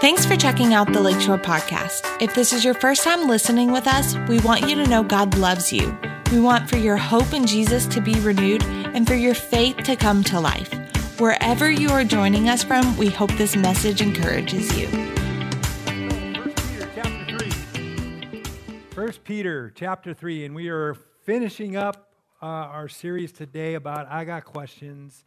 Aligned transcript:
Thanks 0.00 0.24
for 0.24 0.36
checking 0.36 0.72
out 0.72 0.92
the 0.92 1.00
Lakeshore 1.00 1.38
Podcast. 1.38 2.22
If 2.22 2.34
this 2.34 2.52
is 2.52 2.64
your 2.64 2.74
first 2.74 3.02
time 3.02 3.26
listening 3.26 3.72
with 3.72 3.86
us, 3.86 4.14
we 4.28 4.38
want 4.40 4.68
you 4.68 4.76
to 4.76 4.86
know 4.86 5.02
God 5.02 5.36
loves 5.36 5.72
you. 5.72 5.98
We 6.30 6.38
want 6.38 6.68
for 6.68 6.76
your 6.76 6.96
hope 6.96 7.32
in 7.32 7.46
Jesus 7.46 7.86
to 7.86 8.00
be 8.00 8.14
renewed 8.20 8.62
and 8.64 9.06
for 9.06 9.14
your 9.14 9.34
faith 9.34 9.78
to 9.78 9.96
come 9.96 10.22
to 10.24 10.38
life. 10.38 10.72
Wherever 11.18 11.70
you 11.70 11.88
are 11.90 12.04
joining 12.04 12.48
us 12.48 12.62
from, 12.62 12.96
we 12.96 13.08
hope 13.08 13.32
this 13.32 13.56
message 13.56 14.02
encourages 14.02 14.76
you. 14.78 14.86
First 18.90 19.24
Peter 19.24 19.72
chapter 19.74 20.14
3, 20.14 20.44
and 20.44 20.54
we 20.54 20.68
are 20.68 20.94
finishing 21.24 21.76
up 21.76 22.12
uh, 22.42 22.46
our 22.46 22.88
series 22.88 23.32
today 23.32 23.74
about 23.74 24.06
I 24.10 24.24
Got 24.24 24.44
Questions, 24.44 25.24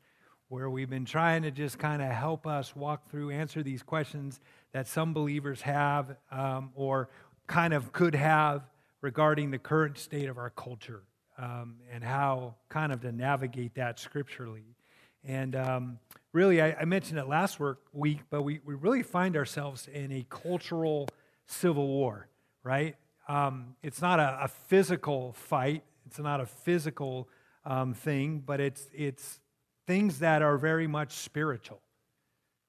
where 0.49 0.69
we've 0.69 0.89
been 0.89 1.05
trying 1.05 1.43
to 1.43 1.51
just 1.51 1.77
kind 1.77 2.01
of 2.01 2.09
help 2.09 2.47
us 2.47 2.75
walk 2.75 3.09
through, 3.09 3.29
answer 3.29 3.61
these 3.61 3.83
questions 3.83 4.39
that 4.73 4.87
some 4.87 5.13
believers 5.13 5.61
have 5.61 6.15
um, 6.31 6.71
or 6.75 7.09
kind 7.47 7.73
of 7.73 7.91
could 7.93 8.15
have 8.15 8.63
regarding 9.01 9.51
the 9.51 9.59
current 9.59 9.97
state 9.97 10.27
of 10.27 10.37
our 10.37 10.49
culture 10.49 11.03
um, 11.37 11.75
and 11.91 12.03
how 12.03 12.55
kind 12.67 12.91
of 12.91 13.01
to 13.01 13.11
navigate 13.11 13.75
that 13.75 13.99
scripturally. 13.99 14.75
And 15.23 15.55
um, 15.55 15.99
really, 16.33 16.61
I, 16.61 16.73
I, 16.73 16.85
mentioned 16.85 17.19
it 17.19 17.27
last 17.27 17.59
work, 17.59 17.81
week, 17.93 18.19
but 18.29 18.41
we, 18.41 18.59
we 18.65 18.73
really 18.73 19.03
find 19.03 19.35
ourselves 19.35 19.87
in 19.93 20.11
a 20.11 20.25
cultural 20.29 21.07
civil 21.45 21.87
war, 21.87 22.27
right? 22.63 22.95
Um, 23.27 23.75
it's 23.83 24.01
not 24.01 24.19
a, 24.19 24.39
a, 24.43 24.47
physical 24.47 25.33
fight, 25.33 25.83
it's 26.07 26.19
not 26.19 26.41
a 26.41 26.45
physical 26.45 27.29
um, 27.65 27.93
thing, 27.93 28.41
but 28.45 28.59
it's, 28.59 28.87
it's 28.93 29.39
things 29.89 30.19
that 30.19 30.43
are 30.43 30.55
very 30.55 30.85
much 30.85 31.13
spiritual. 31.13 31.81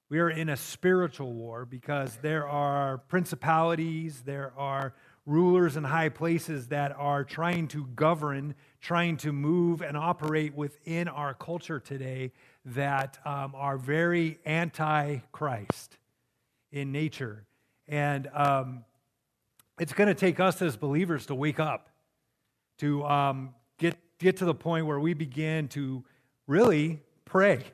We 0.09 0.21
are 0.21 0.31
in 0.31 0.49
a 0.49 0.57
spiritual 0.57 1.35
war 1.35 1.67
because 1.67 2.17
there 2.23 2.49
are 2.49 2.97
principalities, 2.97 4.23
there 4.25 4.55
are 4.57 4.95
rulers 5.27 5.77
in 5.77 5.85
high 5.85 6.09
places 6.09 6.69
that 6.69 6.97
are 6.97 7.23
trying 7.23 7.69
to 7.69 7.85
govern, 7.95 8.55
trying 8.81 9.19
to 9.19 9.35
move 9.35 9.83
and 9.83 9.99
operate 9.99 10.55
within 10.55 11.09
our 11.09 11.35
culture 11.35 11.79
today 11.79 12.33
that 12.65 13.19
um, 13.27 13.55
are 13.55 13.77
very 13.77 14.39
anti 14.47 15.19
Christ 15.31 15.99
in 16.73 16.91
nature. 16.91 17.45
And 17.87 18.31
um, 18.33 18.83
it's 19.79 19.93
going 19.93 20.09
to 20.09 20.15
take 20.15 20.41
us 20.41 20.63
as 20.63 20.75
believers 20.75 21.27
to 21.27 21.35
wake 21.35 21.61
up, 21.61 21.91
to 22.79 23.05
um, 23.05 23.55
get, 23.77 23.99
get 24.19 24.39
to 24.39 24.47
the 24.47 24.55
point 24.55 24.87
where 24.87 24.99
we 24.99 25.13
begin 25.13 25.69
to 25.69 26.03
really 26.47 27.03
pray 27.31 27.65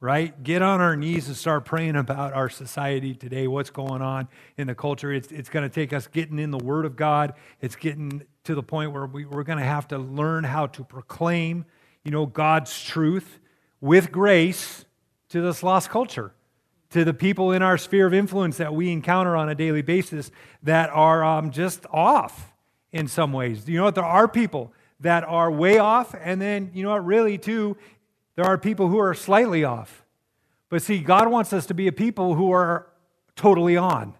right? 0.00 0.42
Get 0.42 0.62
on 0.62 0.80
our 0.80 0.94
knees 0.94 1.26
and 1.26 1.36
start 1.36 1.64
praying 1.64 1.96
about 1.96 2.34
our 2.34 2.48
society 2.48 3.14
today, 3.14 3.46
what's 3.46 3.70
going 3.70 4.02
on 4.02 4.28
in 4.56 4.66
the 4.66 4.74
culture. 4.74 5.12
It's, 5.12 5.32
it's 5.32 5.48
going 5.48 5.68
to 5.68 5.74
take 5.74 5.92
us 5.92 6.06
getting 6.06 6.38
in 6.38 6.50
the 6.50 6.58
Word 6.58 6.84
of 6.84 6.96
God. 6.96 7.34
It's 7.60 7.76
getting 7.76 8.22
to 8.44 8.54
the 8.54 8.62
point 8.62 8.92
where 8.92 9.06
we, 9.06 9.24
we're 9.24 9.42
going 9.42 9.58
to 9.58 9.64
have 9.64 9.88
to 9.88 9.98
learn 9.98 10.44
how 10.44 10.66
to 10.68 10.84
proclaim, 10.84 11.64
you 12.04 12.10
know, 12.10 12.26
God's 12.26 12.82
truth 12.84 13.40
with 13.80 14.12
grace 14.12 14.84
to 15.30 15.40
this 15.40 15.62
lost 15.62 15.88
culture, 15.88 16.32
to 16.90 17.04
the 17.04 17.14
people 17.14 17.52
in 17.52 17.62
our 17.62 17.78
sphere 17.78 18.06
of 18.06 18.14
influence 18.14 18.58
that 18.58 18.74
we 18.74 18.92
encounter 18.92 19.34
on 19.34 19.48
a 19.48 19.54
daily 19.54 19.82
basis 19.82 20.30
that 20.62 20.90
are 20.90 21.24
um, 21.24 21.50
just 21.50 21.86
off 21.90 22.52
in 22.92 23.08
some 23.08 23.32
ways. 23.32 23.66
You 23.66 23.78
know 23.78 23.84
what? 23.84 23.94
There 23.94 24.04
are 24.04 24.28
people 24.28 24.72
that 25.00 25.24
are 25.24 25.50
way 25.50 25.78
off, 25.78 26.14
and 26.18 26.40
then, 26.40 26.70
you 26.74 26.82
know 26.82 26.90
what, 26.90 27.04
really, 27.04 27.36
too, 27.38 27.76
there 28.36 28.44
are 28.44 28.58
people 28.58 28.88
who 28.88 28.98
are 28.98 29.14
slightly 29.14 29.64
off. 29.64 30.04
But 30.68 30.82
see, 30.82 30.98
God 30.98 31.28
wants 31.28 31.52
us 31.52 31.66
to 31.66 31.74
be 31.74 31.88
a 31.88 31.92
people 31.92 32.34
who 32.34 32.52
are 32.52 32.86
totally 33.34 33.76
on, 33.76 34.14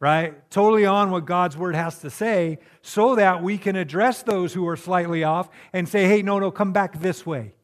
right? 0.00 0.50
Totally 0.50 0.86
on 0.86 1.10
what 1.10 1.24
God's 1.24 1.56
word 1.56 1.74
has 1.74 1.98
to 2.00 2.10
say 2.10 2.58
so 2.82 3.14
that 3.16 3.42
we 3.42 3.58
can 3.58 3.76
address 3.76 4.22
those 4.22 4.54
who 4.54 4.66
are 4.66 4.76
slightly 4.76 5.24
off 5.24 5.48
and 5.72 5.88
say, 5.88 6.04
hey, 6.04 6.22
no, 6.22 6.38
no, 6.38 6.50
come 6.50 6.72
back 6.72 7.00
this 7.00 7.26
way. 7.26 7.54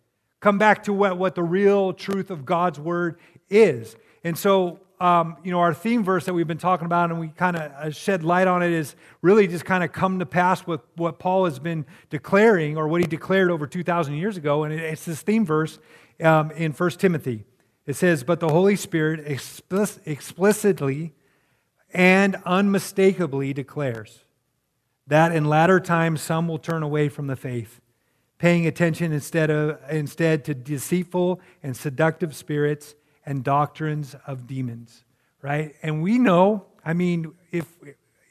Come 0.40 0.58
back 0.58 0.84
to 0.84 0.92
what, 0.92 1.16
what 1.16 1.34
the 1.34 1.42
real 1.42 1.92
truth 1.92 2.30
of 2.30 2.44
God's 2.44 2.78
word 2.78 3.18
is. 3.48 3.96
And 4.22 4.36
so 4.36 4.80
um, 5.00 5.36
you 5.42 5.50
know, 5.50 5.58
our 5.58 5.74
theme 5.74 6.04
verse 6.04 6.24
that 6.26 6.34
we've 6.34 6.46
been 6.46 6.58
talking 6.58 6.86
about 6.86 7.10
and 7.10 7.18
we 7.18 7.28
kind 7.28 7.56
of 7.56 7.72
uh, 7.72 7.90
shed 7.90 8.22
light 8.22 8.46
on 8.46 8.62
it 8.62 8.70
is 8.70 8.94
really 9.22 9.48
just 9.48 9.64
kind 9.64 9.82
of 9.82 9.92
come 9.92 10.20
to 10.20 10.26
pass 10.26 10.66
with 10.66 10.80
what 10.96 11.18
Paul 11.18 11.46
has 11.46 11.58
been 11.58 11.84
declaring 12.10 12.76
or 12.76 12.86
what 12.86 13.00
he 13.00 13.06
declared 13.06 13.50
over 13.50 13.66
2,000 13.66 14.14
years 14.14 14.36
ago. 14.36 14.64
And 14.64 14.72
it's 14.72 15.04
this 15.04 15.20
theme 15.20 15.44
verse 15.44 15.78
um, 16.22 16.50
in 16.52 16.72
1 16.72 16.90
Timothy. 16.92 17.44
It 17.86 17.96
says, 17.96 18.22
But 18.22 18.40
the 18.40 18.48
Holy 18.48 18.76
Spirit 18.76 19.20
explicitly 19.26 21.12
and 21.92 22.36
unmistakably 22.44 23.52
declares 23.52 24.24
that 25.06 25.32
in 25.32 25.44
latter 25.44 25.80
times 25.80 26.22
some 26.22 26.48
will 26.48 26.58
turn 26.58 26.82
away 26.82 27.08
from 27.08 27.26
the 27.26 27.36
faith, 27.36 27.80
paying 28.38 28.66
attention 28.66 29.12
instead, 29.12 29.50
of, 29.50 29.78
instead 29.90 30.44
to 30.44 30.54
deceitful 30.54 31.40
and 31.62 31.76
seductive 31.76 32.34
spirits 32.34 32.94
and 33.26 33.44
doctrines 33.44 34.14
of 34.26 34.46
demons, 34.46 35.04
right? 35.42 35.74
And 35.82 36.02
we 36.02 36.18
know, 36.18 36.66
I 36.84 36.92
mean, 36.92 37.32
if, 37.50 37.66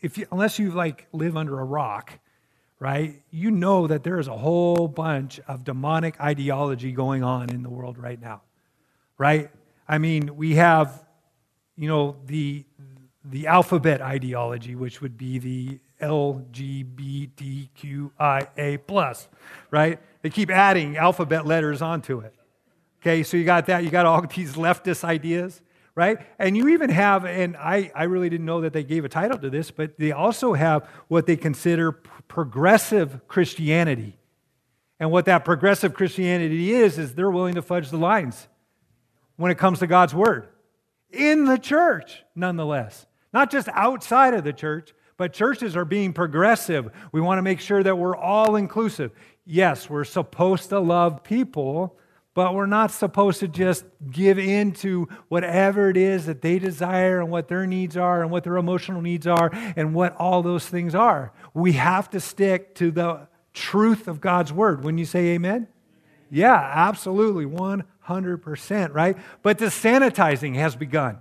if 0.01 0.17
you, 0.17 0.27
unless 0.31 0.59
you 0.59 0.71
like 0.71 1.07
live 1.11 1.35
under 1.37 1.59
a 1.59 1.63
rock, 1.63 2.19
right, 2.79 3.21
you 3.31 3.51
know 3.51 3.87
that 3.87 4.03
there 4.03 4.19
is 4.19 4.27
a 4.27 4.37
whole 4.37 4.87
bunch 4.87 5.39
of 5.47 5.63
demonic 5.63 6.19
ideology 6.19 6.91
going 6.91 7.23
on 7.23 7.49
in 7.49 7.63
the 7.63 7.69
world 7.69 7.97
right 7.97 8.21
now, 8.21 8.41
right? 9.17 9.49
I 9.87 9.97
mean, 9.97 10.35
we 10.35 10.55
have, 10.55 11.03
you 11.75 11.87
know, 11.87 12.17
the 12.25 12.65
the 13.25 13.47
alphabet 13.47 14.01
ideology, 14.01 14.75
which 14.75 14.99
would 15.01 15.17
be 15.17 15.39
the 15.39 15.79
LGBTQIA 16.01 17.31
plus, 18.85 19.29
right? 19.71 19.97
They 20.21 20.29
keep 20.29 20.49
adding 20.49 20.97
alphabet 20.97 21.45
letters 21.45 21.81
onto 21.81 22.19
it. 22.19 22.35
Okay, 23.03 23.23
so 23.23 23.35
you 23.35 23.43
got 23.43 23.65
that. 23.65 23.83
You 23.83 23.89
got 23.89 24.05
all 24.05 24.21
these 24.33 24.53
leftist 24.53 25.03
ideas, 25.03 25.61
right? 25.93 26.19
And 26.39 26.55
you 26.55 26.69
even 26.69 26.89
have, 26.89 27.25
and 27.25 27.57
I, 27.57 27.91
I 27.93 28.03
really 28.03 28.29
didn't 28.29 28.45
know 28.45 28.61
that 28.61 28.71
they 28.71 28.85
gave 28.85 29.03
a 29.03 29.09
title 29.09 29.37
to 29.39 29.49
this, 29.49 29.71
but 29.71 29.99
they 29.99 30.13
also 30.13 30.53
have 30.53 30.87
what 31.09 31.25
they 31.25 31.35
consider 31.35 31.91
progressive 31.91 33.27
Christianity. 33.27 34.17
And 35.01 35.11
what 35.11 35.25
that 35.25 35.43
progressive 35.43 35.93
Christianity 35.93 36.71
is, 36.71 36.97
is 36.97 37.13
they're 37.13 37.29
willing 37.29 37.55
to 37.55 37.61
fudge 37.61 37.89
the 37.89 37.97
lines 37.97 38.47
when 39.35 39.51
it 39.51 39.57
comes 39.57 39.79
to 39.79 39.87
God's 39.87 40.15
word 40.15 40.47
in 41.09 41.43
the 41.43 41.57
church, 41.57 42.23
nonetheless. 42.35 43.05
Not 43.33 43.51
just 43.51 43.67
outside 43.73 44.33
of 44.33 44.45
the 44.45 44.53
church, 44.53 44.93
but 45.17 45.33
churches 45.33 45.75
are 45.75 45.83
being 45.83 46.13
progressive. 46.13 46.89
We 47.11 47.19
want 47.19 47.37
to 47.37 47.41
make 47.41 47.59
sure 47.59 47.83
that 47.83 47.97
we're 47.97 48.15
all 48.15 48.55
inclusive. 48.55 49.11
Yes, 49.45 49.89
we're 49.89 50.05
supposed 50.05 50.69
to 50.69 50.79
love 50.79 51.21
people, 51.21 51.97
but 52.33 52.55
we're 52.55 52.65
not 52.65 52.91
supposed 52.91 53.39
to 53.41 53.47
just 53.47 53.85
give 54.09 54.39
in 54.39 54.71
to 54.71 55.07
whatever 55.27 55.89
it 55.89 55.97
is 55.97 56.25
that 56.25 56.41
they 56.41 56.57
desire 56.57 57.19
and 57.21 57.29
what 57.29 57.47
their 57.47 57.67
needs 57.67 57.95
are 57.95 58.21
and 58.21 58.31
what 58.31 58.43
their 58.43 58.57
emotional 58.57 59.01
needs 59.01 59.27
are 59.27 59.51
and 59.75 59.93
what 59.93 60.15
all 60.15 60.41
those 60.41 60.67
things 60.67 60.95
are. 60.95 61.31
We 61.53 61.73
have 61.73 62.09
to 62.11 62.19
stick 62.19 62.73
to 62.75 62.91
the 62.91 63.27
truth 63.53 64.07
of 64.07 64.19
God's 64.19 64.51
word. 64.51 64.83
When 64.83 64.97
you 64.97 65.05
say 65.05 65.27
amen? 65.27 65.67
Yeah, 66.31 66.55
absolutely, 66.55 67.45
100%, 67.45 68.93
right? 68.93 69.15
But 69.43 69.59
the 69.59 69.67
sanitizing 69.67 70.55
has 70.55 70.75
begun 70.75 71.19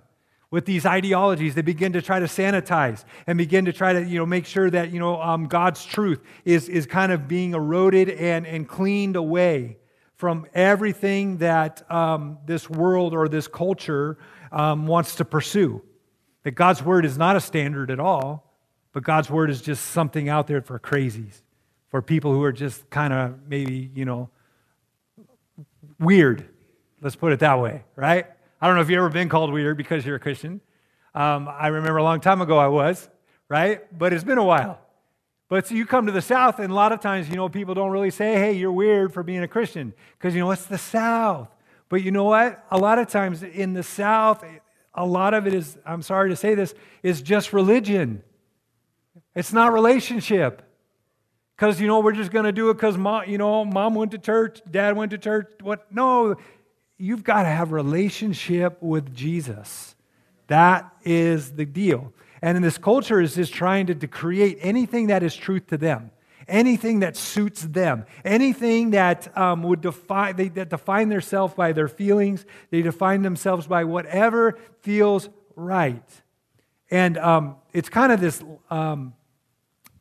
with 0.51 0.67
these 0.67 0.87
ideologies 0.87 1.55
they 1.55 1.63
begin 1.63 1.95
to 1.95 2.03
try 2.03 2.21
to 2.21 2.27
sanitize 2.27 3.05
and 3.27 3.37
begin 3.39 3.65
to 3.65 3.73
try 3.73 3.95
to 3.95 4.05
you 4.05 4.19
know 4.19 4.27
make 4.27 4.45
sure 4.47 4.71
that 4.71 4.93
you 4.93 5.01
know 5.01 5.21
um, 5.21 5.47
god's 5.47 5.83
truth 5.83 6.21
is, 6.45 6.69
is 6.69 6.87
kind 6.87 7.11
of 7.11 7.27
being 7.27 7.55
eroded 7.55 8.11
and, 8.11 8.47
and 8.47 8.69
cleaned 8.69 9.17
away 9.17 9.79
from 10.23 10.47
everything 10.55 11.39
that 11.39 11.83
um, 11.91 12.39
this 12.47 12.71
world 12.71 13.13
or 13.13 13.27
this 13.27 13.49
culture 13.49 14.17
um, 14.53 14.87
wants 14.87 15.17
to 15.17 15.25
pursue. 15.25 15.83
That 16.45 16.53
God's 16.53 16.81
word 16.81 17.05
is 17.05 17.19
not 17.19 17.35
a 17.35 17.41
standard 17.41 17.91
at 17.91 17.99
all, 17.99 18.55
but 18.93 19.03
God's 19.03 19.29
word 19.29 19.51
is 19.51 19.61
just 19.61 19.87
something 19.87 20.29
out 20.29 20.47
there 20.47 20.63
for 20.63 20.79
crazies, 20.79 21.43
for 21.89 22.01
people 22.03 22.33
who 22.33 22.45
are 22.45 22.53
just 22.53 22.89
kind 22.89 23.13
of 23.13 23.49
maybe, 23.49 23.91
you 23.97 24.05
know, 24.05 24.31
weird. 25.99 26.49
Let's 27.01 27.17
put 27.17 27.33
it 27.33 27.41
that 27.41 27.59
way, 27.59 27.83
right? 27.97 28.27
I 28.61 28.67
don't 28.69 28.77
know 28.77 28.83
if 28.83 28.91
you've 28.91 28.99
ever 28.99 29.09
been 29.09 29.29
called 29.29 29.53
weird 29.53 29.77
because 29.77 30.07
you're 30.07 30.15
a 30.15 30.21
Christian. 30.21 30.61
Um, 31.17 31.49
I 31.49 31.67
remember 31.67 31.97
a 31.97 32.05
long 32.05 32.21
time 32.21 32.41
ago 32.41 32.59
I 32.59 32.69
was, 32.69 33.09
right? 33.49 33.81
But 33.99 34.13
it's 34.13 34.23
been 34.23 34.39
a 34.39 34.45
while. 34.45 34.79
But 35.53 35.67
so 35.67 35.75
you 35.75 35.85
come 35.85 36.07
to 36.07 36.13
the 36.13 36.23
South, 36.23 36.61
and 36.61 36.73
a 36.73 36.75
lot 36.75 36.93
of 36.93 37.01
times, 37.01 37.29
you 37.29 37.37
know, 37.37 37.47
people 37.47 37.75
don't 37.75 37.91
really 37.91 38.11
say, 38.11 38.37
hey, 38.37 38.55
you're 38.55 38.73
weird 38.73 39.13
for 39.13 39.23
being 39.23 39.43
a 39.43 39.47
Christian, 39.47 39.93
because, 40.17 40.35
you 40.35 40.41
know, 40.41 40.51
it's 40.51 40.65
the 40.65 40.79
South. 40.79 41.47
But 41.91 42.03
you 42.03 42.11
know 42.11 42.25
what? 42.25 42.65
A 42.71 42.79
lot 42.79 42.99
of 42.99 43.09
times 43.09 43.43
in 43.43 43.75
the 43.75 43.83
South, 43.83 44.43
a 44.95 45.05
lot 45.05 45.35
of 45.35 45.47
it 45.47 45.53
is, 45.53 45.77
I'm 45.85 46.01
sorry 46.01 46.31
to 46.31 46.37
say 46.37 46.55
this, 46.55 46.75
is 47.03 47.21
just 47.21 47.53
religion. 47.53 48.23
It's 49.35 49.53
not 49.53 49.75
relationship. 49.75 50.63
Because, 51.55 51.79
you 51.79 51.87
know, 51.87 52.01
we're 52.01 52.13
just 52.13 52.31
going 52.31 52.47
to 52.47 52.53
do 52.53 52.71
it 52.71 52.75
because, 52.77 52.97
mom, 52.97 53.25
you 53.29 53.37
know, 53.37 53.63
mom 53.67 53.95
went 53.95 54.13
to 54.13 54.19
church, 54.19 54.63
dad 54.71 54.97
went 54.97 55.11
to 55.11 55.19
church. 55.19 55.53
What? 55.61 55.87
No, 55.93 56.35
you've 56.97 57.25
got 57.25 57.43
to 57.43 57.51
have 57.51 57.73
relationship 57.73 58.79
with 58.81 59.15
Jesus. 59.15 59.97
That 60.47 60.91
is 61.05 61.53
the 61.53 61.67
deal. 61.67 62.15
And 62.43 62.57
in 62.57 62.63
this 62.63 62.77
culture 62.77 63.21
is 63.21 63.37
just 63.37 63.55
trying 63.55 63.87
to, 63.87 63.95
to 63.95 64.09
create 64.09 64.59
anything 64.61 65.07
that 65.07 65.23
is 65.23 65.35
truth 65.35 65.69
to 65.69 65.79
them, 65.79 66.11
anything 66.49 67.01
that 67.01 67.17
suits 67.17 67.63
them, 67.63 68.05
anything 68.25 68.91
that 68.91 69.35
um, 69.39 69.63
would 69.63 69.81
define, 69.81 70.35
they 70.35 70.49
that 70.49 70.69
define 70.69 71.09
themselves 71.09 71.55
by 71.55 71.73
their 71.73 71.87
feelings. 71.87 72.45
They 72.71 72.83
define 72.83 73.23
themselves 73.23 73.69
by 73.69 73.85
whatever 73.85 74.59
feels 74.81 75.29
right. 75.55 76.03
And 76.91 77.17
um, 77.17 77.57
it's 77.73 77.89
kind 77.89 78.11
of 78.11 78.21
this, 78.21 78.43
um, 78.71 79.15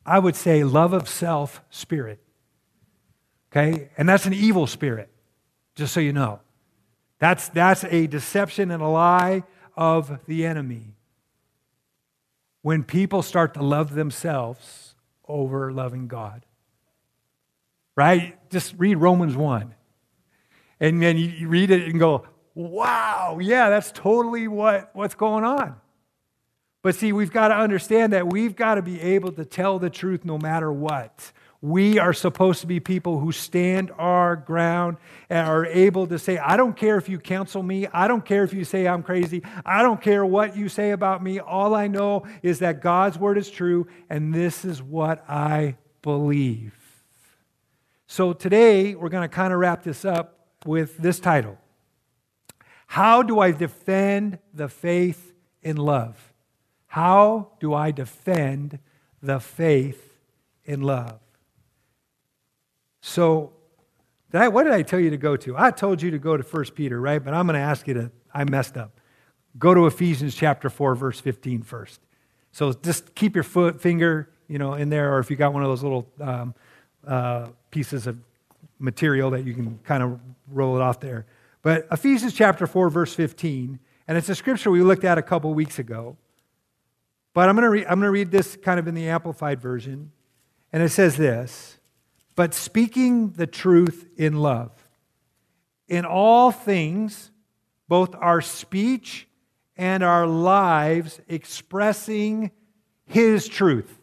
I 0.04 0.18
would 0.18 0.34
say, 0.34 0.64
love 0.64 0.92
of 0.92 1.08
self 1.08 1.62
spirit. 1.70 2.18
Okay? 3.52 3.90
And 3.96 4.08
that's 4.08 4.26
an 4.26 4.34
evil 4.34 4.66
spirit, 4.66 5.10
just 5.76 5.94
so 5.94 6.00
you 6.00 6.12
know. 6.12 6.40
That's, 7.20 7.48
that's 7.50 7.84
a 7.84 8.08
deception 8.08 8.72
and 8.72 8.82
a 8.82 8.88
lie 8.88 9.44
of 9.76 10.18
the 10.26 10.44
enemy 10.44 10.96
when 12.62 12.84
people 12.84 13.22
start 13.22 13.54
to 13.54 13.62
love 13.62 13.94
themselves 13.94 14.94
over 15.28 15.72
loving 15.72 16.08
God. 16.08 16.46
Right? 17.94 18.38
Just 18.50 18.74
read 18.78 18.96
Romans 18.96 19.36
1. 19.36 19.74
And 20.80 21.02
then 21.02 21.16
you 21.18 21.46
read 21.46 21.70
it 21.70 21.88
and 21.88 21.98
go, 21.98 22.26
wow, 22.54 23.38
yeah, 23.40 23.70
that's 23.70 23.92
totally 23.92 24.48
what, 24.48 24.90
what's 24.94 25.14
going 25.14 25.44
on. 25.44 25.76
But 26.82 26.96
see, 26.96 27.12
we've 27.12 27.32
got 27.32 27.48
to 27.48 27.54
understand 27.54 28.12
that 28.12 28.32
we've 28.32 28.56
got 28.56 28.74
to 28.74 28.82
be 28.82 29.00
able 29.00 29.32
to 29.32 29.44
tell 29.44 29.78
the 29.78 29.90
truth 29.90 30.24
no 30.24 30.38
matter 30.38 30.72
what. 30.72 31.32
We 31.62 32.00
are 32.00 32.12
supposed 32.12 32.60
to 32.62 32.66
be 32.66 32.80
people 32.80 33.20
who 33.20 33.30
stand 33.30 33.92
our 33.96 34.34
ground 34.34 34.96
and 35.30 35.46
are 35.46 35.64
able 35.64 36.08
to 36.08 36.18
say, 36.18 36.36
I 36.36 36.56
don't 36.56 36.76
care 36.76 36.98
if 36.98 37.08
you 37.08 37.20
counsel 37.20 37.62
me. 37.62 37.86
I 37.86 38.08
don't 38.08 38.24
care 38.24 38.42
if 38.42 38.52
you 38.52 38.64
say 38.64 38.88
I'm 38.88 39.04
crazy. 39.04 39.44
I 39.64 39.82
don't 39.82 40.00
care 40.00 40.26
what 40.26 40.56
you 40.56 40.68
say 40.68 40.90
about 40.90 41.22
me. 41.22 41.38
All 41.38 41.76
I 41.76 41.86
know 41.86 42.26
is 42.42 42.58
that 42.58 42.82
God's 42.82 43.16
word 43.16 43.38
is 43.38 43.48
true, 43.48 43.86
and 44.10 44.34
this 44.34 44.64
is 44.64 44.82
what 44.82 45.24
I 45.30 45.76
believe. 46.02 46.74
So 48.08 48.32
today, 48.32 48.96
we're 48.96 49.08
going 49.08 49.28
to 49.28 49.34
kind 49.34 49.52
of 49.52 49.60
wrap 49.60 49.84
this 49.84 50.04
up 50.04 50.40
with 50.66 50.98
this 50.98 51.20
title 51.20 51.58
How 52.88 53.22
do 53.22 53.38
I 53.38 53.52
defend 53.52 54.40
the 54.52 54.68
faith 54.68 55.32
in 55.62 55.76
love? 55.76 56.32
How 56.88 57.52
do 57.60 57.72
I 57.72 57.92
defend 57.92 58.80
the 59.22 59.38
faith 59.38 60.18
in 60.64 60.82
love? 60.82 61.20
So, 63.02 63.52
what 64.30 64.62
did 64.62 64.72
I 64.72 64.82
tell 64.82 65.00
you 65.00 65.10
to 65.10 65.18
go 65.18 65.36
to? 65.36 65.58
I 65.58 65.70
told 65.72 66.00
you 66.00 66.10
to 66.12 66.18
go 66.18 66.36
to 66.36 66.42
1 66.42 66.64
Peter, 66.74 66.98
right? 66.98 67.22
But 67.22 67.34
I'm 67.34 67.46
going 67.46 67.58
to 67.58 67.60
ask 67.60 67.86
you 67.86 67.94
to, 67.94 68.10
I 68.32 68.44
messed 68.44 68.78
up. 68.78 68.98
Go 69.58 69.74
to 69.74 69.86
Ephesians 69.86 70.34
chapter 70.34 70.70
4, 70.70 70.94
verse 70.94 71.20
15 71.20 71.62
first. 71.62 72.00
So 72.52 72.72
just 72.72 73.14
keep 73.14 73.34
your 73.34 73.44
foot, 73.44 73.80
finger, 73.80 74.30
you 74.48 74.58
know, 74.58 74.74
in 74.74 74.88
there, 74.88 75.14
or 75.14 75.18
if 75.18 75.30
you 75.30 75.36
got 75.36 75.52
one 75.52 75.62
of 75.62 75.68
those 75.68 75.82
little 75.82 76.08
um, 76.20 76.54
uh, 77.06 77.48
pieces 77.70 78.06
of 78.06 78.16
material 78.78 79.30
that 79.30 79.44
you 79.44 79.52
can 79.52 79.78
kind 79.84 80.02
of 80.02 80.20
roll 80.50 80.76
it 80.76 80.80
off 80.80 81.00
there. 81.00 81.26
But 81.62 81.86
Ephesians 81.90 82.32
chapter 82.32 82.66
4, 82.66 82.88
verse 82.88 83.14
15, 83.14 83.78
and 84.06 84.18
it's 84.18 84.28
a 84.28 84.34
scripture 84.34 84.70
we 84.70 84.80
looked 84.80 85.04
at 85.04 85.18
a 85.18 85.22
couple 85.22 85.52
weeks 85.54 85.78
ago. 85.78 86.16
But 87.34 87.48
I'm 87.48 87.56
going 87.56 87.64
to 87.64 87.70
re- 87.70 87.86
I'm 87.86 87.98
going 87.98 88.08
to 88.08 88.10
read 88.10 88.30
this 88.30 88.56
kind 88.56 88.78
of 88.78 88.86
in 88.86 88.94
the 88.94 89.08
Amplified 89.08 89.60
Version. 89.60 90.12
And 90.72 90.82
it 90.82 90.90
says 90.90 91.16
this 91.16 91.78
but 92.34 92.54
speaking 92.54 93.30
the 93.32 93.46
truth 93.46 94.08
in 94.16 94.36
love. 94.36 94.72
In 95.88 96.04
all 96.04 96.50
things, 96.50 97.30
both 97.88 98.14
our 98.14 98.40
speech 98.40 99.28
and 99.76 100.02
our 100.02 100.26
lives 100.26 101.20
expressing 101.28 102.50
His 103.04 103.48
truth. 103.48 103.98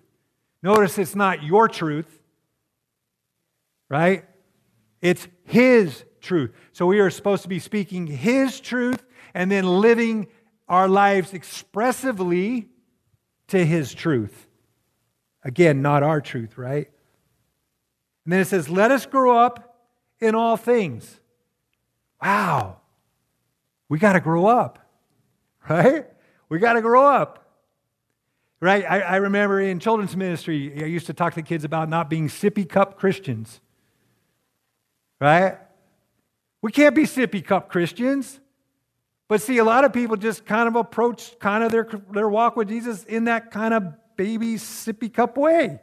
Notice 0.61 0.97
it's 0.97 1.15
not 1.15 1.43
your 1.43 1.67
truth, 1.67 2.21
right? 3.89 4.25
It's 5.01 5.27
His 5.45 6.03
truth. 6.21 6.51
So 6.73 6.85
we 6.85 6.99
are 6.99 7.09
supposed 7.09 7.43
to 7.43 7.49
be 7.49 7.59
speaking 7.59 8.07
His 8.07 8.59
truth 8.59 9.03
and 9.33 9.49
then 9.51 9.65
living 9.65 10.27
our 10.67 10.87
lives 10.87 11.33
expressively 11.33 12.67
to 13.47 13.65
His 13.65 13.93
truth. 13.93 14.47
Again, 15.43 15.81
not 15.81 16.03
our 16.03 16.21
truth, 16.21 16.57
right? 16.57 16.89
And 18.29 18.33
then 18.33 18.41
it 18.41 18.45
says, 18.45 18.69
Let 18.69 18.91
us 18.91 19.07
grow 19.07 19.35
up 19.39 19.75
in 20.19 20.35
all 20.35 20.55
things. 20.55 21.19
Wow. 22.21 22.77
We 23.89 23.97
got 23.97 24.13
to 24.13 24.19
grow 24.19 24.45
up, 24.45 24.77
right? 25.67 26.05
We 26.47 26.59
got 26.59 26.73
to 26.73 26.81
grow 26.83 27.07
up. 27.07 27.47
Right? 28.59 28.85
I, 28.87 28.99
I, 28.99 29.15
remember 29.15 29.59
in 29.59 29.79
children's 29.79 30.15
ministry, 30.15 30.71
I 30.83 30.85
used 30.85 31.07
to 31.07 31.13
talk 31.13 31.33
to 31.33 31.41
kids 31.41 31.63
about 31.63 31.89
not 31.89 32.07
being 32.07 32.27
sippy 32.27 32.69
cup 32.69 32.99
Christians. 32.99 33.61
Right? 35.19 35.57
We 36.61 36.71
can't 36.71 36.93
be 36.93 37.05
sippy 37.05 37.43
cup 37.43 37.67
Christians. 37.67 38.39
But 39.27 39.41
see, 39.41 39.57
a 39.57 39.63
lot 39.63 39.85
of 39.85 39.91
people 39.91 40.17
just 40.17 40.45
kind 40.45 40.67
of 40.67 40.75
approach 40.75 41.39
kind 41.39 41.63
of 41.63 41.71
their, 41.71 41.89
their 42.11 42.29
walk 42.29 42.57
with 42.57 42.67
Jesus 42.67 43.05
in 43.05 43.23
that 43.23 43.49
kind 43.49 43.73
of 43.73 44.15
baby 44.15 44.57
sippy 44.57 45.11
cup 45.11 45.35
way. 45.35 45.79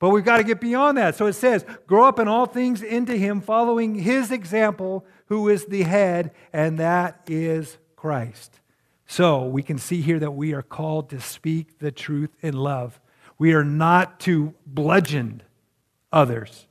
But 0.00 0.08
we've 0.08 0.24
got 0.24 0.38
to 0.38 0.44
get 0.44 0.60
beyond 0.60 0.98
that. 0.98 1.14
So 1.14 1.26
it 1.26 1.34
says, 1.34 1.64
grow 1.86 2.06
up 2.06 2.18
in 2.18 2.26
all 2.26 2.46
things 2.46 2.82
into 2.82 3.16
him, 3.16 3.40
following 3.40 3.94
his 3.94 4.32
example, 4.32 5.04
who 5.26 5.48
is 5.48 5.66
the 5.66 5.82
head, 5.82 6.32
and 6.52 6.78
that 6.78 7.20
is 7.28 7.76
Christ. 7.94 8.60
So 9.06 9.44
we 9.44 9.62
can 9.62 9.76
see 9.76 10.00
here 10.00 10.18
that 10.18 10.32
we 10.32 10.54
are 10.54 10.62
called 10.62 11.10
to 11.10 11.20
speak 11.20 11.78
the 11.80 11.92
truth 11.92 12.30
in 12.40 12.54
love. 12.54 12.98
We 13.38 13.52
are 13.52 13.64
not 13.64 14.18
to 14.20 14.54
bludgeon 14.66 15.42
others 16.10 16.66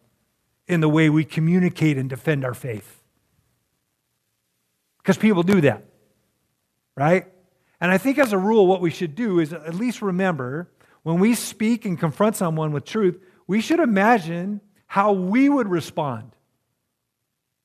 in 0.67 0.81
the 0.81 0.89
way 0.89 1.09
we 1.09 1.23
communicate 1.23 1.97
and 1.97 2.09
defend 2.09 2.43
our 2.43 2.53
faith. 2.55 3.03
Because 4.97 5.17
people 5.17 5.43
do 5.43 5.61
that, 5.61 5.83
right? 6.95 7.27
And 7.79 7.91
I 7.91 7.99
think 7.99 8.17
as 8.17 8.33
a 8.33 8.37
rule, 8.37 8.65
what 8.65 8.81
we 8.81 8.89
should 8.89 9.15
do 9.15 9.39
is 9.39 9.53
at 9.53 9.75
least 9.75 10.01
remember 10.01 10.69
when 11.04 11.19
we 11.19 11.36
speak 11.36 11.86
and 11.86 12.00
confront 12.00 12.36
someone 12.36 12.72
with 12.72 12.86
truth, 12.86 13.19
we 13.48 13.62
should 13.62 13.80
imagine 13.80 14.62
how 14.88 15.13
we 15.13 15.50
would 15.50 15.68
respond 15.68 16.31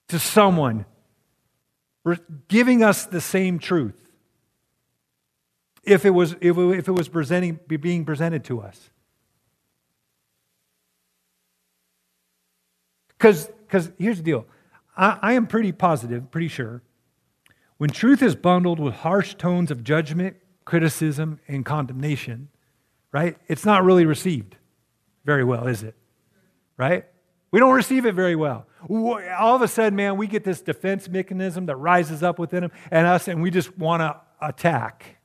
to 0.08 0.18
someone 0.18 0.86
giving 2.48 2.82
us 2.82 3.06
the 3.06 3.20
same 3.20 3.58
truth 3.58 3.98
if 5.82 6.04
it 6.04 6.10
was, 6.10 6.36
if 6.40 6.56
it, 6.58 6.92
was 6.92 7.08
presenting, 7.08 7.58
being 7.66 8.04
presented 8.04 8.44
to 8.44 8.60
us. 8.60 8.90
Because 13.18 13.50
here's 13.98 14.18
the 14.18 14.22
deal 14.22 14.46
I, 14.96 15.18
I 15.22 15.32
am 15.32 15.46
pretty 15.46 15.72
positive, 15.72 16.30
pretty 16.30 16.48
sure, 16.48 16.82
when 17.78 17.90
truth 17.90 18.22
is 18.22 18.34
bundled 18.34 18.78
with 18.78 18.94
harsh 18.94 19.34
tones 19.34 19.70
of 19.70 19.82
judgment, 19.82 20.36
criticism, 20.64 21.40
and 21.48 21.64
condemnation, 21.64 22.48
right? 23.14 23.38
It's 23.46 23.64
not 23.64 23.84
really 23.84 24.06
received 24.06 24.56
very 25.24 25.44
well, 25.44 25.68
is 25.68 25.84
it? 25.84 25.94
Right? 26.76 27.06
We 27.52 27.60
don't 27.60 27.72
receive 27.72 28.06
it 28.06 28.14
very 28.16 28.34
well. 28.34 28.66
All 28.90 29.54
of 29.54 29.62
a 29.62 29.68
sudden, 29.68 29.94
man, 29.94 30.16
we 30.16 30.26
get 30.26 30.42
this 30.42 30.60
defense 30.60 31.08
mechanism 31.08 31.66
that 31.66 31.76
rises 31.76 32.24
up 32.24 32.40
within 32.40 32.62
them 32.62 32.72
and 32.90 33.06
us, 33.06 33.28
and 33.28 33.40
we 33.40 33.52
just 33.52 33.78
want 33.78 34.00
to 34.00 34.20
attack. 34.42 35.18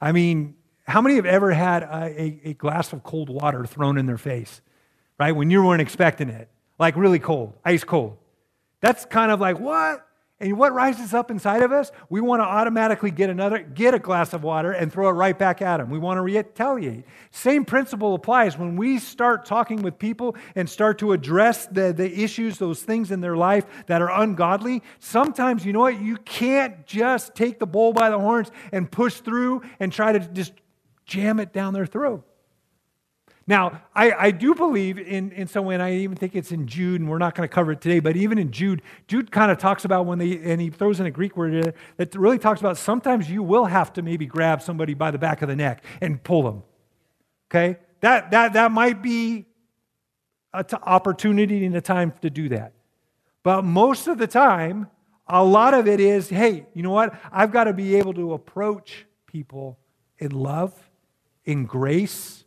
I 0.00 0.12
mean, 0.12 0.54
how 0.86 1.02
many 1.02 1.16
have 1.16 1.26
ever 1.26 1.52
had 1.52 1.82
a, 1.82 2.14
a, 2.18 2.40
a, 2.44 2.54
glass 2.54 2.94
of 2.94 3.02
cold 3.04 3.28
water 3.28 3.66
thrown 3.66 3.98
in 3.98 4.06
their 4.06 4.16
face, 4.16 4.62
right? 5.18 5.32
When 5.32 5.50
you 5.50 5.62
weren't 5.62 5.82
expecting 5.82 6.30
it, 6.30 6.48
like 6.78 6.96
really 6.96 7.18
cold, 7.18 7.52
ice 7.62 7.84
cold. 7.84 8.16
That's 8.80 9.04
kind 9.04 9.30
of 9.30 9.38
like, 9.38 9.60
what? 9.60 10.08
And 10.40 10.56
what 10.56 10.72
rises 10.72 11.12
up 11.12 11.30
inside 11.30 11.62
of 11.62 11.70
us? 11.70 11.92
We 12.08 12.22
want 12.22 12.40
to 12.40 12.46
automatically 12.46 13.10
get 13.10 13.28
another, 13.28 13.58
get 13.58 13.92
a 13.92 13.98
glass 13.98 14.32
of 14.32 14.42
water 14.42 14.72
and 14.72 14.90
throw 14.90 15.10
it 15.10 15.12
right 15.12 15.38
back 15.38 15.60
at 15.60 15.76
them. 15.76 15.90
We 15.90 15.98
want 15.98 16.16
to 16.16 16.22
retaliate. 16.22 17.04
Same 17.30 17.66
principle 17.66 18.14
applies 18.14 18.56
when 18.56 18.74
we 18.76 18.98
start 18.98 19.44
talking 19.44 19.82
with 19.82 19.98
people 19.98 20.36
and 20.54 20.68
start 20.68 20.98
to 21.00 21.12
address 21.12 21.66
the, 21.66 21.92
the 21.92 22.22
issues, 22.22 22.56
those 22.56 22.82
things 22.82 23.10
in 23.10 23.20
their 23.20 23.36
life 23.36 23.66
that 23.86 24.00
are 24.00 24.10
ungodly. 24.10 24.82
Sometimes, 24.98 25.66
you 25.66 25.74
know 25.74 25.80
what? 25.80 26.00
You 26.00 26.16
can't 26.16 26.86
just 26.86 27.34
take 27.34 27.58
the 27.58 27.66
bull 27.66 27.92
by 27.92 28.08
the 28.08 28.18
horns 28.18 28.50
and 28.72 28.90
push 28.90 29.16
through 29.16 29.60
and 29.78 29.92
try 29.92 30.12
to 30.12 30.20
just 30.20 30.54
jam 31.04 31.38
it 31.38 31.52
down 31.52 31.74
their 31.74 31.84
throat. 31.84 32.24
Now, 33.50 33.82
I, 33.96 34.12
I 34.12 34.30
do 34.30 34.54
believe 34.54 34.96
in, 34.96 35.32
in 35.32 35.48
some 35.48 35.64
way, 35.64 35.74
and 35.74 35.82
I 35.82 35.94
even 35.94 36.16
think 36.16 36.36
it's 36.36 36.52
in 36.52 36.68
Jude, 36.68 37.00
and 37.00 37.10
we're 37.10 37.18
not 37.18 37.34
going 37.34 37.48
to 37.48 37.52
cover 37.52 37.72
it 37.72 37.80
today, 37.80 37.98
but 37.98 38.14
even 38.14 38.38
in 38.38 38.52
Jude, 38.52 38.80
Jude 39.08 39.32
kind 39.32 39.50
of 39.50 39.58
talks 39.58 39.84
about 39.84 40.06
when 40.06 40.20
they, 40.20 40.38
and 40.38 40.60
he 40.60 40.70
throws 40.70 41.00
in 41.00 41.06
a 41.06 41.10
Greek 41.10 41.36
word 41.36 41.74
that 41.96 42.14
really 42.14 42.38
talks 42.38 42.60
about 42.60 42.76
sometimes 42.76 43.28
you 43.28 43.42
will 43.42 43.64
have 43.64 43.92
to 43.94 44.02
maybe 44.02 44.24
grab 44.24 44.62
somebody 44.62 44.94
by 44.94 45.10
the 45.10 45.18
back 45.18 45.42
of 45.42 45.48
the 45.48 45.56
neck 45.56 45.82
and 46.00 46.22
pull 46.22 46.44
them. 46.44 46.62
Okay? 47.50 47.80
That, 48.02 48.30
that, 48.30 48.52
that 48.52 48.70
might 48.70 49.02
be 49.02 49.46
an 50.54 50.64
opportunity 50.84 51.66
and 51.66 51.74
a 51.74 51.80
time 51.80 52.12
to 52.22 52.30
do 52.30 52.50
that. 52.50 52.72
But 53.42 53.64
most 53.64 54.06
of 54.06 54.18
the 54.18 54.28
time, 54.28 54.86
a 55.26 55.42
lot 55.42 55.74
of 55.74 55.88
it 55.88 55.98
is 55.98 56.28
hey, 56.28 56.66
you 56.72 56.84
know 56.84 56.92
what? 56.92 57.20
I've 57.32 57.50
got 57.50 57.64
to 57.64 57.72
be 57.72 57.96
able 57.96 58.14
to 58.14 58.32
approach 58.32 59.06
people 59.26 59.76
in 60.20 60.30
love, 60.30 60.72
in 61.44 61.66
grace, 61.66 62.44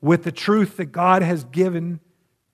with 0.00 0.24
the 0.24 0.32
truth 0.32 0.76
that 0.78 0.86
God 0.86 1.22
has 1.22 1.44
given 1.44 2.00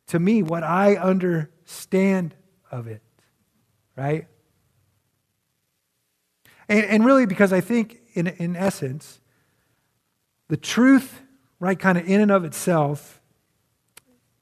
to 0.09 0.19
me, 0.19 0.43
what 0.43 0.63
I 0.63 0.97
understand 0.97 2.35
of 2.71 2.87
it, 2.87 3.03
right? 3.97 4.27
And, 6.69 6.85
and 6.85 7.05
really, 7.05 7.27
because 7.27 7.53
I 7.53 7.61
think, 7.61 7.99
in, 8.15 8.29
in 8.29 8.57
essence, 8.57 9.21
the 10.49 10.57
truth, 10.57 11.21
right, 11.59 11.79
kind 11.79 11.99
of 11.99 12.09
in 12.09 12.21
and 12.21 12.31
of 12.31 12.45
itself, 12.45 13.21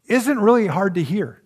isn't 0.06 0.38
really 0.38 0.66
hard 0.66 0.94
to 0.94 1.02
hear. 1.02 1.42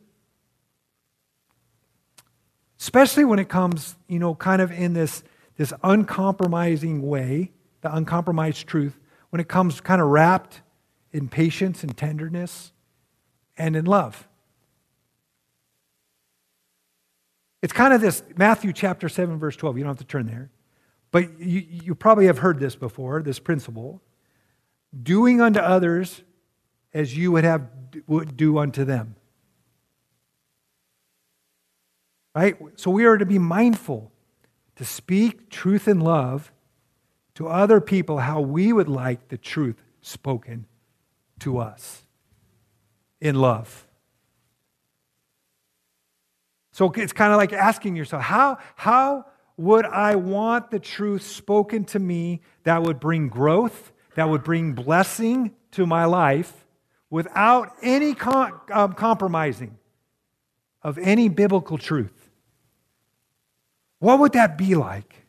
Especially 2.80 3.24
when 3.24 3.38
it 3.38 3.48
comes, 3.48 3.96
you 4.08 4.18
know, 4.18 4.34
kind 4.34 4.62
of 4.62 4.70
in 4.72 4.92
this, 4.92 5.22
this 5.56 5.72
uncompromising 5.82 7.02
way, 7.02 7.52
the 7.82 7.94
uncompromised 7.94 8.66
truth, 8.66 8.98
when 9.30 9.40
it 9.40 9.48
comes 9.48 9.80
kind 9.80 10.00
of 10.00 10.08
wrapped 10.08 10.62
in 11.18 11.28
patience 11.28 11.82
and 11.82 11.94
tenderness 11.96 12.72
and 13.58 13.76
in 13.76 13.84
love. 13.84 14.26
It's 17.60 17.72
kind 17.72 17.92
of 17.92 18.00
this 18.00 18.22
Matthew 18.36 18.72
chapter 18.72 19.08
7, 19.08 19.38
verse 19.38 19.56
12. 19.56 19.76
You 19.76 19.84
don't 19.84 19.90
have 19.90 19.98
to 19.98 20.04
turn 20.04 20.26
there. 20.26 20.50
But 21.10 21.40
you, 21.40 21.66
you 21.68 21.94
probably 21.94 22.26
have 22.26 22.38
heard 22.38 22.60
this 22.60 22.76
before, 22.76 23.20
this 23.20 23.40
principle. 23.40 24.00
Doing 25.02 25.40
unto 25.40 25.58
others 25.58 26.22
as 26.94 27.16
you 27.16 27.32
would 27.32 27.44
have 27.44 27.68
would 28.06 28.36
do 28.36 28.58
unto 28.58 28.84
them. 28.84 29.16
Right? 32.34 32.56
So 32.76 32.90
we 32.90 33.06
are 33.06 33.18
to 33.18 33.26
be 33.26 33.38
mindful 33.38 34.12
to 34.76 34.84
speak 34.84 35.50
truth 35.50 35.88
in 35.88 35.98
love 36.00 36.52
to 37.34 37.48
other 37.48 37.80
people 37.80 38.18
how 38.18 38.40
we 38.40 38.72
would 38.72 38.88
like 38.88 39.28
the 39.28 39.38
truth 39.38 39.82
spoken 40.00 40.66
to 41.40 41.58
us 41.58 42.02
in 43.20 43.34
love. 43.34 43.86
So 46.72 46.92
it's 46.92 47.12
kind 47.12 47.32
of 47.32 47.38
like 47.38 47.52
asking 47.52 47.96
yourself, 47.96 48.22
how, 48.22 48.58
how 48.76 49.26
would 49.56 49.84
I 49.84 50.14
want 50.14 50.70
the 50.70 50.78
truth 50.78 51.22
spoken 51.22 51.84
to 51.86 51.98
me 51.98 52.40
that 52.62 52.82
would 52.82 53.00
bring 53.00 53.28
growth, 53.28 53.92
that 54.14 54.28
would 54.28 54.44
bring 54.44 54.74
blessing 54.74 55.56
to 55.72 55.86
my 55.86 56.04
life 56.04 56.64
without 57.10 57.72
any 57.82 58.14
com- 58.14 58.60
um, 58.70 58.92
compromising 58.92 59.76
of 60.82 60.98
any 60.98 61.28
biblical 61.28 61.78
truth? 61.78 62.30
What 63.98 64.20
would 64.20 64.32
that 64.34 64.56
be 64.56 64.76
like? 64.76 65.26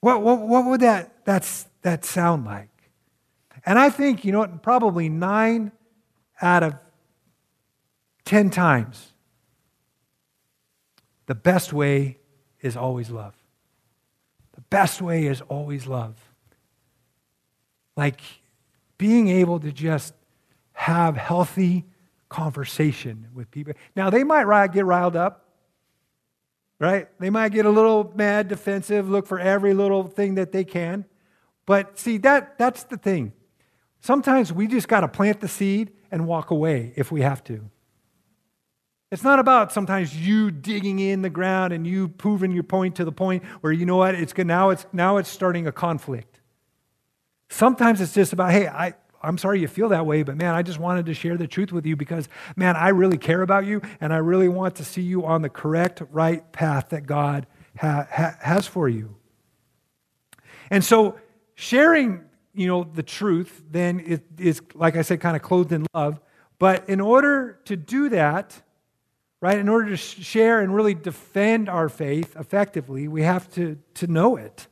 What, 0.00 0.22
what, 0.22 0.38
what 0.38 0.66
would 0.66 0.80
that, 0.82 1.24
that, 1.24 1.64
that 1.82 2.04
sound 2.04 2.44
like? 2.44 2.68
And 3.64 3.78
I 3.78 3.90
think, 3.90 4.24
you 4.24 4.32
know 4.32 4.40
what, 4.40 4.62
probably 4.62 5.08
nine 5.08 5.72
out 6.40 6.62
of 6.62 6.74
10 8.24 8.50
times, 8.50 9.12
the 11.26 11.34
best 11.34 11.72
way 11.72 12.18
is 12.60 12.76
always 12.76 13.10
love. 13.10 13.34
The 14.54 14.60
best 14.62 15.00
way 15.00 15.26
is 15.26 15.40
always 15.42 15.86
love. 15.86 16.16
Like 17.96 18.20
being 18.96 19.28
able 19.28 19.60
to 19.60 19.72
just 19.72 20.14
have 20.72 21.16
healthy 21.16 21.84
conversation 22.28 23.28
with 23.34 23.50
people. 23.50 23.72
Now, 23.96 24.10
they 24.10 24.24
might 24.24 24.68
get 24.68 24.84
riled 24.84 25.16
up, 25.16 25.46
right? 26.78 27.08
They 27.18 27.30
might 27.30 27.52
get 27.52 27.66
a 27.66 27.70
little 27.70 28.12
mad, 28.14 28.48
defensive, 28.48 29.08
look 29.08 29.26
for 29.26 29.38
every 29.38 29.74
little 29.74 30.04
thing 30.04 30.34
that 30.34 30.52
they 30.52 30.64
can. 30.64 31.04
But 31.66 31.98
see, 31.98 32.18
that, 32.18 32.58
that's 32.58 32.84
the 32.84 32.96
thing. 32.96 33.32
Sometimes 34.00 34.52
we 34.52 34.66
just 34.66 34.88
got 34.88 35.00
to 35.00 35.08
plant 35.08 35.40
the 35.40 35.48
seed 35.48 35.92
and 36.10 36.26
walk 36.26 36.50
away 36.50 36.92
if 36.96 37.10
we 37.10 37.22
have 37.22 37.42
to. 37.44 37.70
It's 39.10 39.24
not 39.24 39.38
about 39.38 39.72
sometimes 39.72 40.14
you 40.14 40.50
digging 40.50 40.98
in 40.98 41.22
the 41.22 41.30
ground 41.30 41.72
and 41.72 41.86
you 41.86 42.08
proving 42.08 42.52
your 42.52 42.62
point 42.62 42.96
to 42.96 43.04
the 43.04 43.12
point 43.12 43.42
where 43.62 43.72
you 43.72 43.86
know 43.86 43.96
what 43.96 44.14
it's 44.14 44.34
good 44.34 44.46
now 44.46 44.70
it's 44.70 44.86
now 44.92 45.16
it's 45.16 45.30
starting 45.30 45.66
a 45.66 45.72
conflict. 45.72 46.40
Sometimes 47.48 48.02
it's 48.02 48.12
just 48.12 48.34
about 48.34 48.52
hey 48.52 48.68
I 48.68 48.92
I'm 49.22 49.38
sorry 49.38 49.60
you 49.60 49.68
feel 49.68 49.88
that 49.88 50.04
way 50.04 50.22
but 50.24 50.36
man 50.36 50.54
I 50.54 50.62
just 50.62 50.78
wanted 50.78 51.06
to 51.06 51.14
share 51.14 51.38
the 51.38 51.46
truth 51.46 51.72
with 51.72 51.86
you 51.86 51.96
because 51.96 52.28
man 52.54 52.76
I 52.76 52.88
really 52.90 53.16
care 53.16 53.40
about 53.40 53.64
you 53.64 53.80
and 53.98 54.12
I 54.12 54.18
really 54.18 54.48
want 54.48 54.76
to 54.76 54.84
see 54.84 55.02
you 55.02 55.24
on 55.24 55.40
the 55.40 55.48
correct 55.48 56.02
right 56.10 56.50
path 56.52 56.90
that 56.90 57.06
God 57.06 57.46
ha- 57.78 58.06
ha- 58.12 58.36
has 58.42 58.66
for 58.66 58.90
you. 58.90 59.16
And 60.70 60.84
so 60.84 61.18
sharing 61.54 62.27
you 62.58 62.66
know 62.66 62.84
the 62.84 63.02
truth 63.02 63.62
then 63.70 64.00
it 64.00 64.24
is 64.38 64.60
like 64.74 64.96
I 64.96 65.02
said 65.02 65.20
kind 65.20 65.36
of 65.36 65.42
clothed 65.42 65.72
in 65.72 65.86
love 65.94 66.20
but 66.58 66.88
in 66.88 67.00
order 67.00 67.60
to 67.66 67.76
do 67.76 68.08
that 68.10 68.60
right? 69.40 69.58
In 69.58 69.68
order 69.68 69.90
to 69.90 69.96
share 69.96 70.60
and 70.60 70.74
really 70.74 70.94
defend 70.94 71.68
our 71.68 71.88
faith 71.88 72.34
effectively, 72.36 73.08
we 73.08 73.22
have 73.22 73.50
to, 73.54 73.78
to 73.94 74.06
know 74.06 74.36
it, 74.36 74.66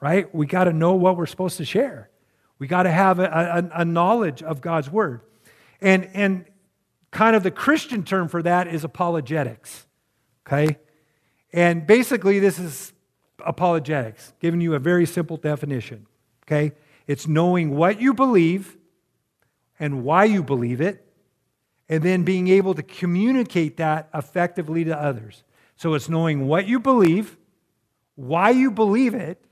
right? 0.00 0.32
We 0.34 0.46
got 0.46 0.64
to 0.64 0.72
know 0.72 0.94
what 0.94 1.16
we're 1.16 1.26
supposed 1.26 1.58
to 1.58 1.64
share. 1.64 2.10
We 2.58 2.66
got 2.66 2.84
to 2.84 2.90
have 2.90 3.18
a, 3.18 3.70
a, 3.74 3.80
a, 3.80 3.84
knowledge 3.84 4.42
of 4.42 4.62
God's 4.62 4.90
word. 4.90 5.20
And, 5.82 6.08
and 6.14 6.46
kind 7.10 7.36
of 7.36 7.42
the 7.42 7.50
Christian 7.50 8.02
term 8.02 8.28
for 8.28 8.42
that 8.42 8.68
is 8.68 8.82
apologetics, 8.82 9.86
okay? 10.46 10.78
And 11.52 11.86
basically, 11.86 12.38
this 12.38 12.58
is 12.58 12.94
apologetics, 13.44 14.32
giving 14.40 14.62
you 14.62 14.74
a 14.74 14.78
very 14.78 15.04
simple 15.04 15.36
definition, 15.36 16.06
okay? 16.44 16.72
It's 17.06 17.26
knowing 17.26 17.76
what 17.76 18.00
you 18.00 18.14
believe 18.14 18.76
and 19.78 20.04
why 20.04 20.24
you 20.24 20.42
believe 20.42 20.80
it 20.80 21.06
and 21.88 22.02
then 22.02 22.24
being 22.24 22.48
able 22.48 22.74
to 22.74 22.82
communicate 22.82 23.76
that 23.76 24.08
effectively 24.12 24.84
to 24.84 24.98
others. 24.98 25.44
So 25.76 25.94
it's 25.94 26.08
knowing 26.08 26.48
what 26.48 26.66
you 26.66 26.80
believe, 26.80 27.36
why 28.16 28.50
you 28.50 28.70
believe 28.70 29.14
it, 29.14 29.44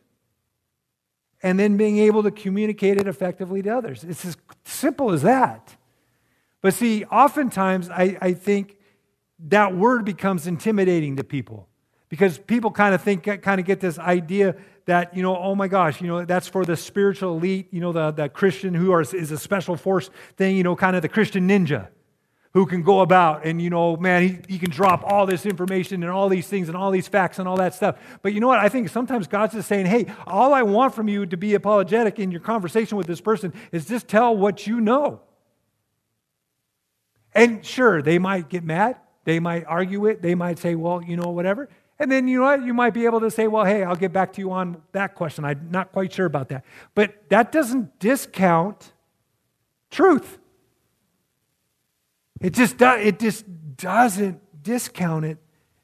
and 1.42 1.58
then 1.58 1.76
being 1.76 1.98
able 1.98 2.22
to 2.22 2.30
communicate 2.30 2.98
it 2.98 3.06
effectively 3.06 3.62
to 3.62 3.76
others. 3.76 4.02
It's 4.02 4.24
as 4.24 4.36
simple 4.64 5.12
as 5.12 5.22
that. 5.22 5.76
But 6.62 6.72
see, 6.72 7.04
oftentimes 7.04 7.90
I, 7.90 8.16
I 8.20 8.32
think 8.32 8.78
that 9.38 9.76
word 9.76 10.04
becomes 10.04 10.46
intimidating 10.46 11.16
to 11.16 11.24
people 11.24 11.68
because 12.08 12.38
people 12.38 12.70
kind 12.70 12.94
of 12.94 13.02
think, 13.02 13.24
kind 13.42 13.60
of 13.60 13.66
get 13.66 13.80
this 13.80 13.98
idea 13.98 14.56
that, 14.86 15.16
you 15.16 15.22
know, 15.22 15.36
oh 15.36 15.54
my 15.54 15.68
gosh, 15.68 16.00
you 16.00 16.06
know, 16.06 16.24
that's 16.24 16.46
for 16.46 16.64
the 16.64 16.76
spiritual 16.76 17.36
elite, 17.36 17.68
you 17.70 17.80
know, 17.80 17.92
the, 17.92 18.10
the 18.10 18.28
Christian 18.28 18.74
who 18.74 18.92
are, 18.92 19.00
is 19.00 19.30
a 19.30 19.38
special 19.38 19.76
force 19.76 20.10
thing, 20.36 20.56
you 20.56 20.62
know, 20.62 20.76
kind 20.76 20.94
of 20.94 21.02
the 21.02 21.08
Christian 21.08 21.48
ninja 21.48 21.88
who 22.52 22.66
can 22.66 22.82
go 22.82 23.00
about 23.00 23.44
and, 23.44 23.60
you 23.60 23.68
know, 23.68 23.96
man, 23.96 24.22
he, 24.22 24.54
he 24.54 24.58
can 24.58 24.70
drop 24.70 25.02
all 25.04 25.26
this 25.26 25.44
information 25.44 26.02
and 26.04 26.12
all 26.12 26.28
these 26.28 26.46
things 26.46 26.68
and 26.68 26.76
all 26.76 26.92
these 26.92 27.08
facts 27.08 27.40
and 27.40 27.48
all 27.48 27.56
that 27.56 27.74
stuff. 27.74 27.96
But 28.22 28.32
you 28.32 28.40
know 28.40 28.46
what? 28.46 28.60
I 28.60 28.68
think 28.68 28.88
sometimes 28.90 29.26
God's 29.26 29.54
just 29.54 29.68
saying, 29.68 29.86
hey, 29.86 30.06
all 30.26 30.54
I 30.54 30.62
want 30.62 30.94
from 30.94 31.08
you 31.08 31.26
to 31.26 31.36
be 31.36 31.54
apologetic 31.54 32.20
in 32.20 32.30
your 32.30 32.40
conversation 32.40 32.96
with 32.96 33.08
this 33.08 33.20
person 33.20 33.52
is 33.72 33.86
just 33.86 34.06
tell 34.06 34.36
what 34.36 34.66
you 34.68 34.80
know. 34.80 35.20
And 37.34 37.66
sure, 37.66 38.00
they 38.02 38.20
might 38.20 38.48
get 38.48 38.62
mad. 38.62 38.98
They 39.24 39.40
might 39.40 39.64
argue 39.64 40.06
it. 40.06 40.22
They 40.22 40.36
might 40.36 40.60
say, 40.60 40.76
well, 40.76 41.02
you 41.02 41.16
know, 41.16 41.30
whatever. 41.30 41.68
And 41.98 42.10
then, 42.10 42.26
you 42.26 42.38
know 42.38 42.44
what? 42.44 42.64
You 42.64 42.74
might 42.74 42.92
be 42.92 43.04
able 43.04 43.20
to 43.20 43.30
say, 43.30 43.46
well, 43.46 43.64
hey, 43.64 43.84
I'll 43.84 43.96
get 43.96 44.12
back 44.12 44.32
to 44.34 44.40
you 44.40 44.50
on 44.50 44.82
that 44.92 45.14
question. 45.14 45.44
I'm 45.44 45.68
not 45.70 45.92
quite 45.92 46.12
sure 46.12 46.26
about 46.26 46.48
that. 46.48 46.64
But 46.94 47.28
that 47.28 47.52
doesn't 47.52 47.98
discount 48.00 48.92
truth. 49.90 50.38
It 52.40 52.52
just, 52.52 52.78
do, 52.78 52.90
it 52.90 53.20
just 53.20 53.44
doesn't 53.76 54.40
discount 54.62 55.24
it 55.24 55.38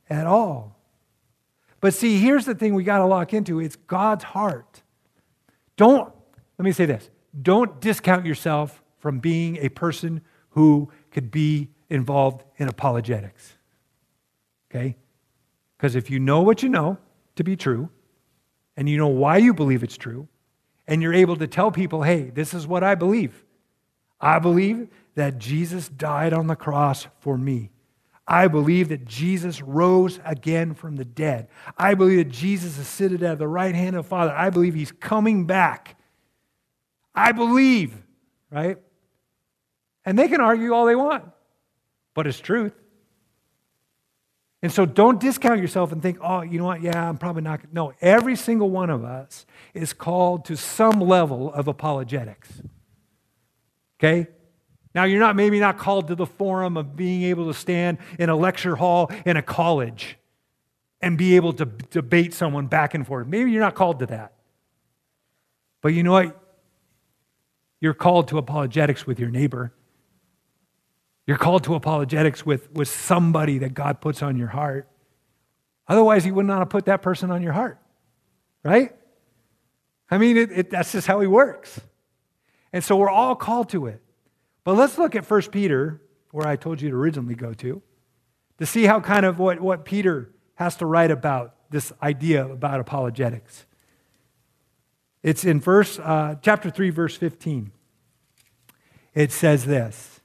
at 0.09 0.26
all. 0.26 0.76
But 1.81 1.95
see, 1.95 2.19
here's 2.19 2.45
the 2.45 2.55
thing 2.55 2.75
we 2.75 2.85
got 2.85 2.99
to 2.99 3.07
lock 3.07 3.33
into 3.33 3.61
it's 3.61 3.76
God's 3.76 4.25
heart. 4.25 4.83
Don't, 5.76 6.12
let 6.59 6.64
me 6.64 6.73
say 6.73 6.87
this 6.87 7.09
don't 7.40 7.81
discount 7.81 8.26
yourself 8.26 8.83
from 8.99 9.21
being 9.21 9.57
a 9.59 9.69
person 9.69 10.21
who 10.50 10.90
could 11.11 11.31
be 11.31 11.69
involved 11.88 12.45
in 12.59 12.69
apologetics. 12.69 13.55
Okay? 14.71 14.97
Because 15.81 15.97
if 15.97 16.11
you 16.11 16.19
know 16.21 16.43
what 16.43 16.63
you 16.63 16.69
know 16.69 16.99
to 17.37 17.43
be 17.43 17.57
true, 17.57 17.89
and 18.77 18.87
you 18.87 18.99
know 18.99 19.09
why 19.09 19.39
you 19.39 19.55
believe 19.55 19.83
it's 19.83 19.97
true, 19.97 20.29
and 20.87 21.01
you're 21.01 21.15
able 21.15 21.37
to 21.37 21.47
tell 21.47 21.71
people, 21.71 22.03
hey, 22.03 22.29
this 22.29 22.53
is 22.53 22.67
what 22.67 22.85
I 22.85 22.95
believe. 22.95 23.47
I 24.21 24.41
believe 24.41 24.89
that 25.15 25.39
Jesus 25.39 25.89
died 25.89 26.35
on 26.35 26.49
the 26.49 26.55
cross 26.55 27.07
for 27.21 27.39
me. 27.39 27.71
I 28.29 28.47
believe 28.47 28.91
that 28.91 29.07
Jesus 29.07 29.63
rose 29.63 30.21
again 30.23 30.75
from 30.75 30.97
the 30.97 31.05
dead. 31.07 31.49
I 31.79 31.95
believe 31.95 32.19
that 32.19 32.35
Jesus 32.35 32.77
is 32.77 32.87
seated 32.87 33.23
at 33.23 33.39
the 33.39 33.49
right 33.49 33.75
hand 33.75 33.97
of 33.97 34.05
the 34.05 34.09
Father. 34.11 34.33
I 34.33 34.51
believe 34.51 34.75
he's 34.75 34.93
coming 34.93 35.47
back. 35.47 35.97
I 37.15 37.33
believe, 37.33 37.97
right? 38.51 38.77
And 40.05 40.19
they 40.19 40.29
can 40.29 40.43
argue 40.43 40.75
all 40.75 40.85
they 40.85 40.95
want, 40.95 41.25
but 42.13 42.27
it's 42.27 42.39
truth. 42.39 42.75
And 44.62 44.71
so 44.71 44.85
don't 44.85 45.19
discount 45.19 45.61
yourself 45.61 45.90
and 45.90 46.02
think, 46.02 46.19
oh, 46.21 46.43
you 46.43 46.59
know 46.59 46.67
what? 46.67 46.83
Yeah, 46.83 47.09
I'm 47.09 47.17
probably 47.17 47.43
not. 47.43 47.61
No, 47.73 47.95
every 48.00 48.37
single 48.37 48.69
one 48.69 48.90
of 48.90 49.05
us 49.05 49.47
is 49.73 49.93
called 49.93 50.45
to 50.47 50.57
some 50.57 51.00
level 51.00 51.52
of 51.52 51.67
apologetics. 51.67 52.61
Okay? 53.99 54.29
Now, 54.95 55.05
you're 55.05 55.21
not 55.21 55.37
maybe 55.37 55.61
not 55.61 55.79
called 55.79 56.09
to 56.09 56.14
the 56.14 56.26
forum 56.26 56.76
of 56.76 56.97
being 56.97 57.23
able 57.23 57.47
to 57.47 57.55
stand 57.55 57.99
in 58.19 58.29
a 58.29 58.37
lecture 58.37 58.76
hall 58.76 59.11
in 59.25 59.37
a 59.37 59.43
college 59.43 60.19
and 61.00 61.17
be 61.17 61.37
able 61.37 61.52
to 61.55 61.64
debate 61.64 62.35
someone 62.35 62.67
back 62.67 62.93
and 62.93 63.07
forth. 63.07 63.26
Maybe 63.26 63.50
you're 63.50 63.62
not 63.62 63.75
called 63.75 64.00
to 64.00 64.07
that. 64.07 64.35
But 65.81 65.95
you 65.95 66.02
know 66.02 66.12
what? 66.12 66.37
You're 67.81 67.95
called 67.95 68.29
to 68.29 68.38
apologetics 68.38 69.07
with 69.07 69.19
your 69.19 69.31
neighbor. 69.31 69.73
You're 71.31 71.39
called 71.39 71.63
to 71.63 71.77
apologetics 71.77 72.45
with, 72.45 72.73
with 72.73 72.89
somebody 72.89 73.59
that 73.59 73.73
God 73.73 74.01
puts 74.01 74.21
on 74.21 74.37
your 74.37 74.49
heart. 74.49 74.89
Otherwise, 75.87 76.25
He 76.25 76.33
would 76.33 76.45
not 76.45 76.59
have 76.59 76.71
put 76.71 76.87
that 76.87 77.03
person 77.03 77.31
on 77.31 77.41
your 77.41 77.53
heart, 77.53 77.79
right? 78.65 78.97
I 80.11 80.19
mean, 80.19 80.37
it, 80.37 80.51
it, 80.51 80.71
that's 80.71 80.91
just 80.91 81.07
how 81.07 81.21
He 81.21 81.29
works. 81.29 81.81
And 82.73 82.83
so 82.83 82.97
we're 82.97 83.09
all 83.09 83.37
called 83.37 83.69
to 83.69 83.87
it. 83.87 84.03
But 84.65 84.75
let's 84.75 84.99
look 84.99 85.15
at 85.15 85.25
1 85.25 85.43
Peter, 85.53 86.03
where 86.33 86.49
I 86.49 86.57
told 86.57 86.83
you 86.83 86.91
to 86.91 86.97
originally 86.97 87.37
go 87.37 87.55
to, 87.55 87.81
to 88.59 88.67
see 88.67 88.87
how 88.87 88.99
kind 88.99 89.25
of 89.25 89.39
what, 89.39 89.61
what 89.61 89.85
Peter 89.85 90.33
has 90.57 90.75
to 90.79 90.87
write 90.87 91.13
about 91.13 91.55
this 91.71 91.93
idea 92.03 92.45
about 92.45 92.81
apologetics. 92.81 93.67
It's 95.23 95.45
in 95.45 95.61
verse, 95.61 96.01
uh, 96.01 96.39
chapter 96.43 96.71
3, 96.71 96.91
verse 96.91 97.17
15. 97.17 97.71
It 99.15 99.31
says 99.31 99.65
this. 99.65 100.20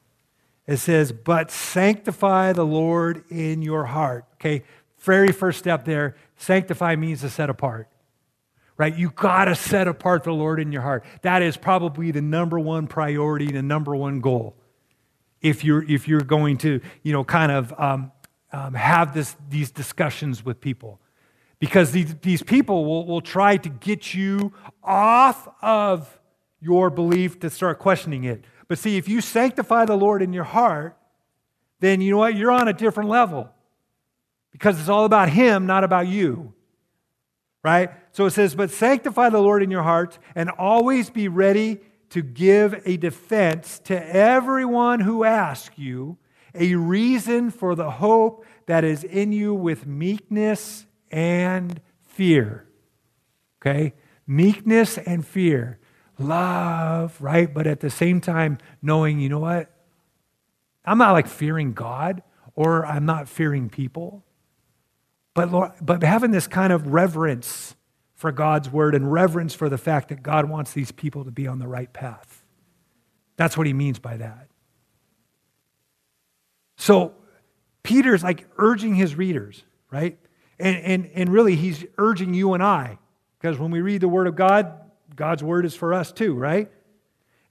It 0.67 0.77
says, 0.77 1.11
but 1.11 1.51
sanctify 1.51 2.53
the 2.53 2.65
Lord 2.65 3.23
in 3.29 3.61
your 3.61 3.85
heart. 3.85 4.25
Okay, 4.35 4.63
very 4.99 5.31
first 5.31 5.59
step 5.59 5.85
there. 5.85 6.15
Sanctify 6.37 6.95
means 6.95 7.21
to 7.21 7.29
set 7.29 7.49
apart 7.49 7.87
right? 8.77 8.95
You 8.95 9.09
got 9.11 9.45
to 9.45 9.55
set 9.55 9.87
apart 9.87 10.23
the 10.23 10.33
Lord 10.33 10.59
in 10.59 10.71
your 10.71 10.81
heart. 10.81 11.05
That 11.21 11.41
is 11.41 11.57
probably 11.57 12.11
the 12.11 12.21
number 12.21 12.59
one 12.59 12.87
priority, 12.87 13.51
the 13.51 13.61
number 13.61 13.95
one 13.95 14.19
goal. 14.19 14.55
If 15.41 15.63
you're, 15.63 15.83
if 15.83 16.07
you're 16.07 16.21
going 16.21 16.57
to, 16.59 16.81
you 17.03 17.13
know, 17.13 17.23
kind 17.23 17.51
of 17.51 17.73
um, 17.79 18.11
um, 18.51 18.73
have 18.73 19.13
this, 19.13 19.35
these 19.49 19.71
discussions 19.71 20.43
with 20.43 20.59
people. 20.59 20.99
Because 21.59 21.91
these, 21.91 22.15
these 22.15 22.43
people 22.43 22.85
will, 22.85 23.05
will 23.05 23.21
try 23.21 23.57
to 23.57 23.69
get 23.69 24.13
you 24.13 24.53
off 24.83 25.47
of 25.61 26.19
your 26.59 26.89
belief 26.89 27.39
to 27.39 27.49
start 27.49 27.79
questioning 27.79 28.23
it. 28.23 28.43
But 28.67 28.77
see, 28.77 28.97
if 28.97 29.07
you 29.07 29.21
sanctify 29.21 29.85
the 29.85 29.95
Lord 29.95 30.21
in 30.21 30.33
your 30.33 30.43
heart, 30.43 30.97
then 31.79 32.01
you 32.01 32.11
know 32.11 32.17
what? 32.17 32.35
You're 32.35 32.51
on 32.51 32.67
a 32.67 32.73
different 32.73 33.09
level. 33.09 33.49
Because 34.51 34.79
it's 34.79 34.89
all 34.89 35.05
about 35.05 35.29
Him, 35.29 35.65
not 35.65 35.83
about 35.83 36.07
you 36.07 36.55
right? 37.65 37.89
So 38.11 38.27
it 38.27 38.31
says, 38.31 38.53
But 38.53 38.69
sanctify 38.69 39.29
the 39.29 39.41
Lord 39.41 39.63
in 39.63 39.71
your 39.71 39.81
hearts 39.81 40.19
and 40.35 40.51
always 40.51 41.09
be 41.09 41.27
ready 41.27 41.79
to 42.11 42.21
give 42.21 42.79
a 42.85 42.95
defense 42.95 43.79
to 43.85 44.15
everyone 44.15 44.99
who 44.99 45.23
asks 45.23 45.75
you 45.75 46.19
a 46.53 46.75
reason 46.75 47.49
for 47.49 47.73
the 47.73 47.89
hope 47.89 48.45
that 48.67 48.83
is 48.83 49.03
in 49.03 49.31
you 49.31 49.55
with 49.55 49.87
meekness 49.87 50.85
and 51.09 51.81
fear. 52.03 52.67
Okay? 53.59 53.95
Meekness 54.27 54.99
and 54.99 55.25
fear. 55.25 55.79
Love, 56.17 57.19
right? 57.21 57.53
But 57.53 57.67
at 57.67 57.79
the 57.79 57.89
same 57.89 58.21
time, 58.21 58.57
knowing, 58.81 59.19
you 59.19 59.29
know 59.29 59.39
what? 59.39 59.71
I'm 60.85 60.97
not 60.97 61.11
like 61.11 61.27
fearing 61.27 61.73
God 61.73 62.23
or 62.55 62.85
I'm 62.85 63.05
not 63.05 63.27
fearing 63.27 63.69
people. 63.69 64.23
But, 65.33 65.51
Lord, 65.51 65.71
but 65.81 66.01
having 66.03 66.31
this 66.31 66.47
kind 66.47 66.71
of 66.71 66.87
reverence 66.87 67.75
for 68.15 68.31
God's 68.31 68.69
word 68.69 68.95
and 68.95 69.11
reverence 69.11 69.53
for 69.53 69.67
the 69.67 69.77
fact 69.77 70.09
that 70.09 70.23
God 70.23 70.49
wants 70.49 70.71
these 70.71 70.91
people 70.91 71.25
to 71.25 71.31
be 71.31 71.47
on 71.47 71.59
the 71.59 71.67
right 71.67 71.91
path. 71.91 72.43
That's 73.35 73.57
what 73.57 73.67
he 73.67 73.73
means 73.73 73.99
by 73.99 74.17
that. 74.17 74.47
So 76.77 77.15
Peter's 77.83 78.23
like 78.23 78.47
urging 78.57 78.95
his 78.95 79.15
readers, 79.15 79.63
right? 79.91 80.17
And, 80.57 80.77
and, 80.77 81.11
and 81.13 81.29
really, 81.29 81.57
he's 81.57 81.83
urging 81.97 82.33
you 82.33 82.53
and 82.53 82.63
I, 82.63 82.97
because 83.37 83.59
when 83.59 83.71
we 83.71 83.81
read 83.81 83.99
the 83.99 84.07
word 84.07 84.27
of 84.27 84.37
God, 84.37 84.73
God's 85.15 85.43
word 85.43 85.65
is 85.65 85.75
for 85.75 85.93
us 85.93 86.11
too, 86.11 86.33
right? 86.33 86.71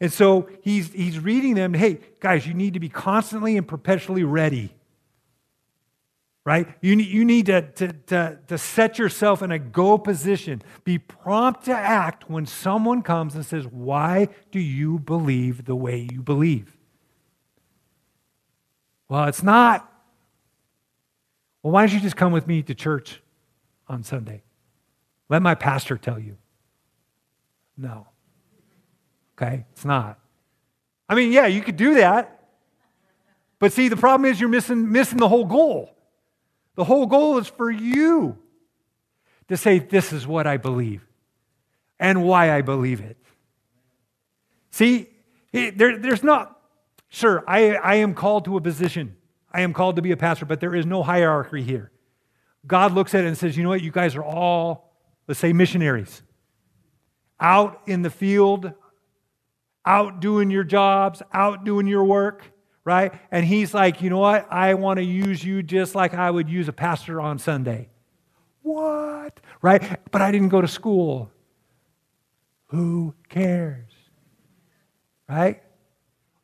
And 0.00 0.12
so 0.12 0.48
he's, 0.62 0.92
he's 0.92 1.18
reading 1.18 1.54
them, 1.54 1.72
hey, 1.72 2.00
guys, 2.20 2.46
you 2.46 2.54
need 2.54 2.74
to 2.74 2.80
be 2.80 2.88
constantly 2.88 3.56
and 3.56 3.66
perpetually 3.66 4.24
ready 4.24 4.74
right? 6.44 6.68
You 6.82 6.96
need, 6.96 7.08
you 7.08 7.24
need 7.24 7.46
to, 7.46 7.62
to, 7.62 7.92
to, 7.92 8.38
to 8.48 8.58
set 8.58 8.98
yourself 8.98 9.42
in 9.42 9.50
a 9.50 9.58
go 9.58 9.96
position. 9.96 10.62
Be 10.84 10.98
prompt 10.98 11.64
to 11.64 11.72
act 11.72 12.28
when 12.28 12.46
someone 12.46 13.02
comes 13.02 13.34
and 13.34 13.44
says, 13.44 13.66
Why 13.66 14.28
do 14.50 14.60
you 14.60 14.98
believe 14.98 15.64
the 15.64 15.76
way 15.76 16.06
you 16.12 16.22
believe? 16.22 16.76
Well, 19.08 19.24
it's 19.24 19.42
not. 19.42 19.90
Well, 21.62 21.72
why 21.72 21.86
don't 21.86 21.94
you 21.94 22.00
just 22.00 22.16
come 22.16 22.32
with 22.32 22.46
me 22.46 22.62
to 22.62 22.74
church 22.74 23.22
on 23.88 24.02
Sunday? 24.02 24.42
Let 25.30 25.40
my 25.40 25.54
pastor 25.54 25.96
tell 25.96 26.18
you. 26.18 26.36
No. 27.76 28.06
Okay? 29.36 29.64
It's 29.72 29.84
not. 29.84 30.18
I 31.08 31.14
mean, 31.14 31.32
yeah, 31.32 31.46
you 31.46 31.60
could 31.60 31.76
do 31.76 31.94
that. 31.94 32.30
But 33.58 33.72
see, 33.72 33.88
the 33.88 33.96
problem 33.96 34.30
is 34.30 34.40
you're 34.40 34.48
missing, 34.48 34.90
missing 34.90 35.18
the 35.18 35.28
whole 35.28 35.44
goal. 35.44 35.94
The 36.76 36.84
whole 36.84 37.06
goal 37.06 37.38
is 37.38 37.46
for 37.46 37.70
you 37.70 38.38
to 39.48 39.56
say, 39.56 39.78
This 39.78 40.12
is 40.12 40.26
what 40.26 40.46
I 40.46 40.56
believe 40.56 41.06
and 41.98 42.24
why 42.24 42.52
I 42.52 42.62
believe 42.62 43.00
it. 43.00 43.16
See, 44.70 45.08
there, 45.52 45.98
there's 45.98 46.24
not, 46.24 46.58
sure, 47.08 47.44
I, 47.46 47.76
I 47.76 47.94
am 47.96 48.14
called 48.14 48.44
to 48.46 48.56
a 48.56 48.60
position. 48.60 49.16
I 49.52 49.60
am 49.60 49.72
called 49.72 49.96
to 49.96 50.02
be 50.02 50.10
a 50.10 50.16
pastor, 50.16 50.46
but 50.46 50.58
there 50.58 50.74
is 50.74 50.84
no 50.84 51.04
hierarchy 51.04 51.62
here. 51.62 51.92
God 52.66 52.92
looks 52.92 53.14
at 53.14 53.24
it 53.24 53.28
and 53.28 53.38
says, 53.38 53.56
You 53.56 53.62
know 53.62 53.68
what? 53.68 53.82
You 53.82 53.92
guys 53.92 54.16
are 54.16 54.24
all, 54.24 54.92
let's 55.28 55.38
say, 55.38 55.52
missionaries 55.52 56.22
out 57.40 57.82
in 57.86 58.02
the 58.02 58.10
field, 58.10 58.72
out 59.84 60.20
doing 60.20 60.50
your 60.50 60.64
jobs, 60.64 61.22
out 61.32 61.64
doing 61.64 61.86
your 61.86 62.04
work 62.04 62.42
right? 62.84 63.12
And 63.30 63.44
he's 63.44 63.72
like, 63.72 64.02
you 64.02 64.10
know 64.10 64.18
what? 64.18 64.46
I 64.52 64.74
want 64.74 64.98
to 64.98 65.04
use 65.04 65.42
you 65.42 65.62
just 65.62 65.94
like 65.94 66.14
I 66.14 66.30
would 66.30 66.48
use 66.48 66.68
a 66.68 66.72
pastor 66.72 67.20
on 67.20 67.38
Sunday. 67.38 67.88
What? 68.62 69.40
Right? 69.62 69.82
But 70.10 70.22
I 70.22 70.30
didn't 70.30 70.50
go 70.50 70.60
to 70.60 70.68
school. 70.68 71.30
Who 72.66 73.14
cares? 73.28 73.90
Right? 75.28 75.62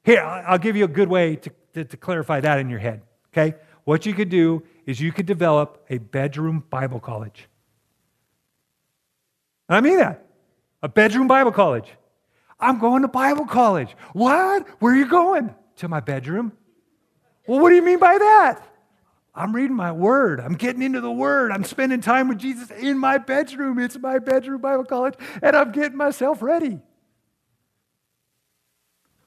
Here, 0.02 0.22
I'll 0.22 0.58
give 0.58 0.76
you 0.76 0.84
a 0.84 0.88
good 0.88 1.08
way 1.08 1.36
to, 1.36 1.50
to, 1.74 1.84
to 1.84 1.96
clarify 1.96 2.40
that 2.40 2.58
in 2.58 2.70
your 2.70 2.78
head. 2.78 3.02
Okay? 3.32 3.56
What 3.84 4.06
you 4.06 4.14
could 4.14 4.30
do 4.30 4.62
is 4.86 5.00
you 5.00 5.12
could 5.12 5.26
develop 5.26 5.84
a 5.90 5.98
bedroom 5.98 6.64
Bible 6.70 7.00
college. 7.00 7.48
I 9.68 9.80
mean 9.80 9.98
that. 9.98 10.26
A 10.82 10.88
bedroom 10.88 11.28
Bible 11.28 11.52
college. 11.52 11.88
I'm 12.58 12.78
going 12.78 13.02
to 13.02 13.08
Bible 13.08 13.46
college. 13.46 13.94
What? 14.12 14.66
Where 14.80 14.92
are 14.92 14.96
you 14.96 15.08
going? 15.08 15.54
to 15.80 15.88
my 15.88 16.00
bedroom. 16.00 16.52
Well, 17.46 17.58
what 17.58 17.70
do 17.70 17.74
you 17.74 17.82
mean 17.82 17.98
by 17.98 18.16
that? 18.16 18.62
I'm 19.34 19.54
reading 19.54 19.76
my 19.76 19.92
word. 19.92 20.40
I'm 20.40 20.54
getting 20.54 20.82
into 20.82 21.00
the 21.00 21.10
word. 21.10 21.50
I'm 21.52 21.64
spending 21.64 22.00
time 22.00 22.28
with 22.28 22.38
Jesus 22.38 22.70
in 22.70 22.98
my 22.98 23.18
bedroom. 23.18 23.78
It's 23.78 23.98
my 23.98 24.18
bedroom 24.18 24.60
Bible 24.60 24.84
college, 24.84 25.14
and 25.42 25.56
I'm 25.56 25.72
getting 25.72 25.96
myself 25.96 26.42
ready. 26.42 26.80